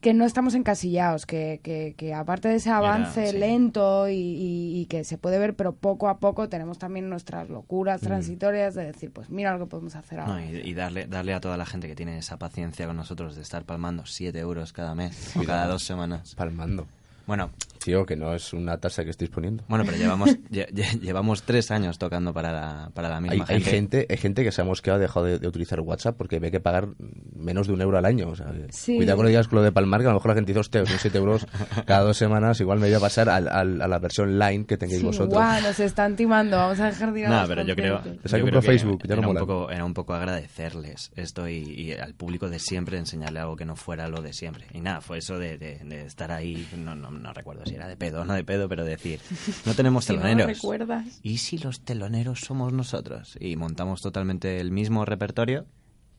que 0.01 0.13
no 0.13 0.25
estamos 0.25 0.53
encasillados, 0.53 1.25
que, 1.25 1.59
que, 1.63 1.95
que 1.97 2.13
aparte 2.13 2.47
de 2.47 2.55
ese 2.55 2.69
avance 2.69 3.31
sí. 3.31 3.37
lento 3.37 4.07
y, 4.07 4.13
y- 4.13 4.79
y 4.81 4.85
que 4.85 5.03
se 5.03 5.17
puede 5.17 5.39
ver, 5.39 5.55
pero 5.55 5.73
poco 5.73 6.07
a 6.07 6.19
poco 6.19 6.49
tenemos 6.49 6.77
también 6.77 7.09
nuestras 7.09 7.49
locuras 7.49 8.01
transitorias 8.01 8.75
de 8.75 8.85
decir, 8.85 9.11
pues 9.11 9.29
mira 9.29 9.53
lo 9.53 9.59
que 9.59 9.65
podemos 9.65 9.95
hacer 9.95 10.19
ahora. 10.19 10.35
No, 10.35 10.39
y, 10.51 10.57
y 10.57 10.73
darle, 10.75 11.07
darle 11.07 11.33
a 11.33 11.39
toda 11.41 11.57
la 11.57 11.65
gente 11.65 11.87
que 11.87 11.95
tiene 11.95 12.17
esa 12.19 12.37
paciencia 12.37 12.85
con 12.85 12.95
nosotros 12.95 13.35
de 13.35 13.41
estar 13.41 13.63
palmando 13.65 14.05
7 14.05 14.37
euros 14.39 14.71
cada 14.71 14.93
mes 14.93 15.35
o 15.35 15.43
cada 15.43 15.65
dos 15.67 15.83
semanas. 15.83 16.35
Palmando. 16.35 16.85
Bueno, 17.25 17.49
Tío, 17.87 18.05
que 18.05 18.17
no 18.17 18.33
es 18.35 18.51
una 18.51 18.77
tasa 18.79 19.05
que 19.05 19.11
estéis 19.11 19.31
poniendo. 19.31 19.63
bueno, 19.69 19.85
pero 19.85 19.95
llevamos 19.95 20.29
lle- 20.51 20.67
lle- 20.73 20.99
llevamos 20.99 21.43
tres 21.43 21.71
años 21.71 21.97
tocando 21.97 22.33
para 22.33 22.51
la, 22.51 22.91
para 22.93 23.07
la 23.07 23.15
Hay, 23.15 23.21
misma 23.21 23.45
hay 23.47 23.61
gente. 23.61 23.69
gente, 23.71 24.07
hay 24.09 24.17
gente 24.17 24.43
que 24.43 24.51
sabemos 24.51 24.81
que 24.81 24.91
ha 24.91 24.97
dejado 24.97 25.25
de, 25.25 25.39
de 25.39 25.47
utilizar 25.47 25.79
WhatsApp 25.79 26.17
porque 26.17 26.39
ve 26.39 26.51
que 26.51 26.59
pagar 26.59 26.89
menos 27.33 27.67
de 27.67 27.71
un 27.73 27.79
euro 27.81 27.97
al 27.97 28.03
año. 28.03 28.27
O 28.27 28.35
sea, 28.35 28.47
que 28.47 28.67
Sí. 28.73 28.97
Cuidado 28.97 29.15
con 29.15 29.23
lo 29.23 29.27
que 29.27 29.31
digas 29.31 29.47
con 29.47 29.59
lo 29.59 29.63
de 29.63 29.71
Palmar, 29.71 30.01
que 30.01 30.07
a 30.07 30.09
lo 30.09 30.15
mejor 30.15 30.31
la 30.31 30.35
gente 30.35 30.51
dice, 30.51 30.59
hostia, 30.59 30.85
son 30.85 30.99
7 30.99 31.17
euros 31.17 31.47
cada 31.85 32.01
dos 32.01 32.17
semanas, 32.17 32.59
igual 32.59 32.79
me 32.79 32.87
voy 32.87 32.95
a 32.95 32.99
pasar 32.99 33.29
al- 33.29 33.47
al- 33.47 33.81
a 33.81 33.87
la 33.87 33.99
versión 33.99 34.37
line 34.37 34.65
que 34.65 34.75
tengáis 34.75 34.99
Sí, 34.99 35.05
vosotros. 35.05 35.33
guau, 35.33 35.61
nos 35.61 35.79
están 35.79 36.17
timando, 36.17 36.57
vamos 36.57 36.81
a 36.81 36.87
dejar 36.87 37.13
de 37.13 37.19
ir 37.21 37.25
a 37.27 37.29
No, 37.43 37.47
pero 37.47 37.63
yo 37.63 37.73
creo, 37.73 37.99
ha 37.99 38.03
yo 38.03 38.45
creo 38.45 38.59
que 38.59 38.67
Facebook, 38.67 39.03
ya 39.07 39.15
no 39.15 39.21
era, 39.21 39.29
un 39.29 39.37
poco, 39.37 39.71
era 39.71 39.85
un 39.85 39.93
poco 39.93 40.13
agradecerles 40.13 41.13
esto 41.15 41.47
y, 41.47 41.55
y 41.55 41.91
al 41.93 42.15
público 42.15 42.49
de 42.49 42.59
siempre 42.59 42.97
enseñarle 42.97 43.39
algo 43.39 43.55
que 43.55 43.63
no 43.63 43.77
fuera 43.77 44.09
lo 44.09 44.21
de 44.21 44.33
siempre. 44.33 44.65
Y 44.73 44.81
nada, 44.81 44.99
fue 44.99 45.19
eso 45.19 45.39
de, 45.39 45.57
de- 45.57 45.79
de 45.85 46.01
estar 46.05 46.33
ahí, 46.33 46.67
no, 46.77 46.93
no, 46.93 47.11
no 47.11 47.31
recuerdo 47.31 47.65
si 47.65 47.76
era 47.77 47.87
de 47.87 47.95
pedo 47.97 48.25
no 48.25 48.33
de 48.33 48.43
pedo, 48.43 48.67
pero 48.69 48.83
decir, 48.85 49.19
no 49.65 49.73
tenemos 49.73 50.05
Si 50.05 50.13
no 50.13 50.17
lo 50.19 50.23
teloneros. 50.23 50.53
recuerdas. 50.57 51.19
¿Y 51.23 51.37
si 51.37 51.57
los 51.57 51.81
teloneros 51.81 52.41
somos 52.41 52.73
nosotros? 52.73 53.37
Y 53.39 53.55
montamos 53.55 54.01
totalmente 54.01 54.59
el 54.59 54.71
mismo 54.71 55.05
repertorio. 55.05 55.65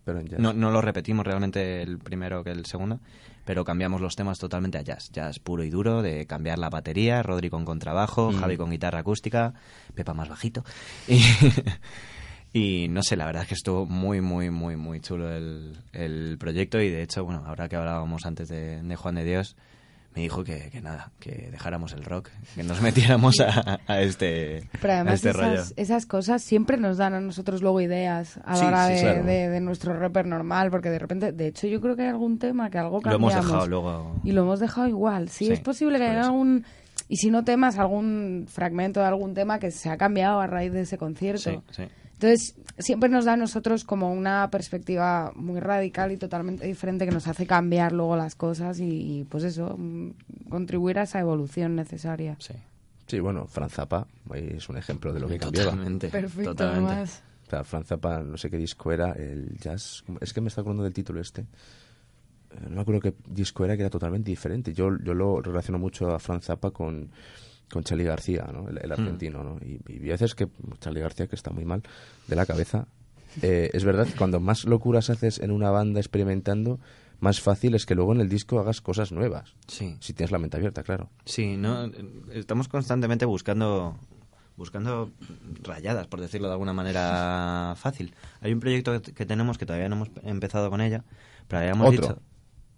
Pero 0.04 0.20
en 0.20 0.26
jazz. 0.28 0.40
No, 0.40 0.54
no 0.54 0.70
lo 0.70 0.80
repetimos 0.80 1.26
realmente 1.26 1.82
el 1.82 1.98
primero 1.98 2.42
que 2.42 2.50
el 2.50 2.64
segundo, 2.64 2.98
pero 3.44 3.62
cambiamos 3.64 4.00
los 4.00 4.16
temas 4.16 4.38
totalmente 4.38 4.78
a 4.78 4.82
jazz. 4.82 5.10
Jazz 5.12 5.38
puro 5.38 5.64
y 5.64 5.68
duro, 5.70 6.00
de 6.00 6.24
cambiar 6.26 6.58
la 6.58 6.70
batería, 6.70 7.22
Rodri 7.22 7.50
con 7.50 7.66
contrabajo, 7.66 8.32
Mm. 8.32 8.40
Javi 8.40 8.56
con 8.56 8.70
guitarra 8.70 9.00
acústica, 9.00 9.52
Pepa 9.94 10.14
más 10.14 10.28
bajito. 10.30 10.64
Y, 11.08 12.84
y 12.84 12.88
no 12.88 13.02
sé, 13.02 13.16
la 13.16 13.26
verdad 13.26 13.42
es 13.42 13.48
que 13.48 13.54
estuvo 13.54 13.84
muy, 13.84 14.22
muy, 14.22 14.48
muy, 14.50 14.76
muy 14.76 15.00
chulo 15.00 15.30
el, 15.30 15.76
el 15.92 16.38
proyecto 16.38 16.80
y 16.80 16.88
de 16.88 17.02
hecho, 17.02 17.22
bueno, 17.24 17.42
ahora 17.46 17.68
que 17.68 17.76
hablábamos 17.76 18.24
antes 18.24 18.48
de, 18.48 18.82
de 18.82 18.96
Juan 18.96 19.16
de 19.16 19.24
Dios, 19.24 19.56
me 20.18 20.22
dijo 20.24 20.42
que, 20.42 20.68
que 20.70 20.80
nada, 20.80 21.12
que 21.20 21.48
dejáramos 21.52 21.92
el 21.92 22.02
rock, 22.04 22.28
que 22.56 22.64
nos 22.64 22.80
metiéramos 22.82 23.36
a, 23.38 23.78
a 23.86 24.00
este, 24.02 24.68
Pero 24.80 24.92
a 24.92 24.96
además 24.96 25.14
este 25.14 25.32
rollo. 25.32 25.52
esas, 25.54 25.74
esas 25.76 26.06
cosas 26.06 26.42
siempre 26.42 26.76
nos 26.76 26.96
dan 26.96 27.14
a 27.14 27.20
nosotros 27.20 27.62
luego 27.62 27.80
ideas 27.80 28.40
a 28.44 28.50
la 28.54 28.56
Sí, 28.56 28.64
hora 28.66 28.86
sí, 28.88 28.94
de, 28.94 29.00
claro. 29.00 29.22
de- 29.24 29.48
de 29.48 29.60
nuestro 29.60 29.96
rapper 29.96 30.26
normal, 30.26 30.72
porque 30.72 30.90
de 30.90 30.98
repente, 30.98 31.30
de 31.30 31.46
hecho 31.46 31.68
yo 31.68 31.80
creo 31.80 31.94
que 31.94 32.02
hay 32.02 32.08
algún 32.08 32.40
tema 32.40 32.68
que 32.68 32.78
algo 32.78 32.96
Lo 32.96 33.02
cambiamos. 33.02 33.32
hemos 33.32 33.46
dejado 33.46 33.66
luego. 33.68 34.20
Y 34.24 34.32
lo 34.32 34.42
hemos 34.42 34.58
dejado 34.58 34.88
igual. 34.88 35.28
Sí, 35.28 35.46
Sí, 35.46 35.52
es 35.52 35.60
posible 35.60 35.98
que 35.98 36.06
haya 36.08 36.24
algún... 36.24 36.64
Y 37.08 37.16
si 37.18 37.30
no 37.30 37.44
temas, 37.44 37.78
algún 37.78 38.46
fragmento 38.48 38.98
de 39.00 39.06
algún 39.06 39.34
tema 39.34 39.60
que 39.60 39.70
se 39.70 39.88
ha 39.88 39.96
cambiado 39.96 40.40
a 40.40 40.48
raíz 40.48 40.72
de 40.72 40.80
ese 40.80 40.98
concierto. 40.98 41.62
Sí, 41.70 41.84
sí. 41.84 41.88
Entonces, 42.20 42.56
siempre 42.78 43.08
nos 43.08 43.24
da 43.24 43.34
a 43.34 43.36
nosotros 43.36 43.84
como 43.84 44.12
una 44.12 44.50
perspectiva 44.50 45.30
muy 45.36 45.60
radical 45.60 46.10
y 46.10 46.16
totalmente 46.16 46.66
diferente 46.66 47.04
que 47.06 47.12
nos 47.12 47.28
hace 47.28 47.46
cambiar 47.46 47.92
luego 47.92 48.16
las 48.16 48.34
cosas 48.34 48.80
y, 48.80 49.20
y, 49.20 49.24
pues 49.24 49.44
eso, 49.44 49.76
mm, 49.78 50.10
contribuir 50.50 50.98
a 50.98 51.02
esa 51.02 51.20
evolución 51.20 51.76
necesaria. 51.76 52.36
sí. 52.40 52.54
Sí, 53.06 53.20
bueno, 53.20 53.46
Fran 53.46 53.70
Zappa 53.70 54.06
es 54.34 54.68
un 54.68 54.76
ejemplo 54.76 55.14
de 55.14 55.20
lo 55.20 55.28
que 55.28 55.38
cambiaba. 55.38 55.70
Totalmente. 55.70 56.08
Perfecto, 56.10 56.50
totalmente. 56.50 56.90
además. 56.92 57.22
O 57.46 57.50
sea, 57.50 57.64
Fran 57.64 57.84
Zappa, 57.84 58.22
no 58.22 58.36
sé 58.36 58.50
qué 58.50 58.58
disco 58.58 58.92
era, 58.92 59.12
el 59.12 59.56
jazz... 59.56 60.04
Es 60.20 60.34
que 60.34 60.42
me 60.42 60.48
está 60.48 60.60
acordando 60.60 60.84
del 60.84 60.92
título 60.92 61.18
este. 61.18 61.40
Eh, 61.40 61.46
No 62.64 62.76
me 62.76 62.80
acuerdo 62.82 63.00
qué 63.00 63.14
disco 63.26 63.64
era, 63.64 63.76
que 63.76 63.82
era 63.82 63.88
totalmente 63.88 64.30
diferente. 64.30 64.74
Yo, 64.74 64.90
yo 65.02 65.14
lo 65.14 65.40
relaciono 65.40 65.78
mucho 65.78 66.14
a 66.14 66.18
Fran 66.18 66.42
Zappa 66.42 66.70
con, 66.70 67.10
con 67.72 67.84
Charlie 67.84 68.04
García, 68.04 68.48
¿no? 68.52 68.68
el, 68.68 68.78
el 68.82 68.92
argentino. 68.92 69.42
¿no? 69.44 69.58
Y, 69.64 69.80
y 69.88 69.98
veces 69.98 70.34
que 70.34 70.48
Charlie 70.80 71.00
García, 71.00 71.26
que 71.26 71.36
está 71.36 71.50
muy 71.50 71.64
mal 71.64 71.82
de 72.26 72.36
la 72.36 72.46
cabeza, 72.46 72.86
eh, 73.42 73.70
es 73.72 73.84
verdad 73.84 74.06
que 74.06 74.14
cuando 74.14 74.40
más 74.40 74.64
locuras 74.64 75.10
haces 75.10 75.38
en 75.38 75.50
una 75.50 75.70
banda 75.70 76.00
experimentando, 76.00 76.80
más 77.20 77.40
fácil 77.40 77.74
es 77.74 77.84
que 77.84 77.94
luego 77.94 78.12
en 78.14 78.20
el 78.20 78.28
disco 78.28 78.58
hagas 78.60 78.80
cosas 78.80 79.12
nuevas. 79.12 79.54
Sí. 79.66 79.96
Si 80.00 80.12
tienes 80.12 80.30
la 80.30 80.38
mente 80.38 80.56
abierta, 80.56 80.82
claro. 80.82 81.10
Sí, 81.24 81.56
no, 81.56 81.90
estamos 82.32 82.68
constantemente 82.68 83.24
buscando 83.26 83.96
buscando 84.56 85.12
rayadas, 85.62 86.08
por 86.08 86.20
decirlo 86.20 86.48
de 86.48 86.54
alguna 86.54 86.72
manera 86.72 87.74
fácil. 87.76 88.12
Hay 88.40 88.52
un 88.52 88.58
proyecto 88.58 89.00
que, 89.00 89.12
que 89.12 89.24
tenemos 89.24 89.56
que 89.56 89.66
todavía 89.66 89.88
no 89.88 89.94
hemos 89.94 90.10
empezado 90.24 90.68
con 90.68 90.80
ella, 90.80 91.04
pero 91.46 91.60
habíamos 91.60 91.88
¿Otro? 91.88 92.00
dicho... 92.08 92.22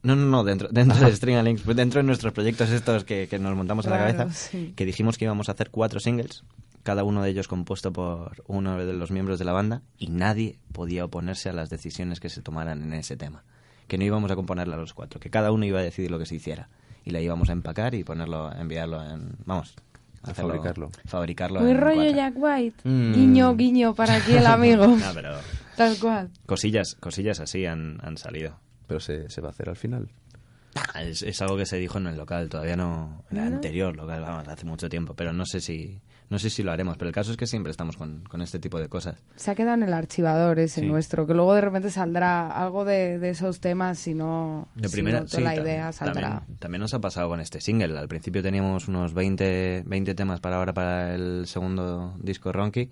No, 0.03 0.16
no, 0.16 0.24
no, 0.26 0.44
dentro, 0.44 0.68
dentro 0.70 0.98
de 1.05 1.12
String 1.16 1.42
Links, 1.44 1.66
dentro 1.66 1.98
de 2.01 2.05
nuestros 2.05 2.32
proyectos 2.32 2.70
estos 2.70 3.05
que, 3.05 3.28
que 3.28 3.38
nos 3.38 3.55
montamos 3.55 3.84
en 3.84 3.90
la 3.92 3.98
cabeza, 3.98 4.30
sí. 4.32 4.72
que 4.76 4.84
dijimos 4.86 5.18
que 5.18 5.26
íbamos 5.26 5.48
a 5.48 5.53
hacer 5.53 5.70
cuatro 5.70 6.01
singles, 6.01 6.42
cada 6.82 7.05
uno 7.05 7.22
de 7.22 7.28
ellos 7.30 7.48
compuesto 7.48 7.92
por 7.92 8.42
uno 8.46 8.78
de 8.78 8.92
los 8.94 9.11
miembros 9.11 9.38
de 9.38 9.44
la 9.44 9.53
banda, 9.53 9.82
y 9.98 10.07
nadie 10.09 10.59
podía 10.72 11.05
oponerse 11.05 11.51
a 11.51 11.53
las 11.53 11.68
decisiones 11.68 12.18
que 12.20 12.30
se 12.30 12.40
tomaran 12.40 12.82
en 12.82 12.94
ese 12.94 13.16
tema. 13.16 13.44
Que 13.88 13.98
no 13.98 14.05
íbamos 14.05 14.30
a 14.30 14.36
componerla 14.36 14.76
los 14.76 14.94
cuatro, 14.94 15.20
que 15.20 15.30
cada 15.30 15.53
uno 15.53 15.66
iba 15.66 15.80
a 15.80 15.82
decidir 15.82 16.11
lo 16.11 16.18
que 16.18 16.24
se 16.26 16.36
hiciera. 16.36 16.68
Y 17.05 17.11
la 17.11 17.20
íbamos 17.20 17.48
a 17.51 17.53
empacar 17.53 17.94
y 17.94 18.05
ponerlo, 18.05 18.53
enviarlo 18.53 19.03
en... 19.03 19.32
Vamos, 19.44 19.74
A 20.22 20.30
hacerlo- 20.30 20.53
fabricarlo. 20.55 20.90
Fabricarlo 21.07 21.61
Muy 21.61 21.74
rollo 21.74 21.96
cuatro. 22.03 22.16
Jack 22.16 22.34
White. 22.36 22.88
Mm. 22.88 23.12
Guiño, 23.12 23.57
guiño 23.57 23.94
para 23.94 24.14
aquí 24.16 24.32
el 24.34 24.46
amigo. 24.46 24.86
No, 24.86 25.07
pero 25.14 25.36
Tal 25.76 25.98
cual. 25.98 26.30
cosillas, 26.46 26.94
cosillas 27.01 27.40
así 27.40 27.66
han, 27.66 27.98
han 28.03 28.16
salido. 28.16 28.55
Pero 28.91 28.99
se, 29.01 29.30
se 29.30 29.41
va 29.41 29.49
a 29.49 29.51
hacer 29.53 29.68
al 29.68 29.76
final. 29.76 30.09
Ah, 30.95 31.03
Es, 31.03 31.22
es 31.22 31.41
algo 31.43 31.57
que 31.57 31.64
se 31.64 31.76
dijo 31.76 31.99
en 31.99 32.09
el 32.09 32.16
local, 32.16 32.49
todavía 32.49 32.76
no, 32.76 33.22
en 33.30 33.36
el 33.38 33.51
¿No? 33.51 33.57
anterior 33.57 33.95
local, 33.97 34.20
vamos, 34.20 34.49
hace 34.49 34.66
mucho 34.66 34.88
tiempo, 34.88 35.14
pero 35.14 35.32
no 35.32 35.47
sé 35.47 35.61
si, 35.61 36.01
no 36.28 36.41
sé 36.41 36.51
si 36.51 36.64
lo 36.64 36.72
haremos. 36.72 36.97
Pero 36.97 37.09
el 37.09 37.14
caso 37.14 37.30
es 37.30 37.36
que 37.36 37.47
siempre 37.47 37.70
estamos 37.70 37.97
con, 37.97 38.24
con 38.28 38.43
este 38.43 38.59
tipo 38.59 38.80
de 38.80 38.88
cosas. 38.88 39.22
Se 39.36 39.53
ha 39.53 39.55
quedado 39.55 39.74
en 39.76 39.84
el 39.84 39.93
archivador 39.93 40.59
ese 40.59 40.80
Sí. 40.80 40.86
nuestro, 40.88 41.24
que 41.26 41.34
luego 41.34 41.55
de 41.55 41.61
repente 41.61 41.91
saldrá 41.91 42.49
algo 42.51 42.84
de, 42.84 43.20
de 43.20 43.30
esos 43.30 43.61
temas, 43.61 43.99
si 44.01 44.12
no, 44.14 44.66
De 44.74 44.88
si 44.88 44.95
primera, 44.97 45.20
no 45.20 45.26
toda 45.26 45.38
sí, 45.38 45.45
la 45.45 45.55
idea 45.55 45.93
saldrá. 45.93 46.20
También, 46.41 46.59
también 46.59 46.80
nos 46.80 46.95
ha 46.95 47.01
pasado 47.01 47.28
con 47.28 47.41
este 47.41 47.61
single. 47.61 47.97
Al 47.97 48.09
principio 48.09 48.43
teníamos 48.43 48.88
unos 48.88 49.14
20, 49.14 49.84
20 49.86 50.14
temas 50.16 50.41
para 50.41 50.57
ahora 50.57 50.72
para 50.74 51.14
el 51.14 51.47
segundo 51.47 52.16
disco 52.20 52.51
Ronky 52.51 52.91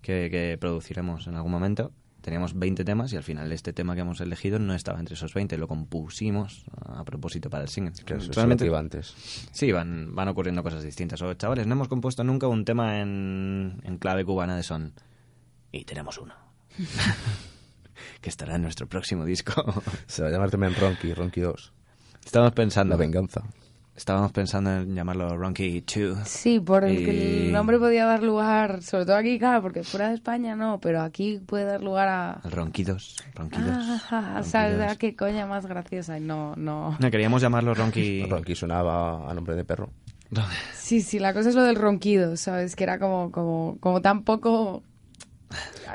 que, 0.00 0.30
que 0.30 0.56
produciremos 0.60 1.26
en 1.26 1.34
algún 1.34 1.50
momento. 1.50 1.90
Teníamos 2.24 2.58
20 2.58 2.86
temas 2.86 3.12
y 3.12 3.18
al 3.18 3.22
final 3.22 3.52
este 3.52 3.74
tema 3.74 3.94
que 3.94 4.00
hemos 4.00 4.18
elegido 4.22 4.58
no 4.58 4.74
estaba 4.74 4.98
entre 4.98 5.14
esos 5.14 5.34
20, 5.34 5.58
lo 5.58 5.68
compusimos 5.68 6.64
a 6.86 7.04
propósito 7.04 7.50
para 7.50 7.64
el 7.64 7.68
single. 7.68 7.92
Claro, 8.02 8.22
eso 8.22 8.30
es 8.30 8.36
Realmente- 8.36 8.64
lo 8.64 8.68
que 8.68 8.72
iba 8.72 8.78
antes. 8.78 9.14
Sí, 9.52 9.70
van, 9.72 10.14
van 10.14 10.28
ocurriendo 10.28 10.62
cosas 10.62 10.82
distintas. 10.82 11.20
O, 11.20 11.34
chavales, 11.34 11.66
no 11.66 11.74
hemos 11.74 11.88
compuesto 11.88 12.24
nunca 12.24 12.48
un 12.48 12.64
tema 12.64 13.00
en, 13.02 13.78
en 13.84 13.98
clave 13.98 14.24
cubana 14.24 14.56
de 14.56 14.62
son. 14.62 14.94
Y 15.70 15.84
tenemos 15.84 16.16
uno. 16.16 16.32
que 18.22 18.30
estará 18.30 18.54
en 18.56 18.62
nuestro 18.62 18.86
próximo 18.88 19.26
disco. 19.26 19.52
Se 20.06 20.22
va 20.22 20.28
a 20.28 20.30
llamar 20.30 20.50
también 20.50 20.74
Ronky, 20.74 21.12
Ronky 21.12 21.42
2. 21.42 21.72
Estábamos 22.24 22.54
pensando. 22.54 22.94
La 22.94 22.96
venganza. 22.96 23.42
Estábamos 23.96 24.32
pensando 24.32 24.72
en 24.72 24.92
llamarlo 24.96 25.36
Ronky 25.36 25.80
2. 25.82 26.26
Sí, 26.26 26.58
por 26.58 26.82
el 26.84 26.96
que 27.04 27.14
Y- 27.14 27.46
el 27.46 27.52
nombre 27.52 27.78
podía 27.78 28.04
dar 28.06 28.24
lugar, 28.24 28.82
sobre 28.82 29.04
todo 29.06 29.14
aquí, 29.16 29.38
claro, 29.38 29.62
porque 29.62 29.84
fuera 29.84 30.08
de 30.08 30.14
España 30.16 30.56
no, 30.56 30.80
pero 30.80 31.00
aquí 31.00 31.38
puede 31.46 31.64
dar 31.64 31.80
lugar 31.80 32.08
a... 32.08 32.32
Al 32.32 32.50
Ronquidos. 32.50 33.16
Ronquidos. 33.36 33.72
Ah, 34.10 34.42
¿Sabes 34.42 34.72
Ronquidos. 34.72 34.92
a 34.92 34.98
qué 34.98 35.14
coña 35.14 35.46
más 35.46 35.66
graciosa? 35.66 36.18
No, 36.18 36.56
no... 36.56 36.96
No, 36.98 37.10
queríamos 37.10 37.40
llamarlo 37.40 37.72
Ronky. 37.72 38.24
Ronky 38.28 38.56
sonaba 38.56 39.30
a 39.30 39.34
nombre 39.34 39.54
de 39.54 39.64
perro. 39.64 39.92
Sí, 40.74 41.00
sí, 41.00 41.20
la 41.20 41.32
cosa 41.32 41.50
es 41.50 41.54
lo 41.54 41.62
del 41.62 41.76
ronquido, 41.76 42.36
¿sabes? 42.36 42.74
Que 42.74 42.82
era 42.82 42.98
como, 42.98 43.30
como, 43.30 43.76
como 43.78 44.02
tan 44.02 44.24
poco... 44.24 44.82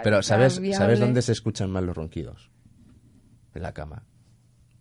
Pero 0.04 0.24
¿sabes, 0.24 0.60
viable. 0.60 0.78
¿sabes 0.78 1.00
dónde 1.02 1.22
se 1.22 1.34
escuchan 1.34 1.70
más 1.70 1.84
los 1.84 1.98
ronquidos? 1.98 2.50
En 3.54 3.62
la 3.64 3.74
cama. 3.74 4.04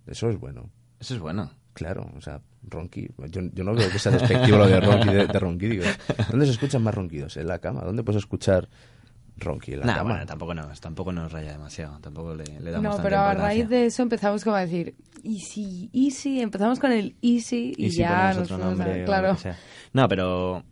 Eso 0.06 0.30
es 0.30 0.38
bueno. 0.38 0.70
Eso 1.00 1.14
es 1.14 1.20
bueno. 1.20 1.50
Claro, 1.78 2.10
o 2.16 2.20
sea, 2.20 2.40
ronqui. 2.68 3.08
Yo, 3.30 3.40
yo 3.52 3.64
no 3.64 3.72
veo 3.74 3.88
que 3.90 3.98
sea 4.00 4.10
despectivo 4.12 4.58
lo 4.58 4.66
de 4.66 4.80
ronqui, 4.80 5.08
de, 5.08 5.26
de 5.28 5.38
ronquidos. 5.38 5.86
¿Dónde 6.30 6.44
se 6.46 6.52
escuchan 6.52 6.82
más 6.82 6.92
ronquidos? 6.94 7.36
En 7.36 7.46
la 7.46 7.58
cama. 7.60 7.82
¿Dónde 7.82 8.02
puedes 8.02 8.18
escuchar 8.22 8.68
ronqui? 9.36 9.74
En 9.74 9.80
la 9.80 9.86
Nah, 9.86 9.94
cama. 9.98 10.10
bueno, 10.10 10.26
tampoco 10.26 10.54
nos, 10.54 10.80
tampoco 10.80 11.12
nos 11.12 11.30
raya 11.30 11.52
demasiado. 11.52 11.98
Tampoco 12.00 12.34
le, 12.34 12.44
le 12.60 12.70
damos 12.72 12.96
No, 12.96 13.02
pero 13.02 13.18
a 13.20 13.32
raíz 13.34 13.68
de 13.68 13.86
eso 13.86 14.02
empezamos 14.02 14.42
como 14.42 14.56
a 14.56 14.60
decir, 14.60 14.96
easy, 15.22 15.88
easy, 15.92 16.40
empezamos 16.40 16.80
con 16.80 16.90
el 16.90 17.14
easy 17.22 17.74
y, 17.76 17.86
Y 17.86 17.90
si 17.92 17.98
ya 17.98 18.34
nos 18.34 18.50
a- 18.50 18.58
nombre 18.58 19.00
lo 19.00 19.04
claro. 19.06 19.36
No, 19.92 20.08
pero 20.08 20.64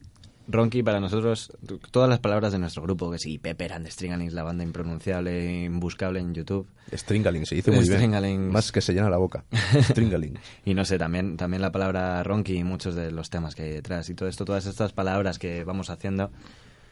Ronky 0.48 0.82
para 0.82 1.00
nosotros, 1.00 1.50
todas 1.90 2.08
las 2.08 2.20
palabras 2.20 2.52
de 2.52 2.58
nuestro 2.58 2.82
grupo, 2.82 3.10
que 3.10 3.18
sí, 3.18 3.38
Pepper 3.38 3.72
and 3.72 3.86
Stringalings, 3.88 4.32
la 4.32 4.42
banda 4.44 4.62
impronunciable, 4.64 5.64
imbuscable 5.64 6.20
en 6.20 6.34
YouTube. 6.34 6.68
Stringaling, 6.92 7.46
se 7.46 7.56
dice 7.56 7.70
muy 7.72 7.80
bien. 7.80 7.94
Stringalings. 7.94 8.52
Más 8.52 8.70
que 8.72 8.80
se 8.80 8.92
llena 8.94 9.10
la 9.10 9.16
boca. 9.16 9.44
Stringaling. 9.82 10.38
Y 10.64 10.74
no 10.74 10.84
sé, 10.84 10.98
también, 10.98 11.36
también 11.36 11.62
la 11.62 11.72
palabra 11.72 12.22
Ronky 12.22 12.58
y 12.58 12.64
muchos 12.64 12.94
de 12.94 13.10
los 13.10 13.28
temas 13.30 13.54
que 13.54 13.62
hay 13.62 13.70
detrás 13.72 14.08
y 14.08 14.14
todo 14.14 14.28
esto, 14.28 14.44
todas 14.44 14.66
estas 14.66 14.92
palabras 14.92 15.38
que 15.38 15.64
vamos 15.64 15.90
haciendo, 15.90 16.30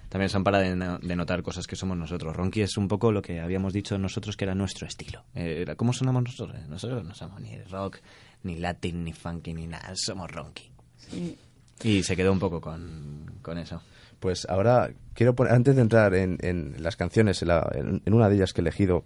también 0.09 0.29
son 0.31 0.45
para 0.45 0.61
deno- 0.63 0.99
denotar 1.01 1.43
cosas 1.43 1.67
que 1.67 1.77
somos 1.77 1.97
nosotros. 1.97 2.35
Ronky 2.37 2.61
es 2.63 2.77
un 2.77 2.89
poco 2.89 3.13
lo 3.13 3.23
que 3.23 3.41
habíamos 3.41 3.73
dicho 3.73 3.97
nosotros 3.99 4.37
que 4.37 4.45
era 4.45 4.55
nuestro 4.55 4.87
estilo. 4.87 5.25
Eh, 5.35 5.59
era- 5.63 5.77
¿Cómo 5.77 5.93
sonamos 5.93 6.25
nosotros? 6.25 6.57
Eh, 6.59 6.67
Nosotros 6.69 7.05
no 7.05 7.15
somos 7.15 7.41
ni 7.41 7.57
rock, 7.65 7.99
ni 8.43 8.59
latin, 8.59 9.05
ni 9.05 9.13
funky, 9.13 9.55
ni 9.55 9.67
nada. 9.67 9.93
Somos 9.95 10.31
Ronky. 10.31 10.71
Sí. 10.97 11.39
Y 11.83 12.03
se 12.03 12.17
quedó 12.17 12.33
un 12.33 12.39
poco 12.39 12.61
con, 12.61 13.31
con 13.43 13.59
eso. 13.59 13.83
Pues 14.21 14.47
ahora 14.49 14.91
quiero 15.13 15.35
poner, 15.35 15.53
antes 15.53 15.77
de 15.77 15.83
entrar 15.83 16.15
en, 16.15 16.39
en 16.41 16.77
las 16.83 16.97
canciones, 16.97 17.43
en, 17.43 17.49
la- 17.49 17.71
en- 17.75 18.01
en 18.05 18.15
una 18.15 18.29
de 18.29 18.37
ellas 18.37 18.53
que 18.53 18.61
he 18.61 18.63
elegido, 18.63 19.05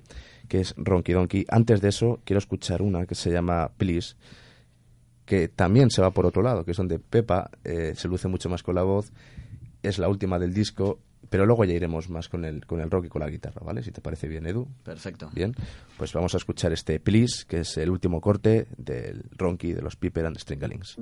que 0.48 0.60
es 0.60 0.74
Ronky 0.76 1.12
Donkey, 1.12 1.44
antes 1.48 1.80
de 1.80 1.88
eso 1.88 2.20
quiero 2.24 2.38
escuchar 2.38 2.82
una 2.82 3.04
que 3.06 3.14
se 3.14 3.30
llama 3.30 3.70
Please, 3.76 4.14
que 5.24 5.48
también 5.48 5.90
se 5.90 6.00
va 6.02 6.10
por 6.12 6.24
otro 6.24 6.42
lado, 6.42 6.64
que 6.64 6.70
es 6.70 6.76
donde 6.76 6.98
Pepa 6.98 7.50
eh, 7.64 7.94
se 7.96 8.06
luce 8.08 8.28
mucho 8.28 8.48
más 8.48 8.62
con 8.62 8.74
la 8.76 8.82
voz, 8.82 9.12
es 9.82 9.98
la 9.98 10.08
última 10.08 10.38
del 10.38 10.54
disco, 10.54 11.00
pero 11.28 11.44
luego 11.46 11.64
ya 11.64 11.74
iremos 11.74 12.08
más 12.08 12.28
con 12.28 12.44
el, 12.44 12.64
con 12.64 12.80
el 12.80 12.90
rock 12.90 13.06
y 13.06 13.08
con 13.08 13.20
la 13.20 13.28
guitarra, 13.28 13.60
¿vale? 13.64 13.82
Si 13.82 13.90
te 13.90 14.00
parece 14.00 14.28
bien, 14.28 14.46
Edu. 14.46 14.66
Perfecto. 14.84 15.30
Bien, 15.34 15.52
pues 15.98 16.12
vamos 16.14 16.32
a 16.34 16.38
escuchar 16.38 16.72
este 16.72 17.00
Please, 17.00 17.44
que 17.46 17.60
es 17.60 17.76
el 17.76 17.90
último 17.90 18.20
corte 18.20 18.68
del 18.78 19.24
Ronky 19.36 19.72
de 19.74 19.82
los 19.82 19.96
Piper 19.96 20.26
and 20.26 20.38
Stringalings. 20.38 20.96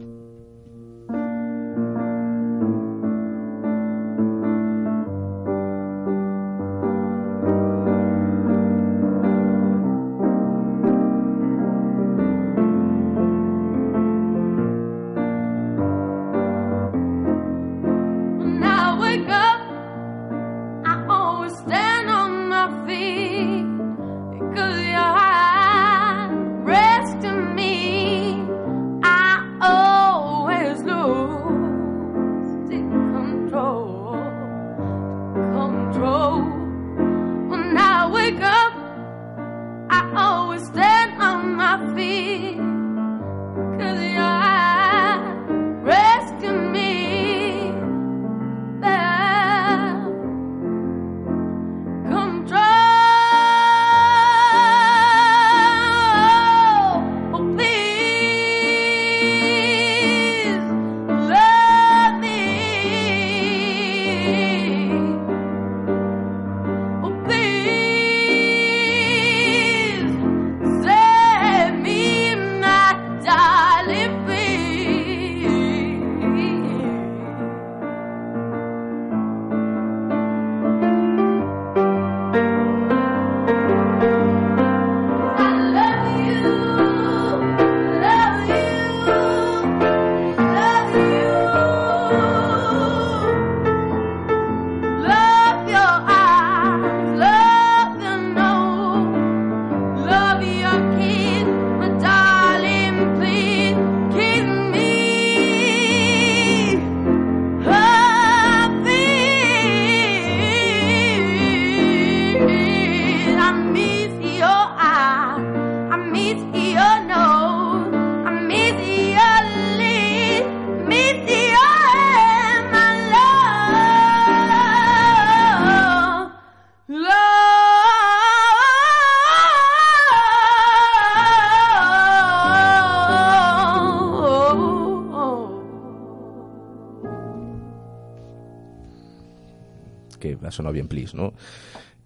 ¿No? 141.14 141.32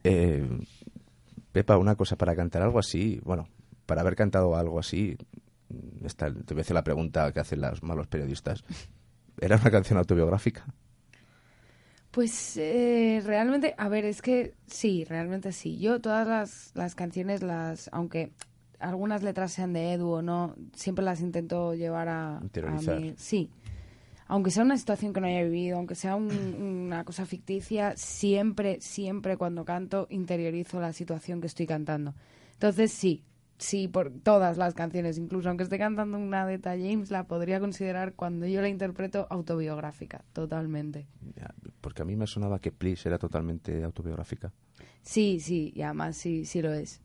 Eh, 0.05 0.47
Pepa, 1.53 1.77
una 1.79 1.97
cosa, 1.97 2.17
para 2.17 2.37
cantar 2.37 2.63
algo 2.63 2.79
así, 2.79 3.21
bueno, 3.25 3.49
para 3.87 4.03
haber 4.03 4.15
cantado 4.15 4.57
algo 4.57 4.79
así, 4.79 5.17
esta, 6.05 6.33
te 6.33 6.55
voy 6.55 6.61
a 6.61 6.63
hacer 6.63 6.75
la 6.75 6.85
pregunta 6.85 7.33
que 7.33 7.41
hacen 7.41 7.61
los 7.61 7.83
malos 7.83 8.07
periodistas. 8.07 8.65
¿Era 9.41 9.57
una 9.57 9.71
canción 9.71 9.99
autobiográfica? 9.99 10.67
Pues 12.11 12.57
eh, 12.57 13.23
realmente, 13.25 13.75
a 13.79 13.89
ver, 13.89 14.05
es 14.05 14.21
que 14.21 14.55
sí, 14.67 15.05
realmente 15.05 15.53
sí. 15.53 15.79
Yo 15.79 16.01
todas 16.01 16.27
las, 16.27 16.73
las 16.75 16.95
canciones, 16.95 17.43
las 17.43 17.89
aunque 17.93 18.33
algunas 18.81 19.23
letras 19.23 19.53
sean 19.53 19.73
de 19.73 19.93
Edu 19.93 20.09
o 20.09 20.23
no, 20.23 20.57
siempre 20.75 21.05
las 21.05 21.21
intento 21.21 21.75
llevar 21.75 22.09
a, 22.09 22.39
a. 22.39 22.79
Sí. 23.17 23.51
Aunque 24.31 24.53
sea 24.53 24.63
una 24.63 24.77
situación 24.79 25.13
que 25.13 25.21
no 25.21 25.27
haya 25.27 25.43
vivido, 25.43 25.77
aunque 25.77 25.97
sea 25.97 26.15
un- 26.15 26.31
una 26.87 27.05
cosa 27.05 27.27
ficticia, 27.27 27.97
siempre, 27.97 28.81
siempre 28.81 29.37
cuando 29.37 29.65
canto 29.65 30.07
interiorizo 30.09 30.81
la 30.81 30.93
situación 30.93 31.41
que 31.41 31.49
estoy 31.49 31.67
cantando. 31.67 32.15
Entonces 32.53 32.93
sí, 32.93 33.25
sí, 33.59 33.89
por 33.89 34.13
todas 34.23 34.57
las 34.57 34.75
canciones, 34.75 35.19
incluso 35.19 35.49
aunque 35.49 35.65
esté 35.65 35.79
cantando 35.79 36.17
una 36.17 36.47
de 36.47 36.55
Etta 36.55 36.71
James, 36.79 37.11
la 37.11 37.25
podría 37.25 37.59
considerar 37.59 38.15
cuando 38.15 38.47
yo 38.47 38.61
la 38.61 38.69
interpreto 38.69 39.27
autobiográfica, 39.31 40.25
totalmente. 40.33 41.09
Porque 41.81 42.03
a 42.03 42.05
mí 42.05 42.15
me 42.15 42.27
sonaba 42.29 42.61
que 42.61 42.71
Please 42.71 43.09
era 43.09 43.19
totalmente 43.19 43.83
autobiográfica. 43.83 44.53
Sí, 45.03 45.41
sí, 45.41 45.73
y 45.75 45.83
además 45.83 46.17
sí, 46.17 46.45
sí 46.45 46.63
lo 46.63 46.73
es. 46.73 47.01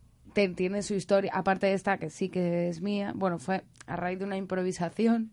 Tiene 0.55 0.83
su 0.83 0.93
historia, 0.93 1.31
aparte 1.33 1.65
de 1.67 1.73
esta 1.73 1.97
que 1.97 2.09
sí 2.09 2.29
que 2.29 2.67
es 2.69 2.81
mía, 2.81 3.13
bueno, 3.15 3.39
fue 3.39 3.63
a 3.87 3.95
raíz 3.95 4.19
de 4.19 4.25
una 4.25 4.37
improvisación 4.37 5.31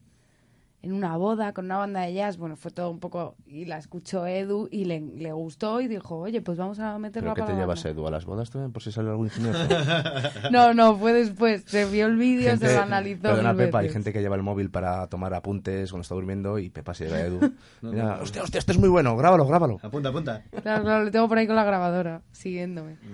en 0.83 0.93
una 0.93 1.17
boda 1.17 1.53
con 1.53 1.67
una 1.67 1.77
banda 1.79 2.01
de 2.01 2.13
jazz, 2.13 2.37
bueno, 2.39 2.57
fue 2.57 2.71
todo 2.73 2.91
un 2.91 2.99
poco, 2.99 3.37
y 3.47 3.65
la 3.67 3.79
escuchó 3.79 4.27
Edu 4.27 4.69
y 4.71 4.85
le, 4.85 5.01
le 5.01 5.33
gustó 5.33 5.81
y 5.81 5.87
dijo, 5.89 6.19
oye, 6.19 6.43
pues 6.43 6.59
vamos 6.59 6.81
a 6.81 6.99
meterla 6.99 7.33
¿Pero 7.33 7.35
qué 7.35 7.41
para 7.43 7.53
te 7.53 7.53
la 7.55 7.59
llevas, 7.61 7.85
banda". 7.85 7.91
Edu? 8.01 8.07
¿A 8.09 8.11
las 8.11 8.25
bodas 8.25 8.51
también? 8.51 8.73
Por 8.73 8.83
si 8.83 8.91
sale 8.91 9.09
algún 9.11 9.27
ingeniero. 9.27 9.59
No, 10.51 10.75
no, 10.75 10.97
fue 10.97 11.13
después, 11.13 11.63
se 11.67 11.85
vio 11.87 12.07
el 12.07 12.17
vídeo, 12.17 12.57
se 12.57 12.75
lo 12.75 12.83
analizó 12.83 13.23
Perdona, 13.23 13.53
mil 13.53 13.67
Pepa, 13.67 13.79
hay 13.79 13.85
veces. 13.85 13.95
gente 13.95 14.13
que 14.13 14.21
lleva 14.21 14.37
el 14.37 14.43
móvil 14.43 14.71
para 14.71 15.07
tomar 15.07 15.33
apuntes 15.35 15.91
cuando 15.91 16.03
está 16.03 16.15
durmiendo 16.15 16.59
y 16.59 16.69
Pepa 16.71 16.95
se 16.95 17.05
lleva 17.05 17.17
a 17.19 17.21
Edu. 17.23 17.53
Mira, 17.83 18.19
hostia, 18.21 18.43
hostia, 18.43 18.59
esto 18.59 18.73
es 18.73 18.79
muy 18.79 18.89
bueno, 18.89 19.17
grábalo, 19.17 19.47
grábalo. 19.47 19.79
Apunta, 19.83 20.09
apunta. 20.09 20.43
Claro, 20.63 20.83
claro, 20.83 21.05
le 21.05 21.11
tengo 21.11 21.29
por 21.29 21.39
ahí 21.39 21.47
con 21.47 21.57
la 21.57 21.65
grabadora, 21.65 22.23
siguiéndome. 22.33 22.97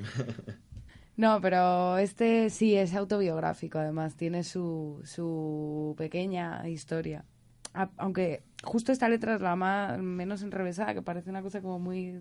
No, 1.16 1.40
pero 1.40 1.98
este 1.98 2.48
sí 2.48 2.76
es 2.76 2.94
autobiográfico, 2.94 3.80
además, 3.80 4.14
tiene 4.14 4.44
su, 4.44 5.00
su 5.02 5.96
pequeña 5.98 6.68
historia. 6.68 7.24
A- 7.78 7.90
aunque 7.96 8.42
justo 8.64 8.90
esta 8.90 9.08
letra 9.08 9.36
es 9.36 9.40
la 9.40 9.54
más, 9.54 9.98
menos 10.00 10.42
enrevesada, 10.42 10.94
que 10.94 11.02
parece 11.02 11.30
una 11.30 11.42
cosa 11.42 11.60
como 11.60 11.78
muy 11.78 12.18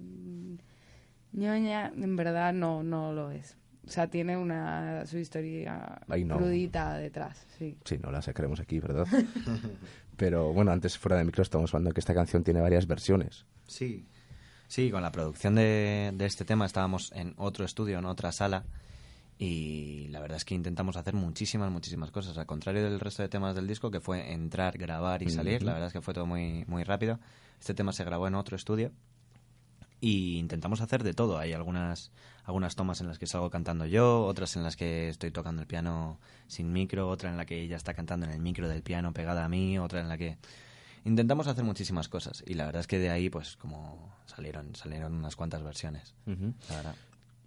ñoña, 1.31 1.87
en 1.95 2.15
verdad 2.15 2.53
no, 2.53 2.83
no 2.83 3.11
lo 3.13 3.31
es. 3.31 3.57
O 3.85 3.89
sea, 3.89 4.07
tiene 4.09 4.35
una 4.37 5.05
su 5.05 5.17
historia 5.17 6.01
no. 6.25 6.37
crudita 6.37 6.97
detrás, 6.97 7.45
sí. 7.57 7.77
Sí, 7.85 7.97
no 8.03 8.11
la 8.11 8.21
sacaremos 8.21 8.59
aquí, 8.59 8.79
¿verdad? 8.79 9.07
Pero 10.17 10.51
bueno, 10.51 10.71
antes 10.71 10.97
fuera 10.97 11.17
de 11.17 11.23
micro 11.23 11.41
estamos 11.41 11.73
hablando 11.73 11.93
que 11.93 12.01
esta 12.01 12.13
canción 12.13 12.43
tiene 12.43 12.59
varias 12.59 12.85
versiones. 12.85 13.45
Sí. 13.65 14.05
Sí, 14.67 14.91
con 14.91 15.01
la 15.01 15.11
producción 15.13 15.55
de, 15.55 16.11
de 16.13 16.25
este 16.25 16.43
tema 16.43 16.65
estábamos 16.65 17.11
en 17.13 17.33
otro 17.37 17.63
estudio, 17.63 17.99
en 17.99 18.05
otra 18.05 18.31
sala, 18.33 18.65
y 19.39 20.07
la 20.09 20.19
verdad 20.19 20.37
es 20.37 20.45
que 20.45 20.55
intentamos 20.55 20.97
hacer 20.97 21.13
muchísimas, 21.13 21.71
muchísimas 21.71 22.11
cosas. 22.11 22.37
Al 22.37 22.45
contrario 22.45 22.83
del 22.83 22.99
resto 22.99 23.21
de 23.21 23.29
temas 23.29 23.55
del 23.55 23.67
disco, 23.67 23.91
que 23.91 23.99
fue 23.99 24.31
entrar, 24.31 24.77
grabar 24.77 25.21
y 25.21 25.29
salir, 25.29 25.63
la 25.63 25.73
verdad 25.73 25.87
es 25.87 25.93
que 25.93 26.01
fue 26.01 26.13
todo 26.13 26.25
muy, 26.25 26.65
muy 26.67 26.83
rápido. 26.83 27.19
Este 27.59 27.73
tema 27.73 27.93
se 27.93 28.03
grabó 28.03 28.27
en 28.27 28.35
otro 28.35 28.55
estudio 28.55 28.91
y 29.99 30.37
intentamos 30.37 30.81
hacer 30.81 31.03
de 31.03 31.13
todo. 31.13 31.37
Hay 31.37 31.53
algunas, 31.53 32.11
algunas 32.45 32.75
tomas 32.75 33.01
en 33.01 33.07
las 33.07 33.19
que 33.19 33.27
salgo 33.27 33.49
cantando 33.49 33.85
yo, 33.85 34.25
otras 34.25 34.55
en 34.55 34.63
las 34.63 34.75
que 34.75 35.09
estoy 35.09 35.31
tocando 35.31 35.61
el 35.61 35.67
piano 35.67 36.19
sin 36.47 36.73
micro, 36.73 37.07
otra 37.07 37.29
en 37.29 37.37
la 37.37 37.45
que 37.45 37.61
ella 37.61 37.77
está 37.77 37.93
cantando 37.93 38.25
en 38.25 38.31
el 38.31 38.39
micro 38.39 38.67
del 38.67 38.81
piano 38.81 39.13
pegada 39.13 39.45
a 39.45 39.49
mí, 39.49 39.77
otra 39.77 40.01
en 40.01 40.09
la 40.09 40.17
que 40.17 40.37
intentamos 41.05 41.47
hacer 41.47 41.63
muchísimas 41.63 42.09
cosas 42.09 42.43
y 42.45 42.55
la 42.55 42.65
verdad 42.65 42.81
es 42.81 42.87
que 42.87 42.99
de 42.99 43.09
ahí 43.09 43.29
pues 43.29 43.55
como 43.55 44.13
salieron 44.25 44.75
salieron 44.75 45.13
unas 45.13 45.35
cuantas 45.35 45.63
versiones. 45.63 46.15
La 46.25 46.75
verdad. 46.75 46.95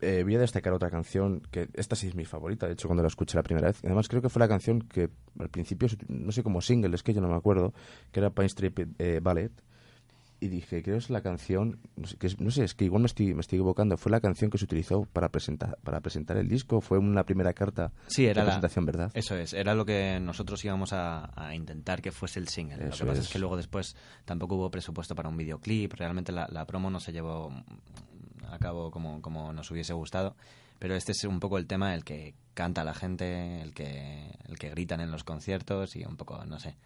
Eh, 0.00 0.22
voy 0.22 0.34
a 0.36 0.38
destacar 0.38 0.72
otra 0.72 0.90
canción 0.90 1.42
que 1.50 1.68
esta 1.74 1.96
sí 1.96 2.08
es 2.08 2.14
mi 2.14 2.24
favorita, 2.24 2.66
de 2.66 2.72
hecho 2.72 2.88
cuando 2.88 3.02
la 3.02 3.08
escuché 3.08 3.36
la 3.36 3.42
primera 3.42 3.68
vez. 3.68 3.80
Además 3.84 4.08
creo 4.08 4.22
que 4.22 4.28
fue 4.28 4.40
la 4.40 4.48
canción 4.48 4.80
que 4.80 5.10
al 5.38 5.48
principio, 5.48 5.88
no 6.08 6.32
sé 6.32 6.42
como 6.42 6.60
single, 6.60 6.94
es 6.94 7.02
que 7.02 7.12
yo 7.12 7.20
no 7.20 7.28
me 7.28 7.36
acuerdo, 7.36 7.74
que 8.12 8.20
era 8.20 8.30
Pine 8.30 8.46
Street 8.46 8.72
eh, 8.98 9.20
Ballet. 9.22 9.52
Y 10.42 10.48
dije, 10.48 10.82
creo 10.82 10.96
que 10.96 10.98
es 11.04 11.10
la 11.10 11.20
canción, 11.20 11.80
no 11.96 12.06
sé, 12.06 12.16
que 12.16 12.26
es, 12.26 12.40
no 12.40 12.50
sé, 12.50 12.64
es 12.64 12.74
que 12.74 12.86
igual 12.86 13.02
me 13.02 13.06
estoy, 13.06 13.34
me 13.34 13.42
estoy 13.42 13.58
equivocando, 13.58 13.98
fue 13.98 14.10
la 14.10 14.20
canción 14.20 14.50
que 14.50 14.56
se 14.56 14.64
utilizó 14.64 15.04
para 15.04 15.28
presentar, 15.28 15.76
para 15.84 16.00
presentar 16.00 16.38
el 16.38 16.48
disco, 16.48 16.80
fue 16.80 16.96
una 16.96 17.24
primera 17.24 17.52
carta 17.52 17.92
Sí, 18.06 18.24
era 18.24 18.40
de 18.40 18.46
la 18.46 18.52
presentación, 18.52 18.86
¿verdad? 18.86 19.10
Eso 19.12 19.36
es, 19.36 19.52
era 19.52 19.74
lo 19.74 19.84
que 19.84 20.18
nosotros 20.18 20.64
íbamos 20.64 20.94
a, 20.94 21.30
a 21.38 21.54
intentar 21.54 22.00
que 22.00 22.10
fuese 22.10 22.40
el 22.40 22.48
single. 22.48 22.78
lo 22.78 22.84
que 22.84 23.04
pasa 23.04 23.12
es. 23.12 23.18
es. 23.18 23.28
que 23.28 23.38
luego 23.38 23.58
después 23.58 23.94
tampoco 24.24 24.54
hubo 24.54 24.70
presupuesto 24.70 25.14
para 25.14 25.28
un 25.28 25.36
videoclip, 25.36 25.92
realmente 25.92 26.32
la, 26.32 26.48
la 26.50 26.64
promo 26.64 26.88
no 26.88 27.00
se 27.00 27.12
llevó 27.12 27.52
a 28.50 28.58
cabo 28.58 28.90
como, 28.90 29.22
como 29.22 29.52
nos 29.52 29.70
hubiese 29.70 29.92
gustado, 29.92 30.36
pero 30.78 30.94
este 30.94 31.12
es 31.12 31.24
un 31.24 31.40
poco 31.40 31.58
el 31.58 31.66
tema 31.66 31.94
el 31.94 32.04
que 32.04 32.34
canta 32.54 32.84
la 32.84 32.94
gente, 32.94 33.60
el 33.62 33.74
que, 33.74 34.30
el 34.48 34.58
que 34.58 34.70
gritan 34.70 35.00
en 35.00 35.10
los 35.10 35.24
conciertos 35.24 35.96
y 35.96 36.04
un 36.04 36.16
poco, 36.16 36.44
no 36.44 36.58
sé, 36.58 36.76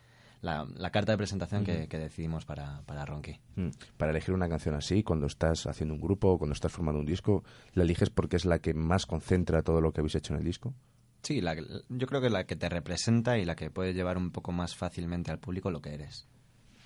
la, 0.44 0.66
la 0.76 0.90
carta 0.90 1.12
de 1.12 1.18
presentación 1.18 1.64
que, 1.64 1.88
que 1.88 1.98
decidimos 1.98 2.44
para, 2.44 2.82
para. 2.82 3.04
Mm. 3.04 3.68
Para 3.96 4.10
elegir 4.10 4.34
una 4.34 4.48
canción 4.48 4.74
así, 4.74 5.02
cuando 5.02 5.26
estás 5.26 5.66
haciendo 5.66 5.94
un 5.94 6.00
grupo 6.00 6.28
o 6.32 6.38
cuando 6.38 6.52
estás 6.52 6.72
formando 6.72 7.00
un 7.00 7.06
disco, 7.06 7.44
¿la 7.72 7.84
eliges 7.84 8.10
porque 8.10 8.36
es 8.36 8.44
la 8.44 8.58
que 8.58 8.74
más 8.74 9.06
concentra 9.06 9.62
todo 9.62 9.80
lo 9.80 9.92
que 9.92 10.00
habéis 10.00 10.14
hecho 10.14 10.34
en 10.34 10.40
el 10.40 10.44
disco? 10.44 10.74
Sí, 11.22 11.40
la, 11.40 11.56
yo 11.88 12.06
creo 12.06 12.20
que 12.20 12.28
la 12.28 12.44
que 12.44 12.56
te 12.56 12.68
representa 12.68 13.38
y 13.38 13.46
la 13.46 13.56
que 13.56 13.70
puede 13.70 13.94
llevar 13.94 14.18
un 14.18 14.30
poco 14.30 14.52
más 14.52 14.76
fácilmente 14.76 15.30
al 15.30 15.38
público 15.38 15.70
lo 15.70 15.80
que 15.80 15.94
eres. 15.94 16.26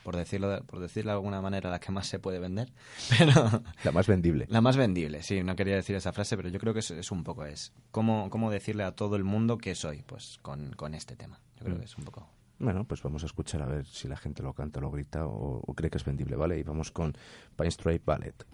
Por 0.09 0.17
decirlo, 0.17 0.49
de- 0.49 0.63
por 0.63 0.81
decirlo 0.81 1.11
de 1.11 1.17
alguna 1.17 1.43
manera, 1.43 1.69
la 1.69 1.81
que 1.81 1.93
más 1.93 2.07
se 2.07 2.19
puede 2.19 2.39
vender. 2.39 2.73
Pero 3.19 3.63
La 3.85 3.93
más 3.93 4.07
vendible. 4.07 4.47
la 4.49 4.63
más 4.63 4.79
vendible, 4.79 5.23
sí, 5.23 5.43
no 5.43 5.55
quería 5.55 5.75
decir 5.77 5.97
esa 5.97 6.15
frase, 6.15 6.35
pero 6.35 6.49
yo 6.49 6.59
creo 6.59 6.73
que 6.73 6.81
es, 6.81 6.91
es 6.93 7.11
un 7.13 7.25
poco 7.25 7.45
es. 7.45 7.75
¿Cómo, 7.91 8.31
¿Cómo 8.31 8.51
decirle 8.51 8.85
a 8.85 8.93
todo 8.93 9.17
el 9.17 9.25
mundo 9.25 9.59
que 9.59 9.75
soy? 9.75 10.03
Pues 10.07 10.39
con, 10.41 10.73
con 10.77 10.95
este 10.95 11.15
tema. 11.15 11.39
Yo 11.59 11.65
creo 11.67 11.77
Mm. 11.77 11.79
que 11.81 11.85
es 11.85 11.99
un 11.99 12.05
poco. 12.05 12.27
Bueno, 12.59 12.85
pues 12.85 13.03
vamos 13.03 13.23
a 13.23 13.27
escuchar 13.27 13.61
a 13.61 13.67
ver 13.67 13.85
si 13.85 14.09
la 14.09 14.17
gente 14.17 14.43
lo 14.43 14.55
canta, 14.55 14.81
lo 14.81 14.91
grita 14.91 15.27
o, 15.27 15.61
o 15.61 15.75
cree 15.75 15.91
que 15.91 15.99
es 15.99 16.05
vendible, 16.07 16.37
¿vale? 16.37 16.59
Y 16.59 16.63
vamos 16.63 16.91
con 16.91 17.13
Pine 17.55 17.69
Street 17.69 18.01
Ballet. 18.03 18.47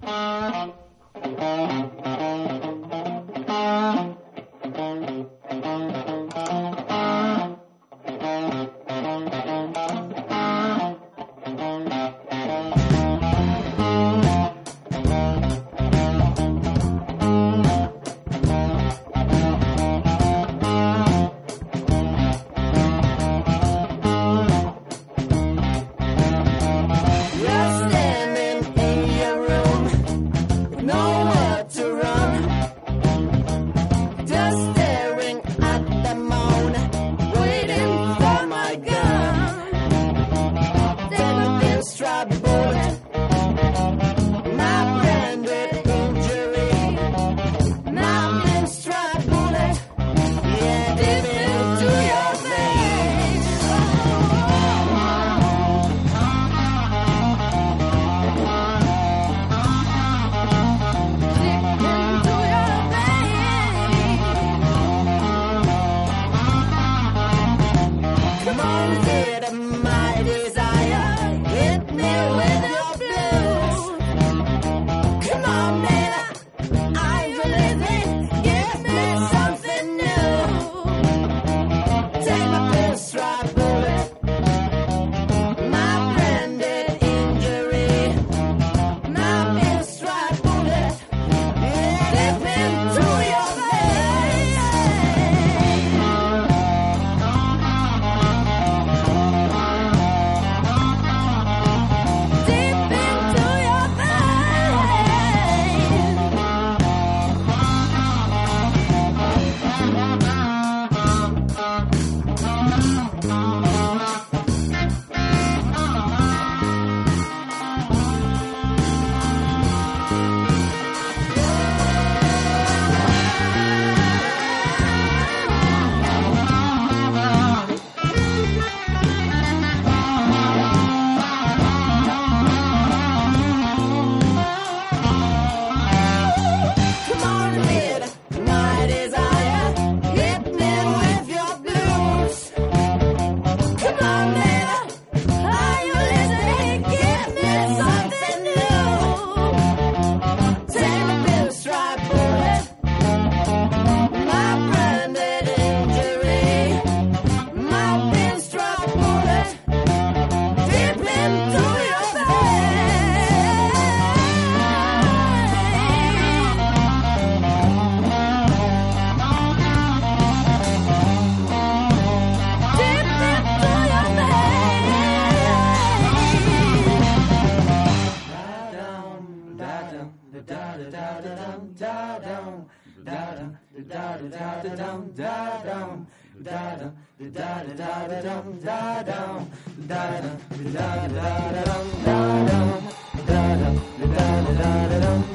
dum 188.44 188.60
da 188.62 189.02
dum 189.06 189.48
da 189.88 190.20
dum 190.22 190.72
da 190.74 190.88
da 191.14 191.30
da 191.54 191.62
dum 191.64 191.86
da 192.04 192.18
dum 192.48 192.82
da 193.26 193.42
dum 193.60 194.14
da 194.14 194.28
da 194.58 194.88
da 194.88 195.00
dum. 195.06 195.33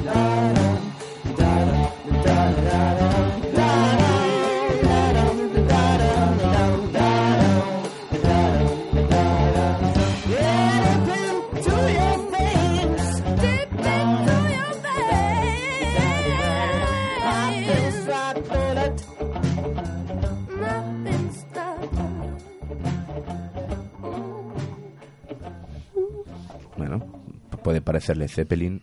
Parecerle 28.09 28.27
Zeppelin, 28.27 28.81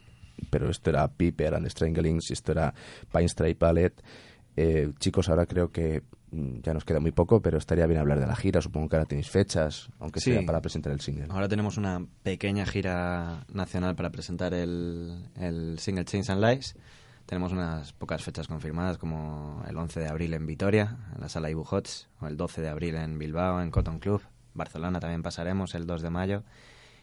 pero 0.50 0.70
esto 0.70 0.90
era 0.90 1.08
Piper 1.08 1.54
and 1.54 1.64
the 1.64 1.70
Stranglings 1.70 2.30
esto 2.30 2.52
era 2.52 2.72
Pine 3.12 3.28
Stripe 3.28 3.58
Ballet. 3.64 3.92
Eh, 4.56 4.90
chicos, 4.98 5.28
ahora 5.28 5.46
creo 5.46 5.70
que 5.70 6.02
mm, 6.30 6.60
ya 6.62 6.72
nos 6.72 6.84
queda 6.84 7.00
muy 7.00 7.12
poco, 7.12 7.42
pero 7.42 7.58
estaría 7.58 7.86
bien 7.86 8.00
hablar 8.00 8.20
de 8.20 8.26
la 8.26 8.36
gira. 8.36 8.60
Supongo 8.62 8.88
que 8.88 8.96
ahora 8.96 9.06
tenéis 9.08 9.28
fechas, 9.28 9.88
aunque 9.98 10.20
Sí. 10.20 10.32
sea 10.32 10.46
para 10.46 10.60
presentar 10.60 10.92
el 10.92 11.00
single. 11.00 11.26
Ahora 11.30 11.48
tenemos 11.48 11.76
una 11.76 12.06
pequeña 12.22 12.64
gira 12.66 13.44
nacional 13.52 13.96
para 13.96 14.10
presentar 14.10 14.54
el, 14.54 15.28
el 15.36 15.78
single 15.78 16.04
Chains 16.04 16.30
and 16.30 16.42
Lies. 16.42 16.76
Tenemos 17.26 17.50
unas 17.52 17.92
pocas 17.92 18.22
fechas 18.22 18.46
confirmadas, 18.46 18.98
como 18.98 19.62
el 19.68 19.76
11 19.76 19.98
de 20.00 20.08
abril 20.08 20.32
en 20.34 20.46
Vitoria, 20.46 20.96
en 21.14 21.20
la 21.20 21.28
sala 21.28 21.50
Ibu 21.50 21.64
Hots, 21.68 22.08
o 22.20 22.28
el 22.28 22.36
12 22.36 22.62
de 22.62 22.68
abril 22.68 22.94
en 22.94 23.18
Bilbao, 23.18 23.60
en 23.60 23.70
Cotton 23.72 23.98
Club. 23.98 24.22
Barcelona 24.54 25.00
también 25.00 25.22
pasaremos 25.22 25.74
el 25.74 25.86
2 25.86 26.02
de 26.02 26.10
mayo. 26.10 26.44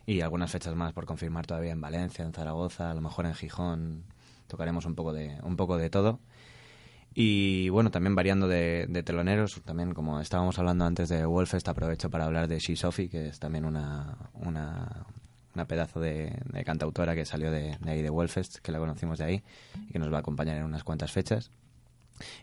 Y 0.06 0.22
algunas 0.22 0.52
fechas 0.52 0.76
más 0.76 0.94
por 0.94 1.06
confirmar 1.06 1.46
todavía 1.46 1.72
en 1.72 1.82
Valencia, 1.82 2.26
en 2.26 2.34
Zaragoza, 2.34 2.92
a 2.92 2.94
lo 2.94 3.02
mejor 3.02 3.26
en 3.26 3.36
Gijón. 3.36 4.04
Tocaremos 4.48 4.86
un 4.86 4.96
poco 4.96 5.14
de, 5.14 5.40
un 5.44 5.56
poco 5.56 5.78
de 5.78 5.90
todo. 5.90 6.20
Y 7.16 7.70
bueno, 7.70 7.92
también 7.92 8.16
variando 8.16 8.48
de, 8.48 8.88
de 8.90 9.04
teloneros, 9.04 9.62
también 9.64 9.94
como 9.94 10.20
estábamos 10.20 10.58
hablando 10.58 10.86
antes 10.86 11.10
de 11.10 11.26
Wolfest, 11.26 11.68
aprovecho 11.68 12.10
para 12.10 12.26
hablar 12.26 12.48
de 12.48 12.60
She 12.60 12.76
Sophie, 12.76 13.08
que 13.08 13.28
es 13.28 13.40
también 13.40 13.66
una, 13.66 14.18
una, 14.34 15.06
una 15.54 15.66
pedazo 15.66 16.00
de, 16.00 16.36
de 16.52 16.64
cantautora 16.64 17.14
que 17.14 17.26
salió 17.26 17.52
de, 17.52 17.78
de 17.80 17.92
ahí 17.92 18.02
de 18.02 18.10
Wolfest, 18.10 18.58
que 18.58 18.72
la 18.72 18.80
conocimos 18.80 19.20
de 19.20 19.26
ahí, 19.26 19.44
y 19.88 19.92
que 19.92 20.00
nos 20.00 20.12
va 20.12 20.18
a 20.18 20.20
acompañar 20.22 20.58
en 20.58 20.64
unas 20.64 20.84
cuantas 20.84 21.12
fechas. 21.12 21.52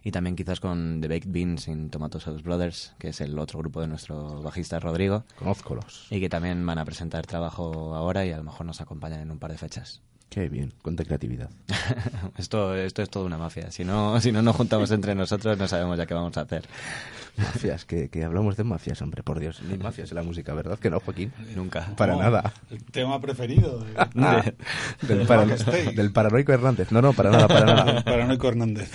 Y 0.03 0.11
también 0.11 0.37
quizás 0.37 0.61
con 0.61 1.01
The 1.01 1.09
Baked 1.09 1.31
Beans 1.31 1.68
in 1.68 1.91
Tomato 1.91 2.21
Sauce 2.21 2.43
Brothers, 2.43 2.95
que 2.99 3.09
es 3.09 3.21
el 3.21 3.39
otro 3.39 3.59
grupo 3.59 3.81
de 3.81 3.87
nuestro 3.87 4.43
bajista 4.43 4.79
Rodrigo, 4.81 5.25
Conózcolos. 5.37 6.07
y 6.11 6.21
que 6.21 6.29
también 6.29 6.64
van 6.66 6.79
a 6.79 6.85
presentar 6.85 7.27
trabajo 7.27 7.95
ahora 7.95 8.25
y 8.27 8.33
a 8.33 8.37
lo 8.37 8.45
mejor 8.45 8.66
nos 8.66 8.81
acompañan 8.81 9.21
en 9.21 9.31
un 9.31 9.39
par 9.39 9.51
de 9.53 9.59
fechas. 9.59 10.03
Qué 10.31 10.49
bien, 10.49 10.72
cuánta 10.81 11.05
creatividad. 11.05 11.51
esto, 12.39 12.74
esto 12.76 13.03
es 13.03 13.11
toda 13.11 13.26
una 13.26 13.37
mafia. 13.37 13.70
Si 13.72 13.85
no, 13.85 14.20
si 14.20 14.31
no 14.31 14.43
nos 14.43 14.55
juntamos 14.55 14.89
entre 14.93 15.12
nosotros, 15.16 15.59
no 15.59 15.66
sabemos 15.66 15.99
ya 15.99 16.07
qué 16.07 16.14
vamos 16.14 16.37
a 16.39 16.43
hacer. 16.43 16.62
Mafias, 17.37 17.85
que, 17.85 18.09
que 18.11 18.22
hablamos 18.22 18.57
de 18.57 18.62
mafias, 18.64 19.03
hombre, 19.03 19.22
por 19.24 19.41
Dios. 19.41 19.61
Ni 19.62 19.76
mafias 19.76 20.11
en 20.11 20.14
la 20.16 20.22
música, 20.22 20.55
¿verdad 20.55 20.78
que 20.78 20.89
no, 20.89 21.01
Joaquín? 21.01 21.33
Nunca. 21.57 21.87
Para 21.97 22.14
No, 22.14 22.20
nada. 22.22 22.53
El 22.70 22.83
tema 22.85 23.20
preferido. 23.20 23.81
de- 23.81 23.93
Ah, 24.16 24.45
del, 25.03 25.26
para- 25.26 25.47
del 25.47 26.12
paranoico 26.12 26.53
Hernández. 26.53 26.93
No, 26.93 27.03
no, 27.03 27.12
para 27.12 27.31
nada, 27.31 27.49
para 27.49 27.66
nada. 27.66 28.05
Paranoico 28.05 28.49
Hernández. 28.49 28.89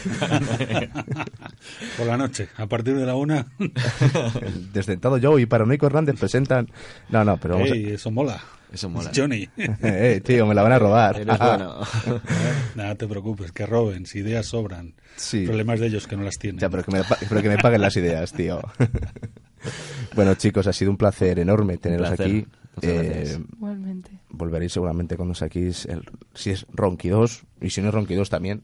Por 1.98 2.08
la 2.08 2.18
noche, 2.18 2.48
a 2.58 2.66
partir 2.68 2.96
de 2.96 3.06
la 3.06 3.16
una. 3.16 3.48
El 3.60 4.72
desdentado 4.72 5.18
Joe 5.22 5.42
y 5.42 5.46
Paranoico 5.46 5.86
Hernández 5.88 6.18
presentan... 6.20 6.70
No, 7.10 7.24
no, 7.26 7.38
pero 7.38 7.56
vamos 7.56 7.72
a... 7.72 7.74
Ey, 7.76 7.88
eso 7.94 8.12
mola. 8.12 8.42
Eso 8.74 8.90
mola. 8.90 9.12
Johnny. 9.16 9.48
Eh, 9.58 10.22
tío, 10.24 10.46
me 10.46 10.54
la 10.56 10.64
van 10.64 10.72
a 10.74 10.80
robar. 10.80 11.20
Eres 11.20 11.38
bueno. 11.38 11.80
Nada, 12.76 12.96
te 12.96 13.08
preocupes, 13.08 13.52
que 13.52 13.66
roben, 13.66 14.06
si 14.06 14.20
ideas 14.20 14.46
sobran. 14.48 14.94
Sí. 15.16 15.46
Problemas 15.46 15.80
de 15.80 15.88
ellos 15.88 16.08
que 16.08 16.18
no 16.18 16.24
las 16.24 16.38
tienen. 16.38 16.60
Ya, 16.60 16.70
pero 16.70 16.84
que, 16.84 16.92
me, 16.92 17.04
pa- 17.04 17.18
pero 17.30 17.42
que 17.42 17.50
me 17.50 17.58
paguen 17.58 17.82
las 17.82 17.96
ideas, 17.96 18.34
tío. 18.34 18.60
bueno, 20.16 20.36
chicos, 20.36 20.68
ha 20.68 20.74
sido 20.74 20.92
un 20.92 20.98
placer 20.98 21.40
enorme 21.40 21.78
teneros 21.78 22.08
placer. 22.10 22.26
aquí. 22.28 22.46
Eh. 22.82 23.38
Igualmente. 23.56 24.12
volveréis 24.30 24.74
seguramente 24.74 25.16
cuando 25.16 25.34
saquéis 25.34 25.86
el, 25.86 26.02
si 26.34 26.50
es 26.52 26.66
Ronky 26.74 27.08
2 27.08 27.44
y 27.62 27.70
si 27.70 27.82
no 27.82 27.88
es 27.88 27.94
Ronky 27.94 28.16
2 28.16 28.30
también. 28.30 28.64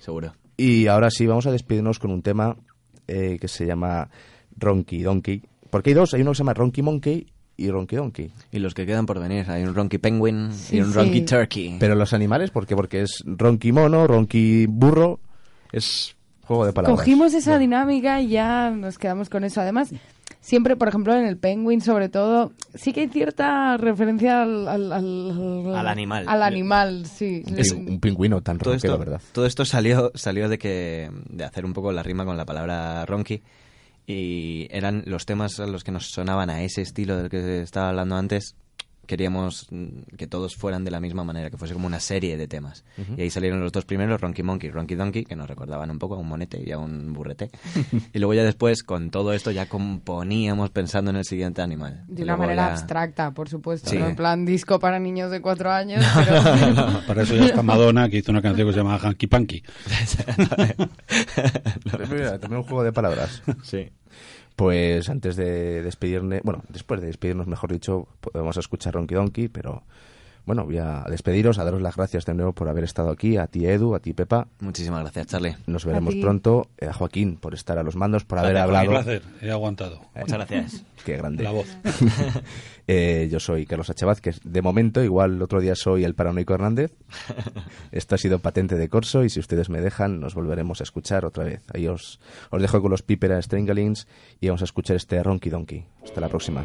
Seguro. 0.00 0.34
Y 0.56 0.86
ahora 0.88 1.08
sí, 1.10 1.26
vamos 1.26 1.46
a 1.46 1.52
despedirnos 1.52 1.98
con 1.98 2.10
un 2.10 2.20
tema 2.22 2.56
eh, 3.08 3.38
que 3.40 3.48
se 3.48 3.64
llama 3.64 4.10
Ronky 4.56 5.02
Donkey. 5.02 5.42
Porque 5.70 5.90
hay 5.90 5.94
dos, 5.94 6.12
hay 6.14 6.20
uno 6.22 6.32
que 6.32 6.36
se 6.36 6.40
llama 6.40 6.54
Ronky 6.54 6.82
Monkey 6.82 7.26
y 7.60 7.70
Ronky 7.70 7.96
Donkey. 7.96 8.30
Y 8.52 8.58
los 8.58 8.74
que 8.74 8.86
quedan 8.86 9.06
por 9.06 9.20
venir, 9.20 9.44
hay 9.50 9.62
un 9.62 9.74
Ronky 9.74 9.98
Penguin 9.98 10.52
Sí, 10.52 10.76
y 10.76 10.80
un 10.80 10.88
sí. 10.92 10.94
Ronky 10.94 11.20
Turkey. 11.22 11.76
Pero 11.78 11.94
los 11.94 12.12
animales, 12.12 12.50
¿por 12.50 12.66
qué? 12.66 12.74
Porque 12.74 13.02
es 13.02 13.22
Ronky 13.26 13.72
Mono, 13.72 14.06
Ronky 14.06 14.66
Burro, 14.66 15.20
es 15.72 16.16
juego 16.42 16.66
de 16.66 16.72
palabras. 16.72 16.98
Cogimos 17.00 17.34
esa 17.34 17.58
dinámica 17.58 18.20
y 18.20 18.28
ya 18.28 18.70
nos 18.70 18.98
quedamos 18.98 19.28
con 19.28 19.44
eso. 19.44 19.60
Además, 19.60 19.90
siempre, 20.40 20.74
por 20.74 20.88
ejemplo, 20.88 21.14
en 21.14 21.26
el 21.26 21.36
Penguin, 21.36 21.80
sobre 21.80 22.08
todo, 22.08 22.52
sí 22.74 22.92
que 22.92 23.02
hay 23.02 23.08
cierta 23.08 23.76
referencia 23.76 24.42
al... 24.42 24.66
Al, 24.66 24.92
al- 24.92 25.74
Al 25.76 25.86
animal. 25.86 26.24
Al 26.28 26.42
animal, 26.42 27.06
sí. 27.06 27.42
Pin- 27.46 27.88
un 27.88 28.00
pingüino 28.00 28.40
tan 28.42 28.58
esto, 28.74 28.98
¿verdad? 28.98 29.20
todo 29.32 29.46
esto 29.46 29.64
salió, 29.64 30.10
salió 30.14 30.48
de 30.48 30.58
que 30.58 31.10
de 31.28 31.44
hacer 31.44 31.64
un 31.64 31.72
poco 31.72 31.92
la 31.92 32.02
rima 32.02 32.24
con 32.24 32.36
la 32.36 32.44
palabra 32.46 33.04
ronky 33.06 33.42
y 34.10 34.68
eran 34.70 35.02
los 35.06 35.26
temas 35.26 35.60
a 35.60 35.66
los 35.66 35.84
que 35.84 35.92
nos 35.92 36.10
sonaban 36.10 36.50
a 36.50 36.62
ese 36.62 36.82
estilo 36.82 37.16
del 37.16 37.28
que 37.30 37.60
estaba 37.62 37.88
hablando 37.90 38.16
antes. 38.16 38.56
Queríamos 39.06 39.66
mm, 39.72 40.14
que 40.16 40.28
todos 40.28 40.54
fueran 40.54 40.84
de 40.84 40.92
la 40.92 41.00
misma 41.00 41.24
manera, 41.24 41.50
que 41.50 41.56
fuese 41.56 41.74
como 41.74 41.88
una 41.88 41.98
serie 41.98 42.36
de 42.36 42.46
temas. 42.46 42.84
Y 43.16 43.22
ahí 43.22 43.28
salieron 43.30 43.58
los 43.58 43.72
dos 43.72 43.84
primeros, 43.84 44.20
Ronky 44.20 44.44
Monkey 44.44 44.68
y 44.68 44.72
Ronky 44.72 44.94
Donkey, 44.94 45.24
que 45.24 45.34
nos 45.34 45.48
recordaban 45.48 45.90
un 45.90 45.98
poco 45.98 46.14
a 46.14 46.18
un 46.18 46.28
monete 46.28 46.62
y 46.64 46.70
a 46.70 46.78
un 46.78 47.12
burrete. 47.12 47.50
y 48.14 48.18
luego 48.20 48.34
ya 48.34 48.44
después, 48.44 48.84
con 48.84 49.10
todo 49.10 49.32
esto, 49.32 49.50
ya 49.50 49.66
componíamos 49.66 50.70
pensando 50.70 51.10
en 51.10 51.16
el 51.16 51.24
siguiente 51.24 51.60
animal. 51.60 52.04
De 52.06 52.22
una 52.22 52.36
luego 52.36 52.42
manera 52.44 52.66
ya- 52.68 52.72
abstracta, 52.74 53.32
por 53.32 53.48
supuesto. 53.48 53.90
Sí. 53.90 53.98
No 53.98 54.06
en 54.10 54.14
plan 54.14 54.44
disco 54.46 54.78
para 54.78 55.00
niños 55.00 55.32
de 55.32 55.40
cuatro 55.42 55.72
años, 55.72 56.04
pero... 56.14 57.00
Para 57.08 57.22
eso 57.22 57.34
ya 57.34 57.46
está 57.46 57.64
Madonna, 57.64 58.08
que 58.08 58.18
hizo 58.18 58.30
una 58.30 58.42
canción 58.42 58.68
que 58.68 58.74
se 58.74 58.78
llama 58.78 58.96
Hanky 58.96 59.26
Panky. 59.26 59.62
Mira, 62.10 62.38
también 62.38 62.58
un 62.60 62.62
juego 62.62 62.84
de 62.84 62.92
palabras. 62.92 63.42
sí. 63.64 63.88
Pues 64.60 65.08
antes 65.08 65.36
de 65.36 65.82
despedirnos, 65.82 66.42
bueno, 66.44 66.62
después 66.68 67.00
de 67.00 67.06
despedirnos, 67.06 67.46
mejor 67.46 67.72
dicho, 67.72 68.08
podemos 68.20 68.58
escuchar 68.58 68.92
Ronky 68.92 69.14
Donkey, 69.14 69.48
pero 69.48 69.84
bueno, 70.46 70.64
voy 70.64 70.78
a 70.78 71.04
despediros, 71.08 71.58
a 71.58 71.64
daros 71.64 71.80
las 71.82 71.96
gracias 71.96 72.24
de 72.26 72.34
nuevo 72.34 72.52
por 72.52 72.68
haber 72.68 72.84
estado 72.84 73.10
aquí, 73.10 73.36
a 73.36 73.46
ti 73.46 73.66
Edu, 73.66 73.94
a 73.94 74.00
ti 74.00 74.12
Pepa. 74.12 74.48
Muchísimas 74.60 75.00
gracias, 75.00 75.26
Charlie. 75.28 75.56
Nos 75.66 75.84
veremos 75.84 76.14
pronto, 76.16 76.68
eh, 76.78 76.86
a 76.86 76.92
Joaquín 76.92 77.36
por 77.36 77.54
estar 77.54 77.78
a 77.78 77.82
los 77.82 77.96
mandos, 77.96 78.24
por 78.24 78.38
haber 78.38 78.56
Un 78.56 78.62
hablado. 78.62 78.90
placer, 78.90 79.22
he 79.40 79.50
aguantado. 79.50 80.00
Muchas 80.14 80.38
gracias. 80.38 80.84
Qué 81.04 81.16
grande. 81.16 81.44
La 81.44 81.50
voz. 81.52 81.66
Eh, 82.92 83.28
yo 83.30 83.38
soy 83.38 83.66
Carlos 83.66 83.88
H. 83.88 84.04
Vázquez. 84.04 84.40
De 84.42 84.62
momento, 84.62 85.00
igual 85.04 85.34
el 85.34 85.42
otro 85.42 85.60
día 85.60 85.76
soy 85.76 86.02
el 86.02 86.16
paranoico 86.16 86.54
Hernández. 86.54 86.92
Esto 87.92 88.16
ha 88.16 88.18
sido 88.18 88.40
patente 88.40 88.74
de 88.74 88.88
corso 88.88 89.22
y 89.22 89.30
si 89.30 89.38
ustedes 89.38 89.70
me 89.70 89.80
dejan, 89.80 90.18
nos 90.18 90.34
volveremos 90.34 90.80
a 90.80 90.82
escuchar 90.82 91.24
otra 91.24 91.44
vez. 91.44 91.62
Ahí 91.72 91.86
os, 91.86 92.18
os 92.50 92.60
dejo 92.60 92.82
con 92.82 92.90
los 92.90 93.02
Piper 93.02 93.30
and 93.34 93.42
Stranglings 93.42 94.08
y 94.40 94.48
vamos 94.48 94.62
a 94.62 94.64
escuchar 94.64 94.96
este 94.96 95.22
Ronky 95.22 95.50
Donkey. 95.50 95.86
Hasta 96.02 96.20
la 96.20 96.28
próxima. 96.28 96.64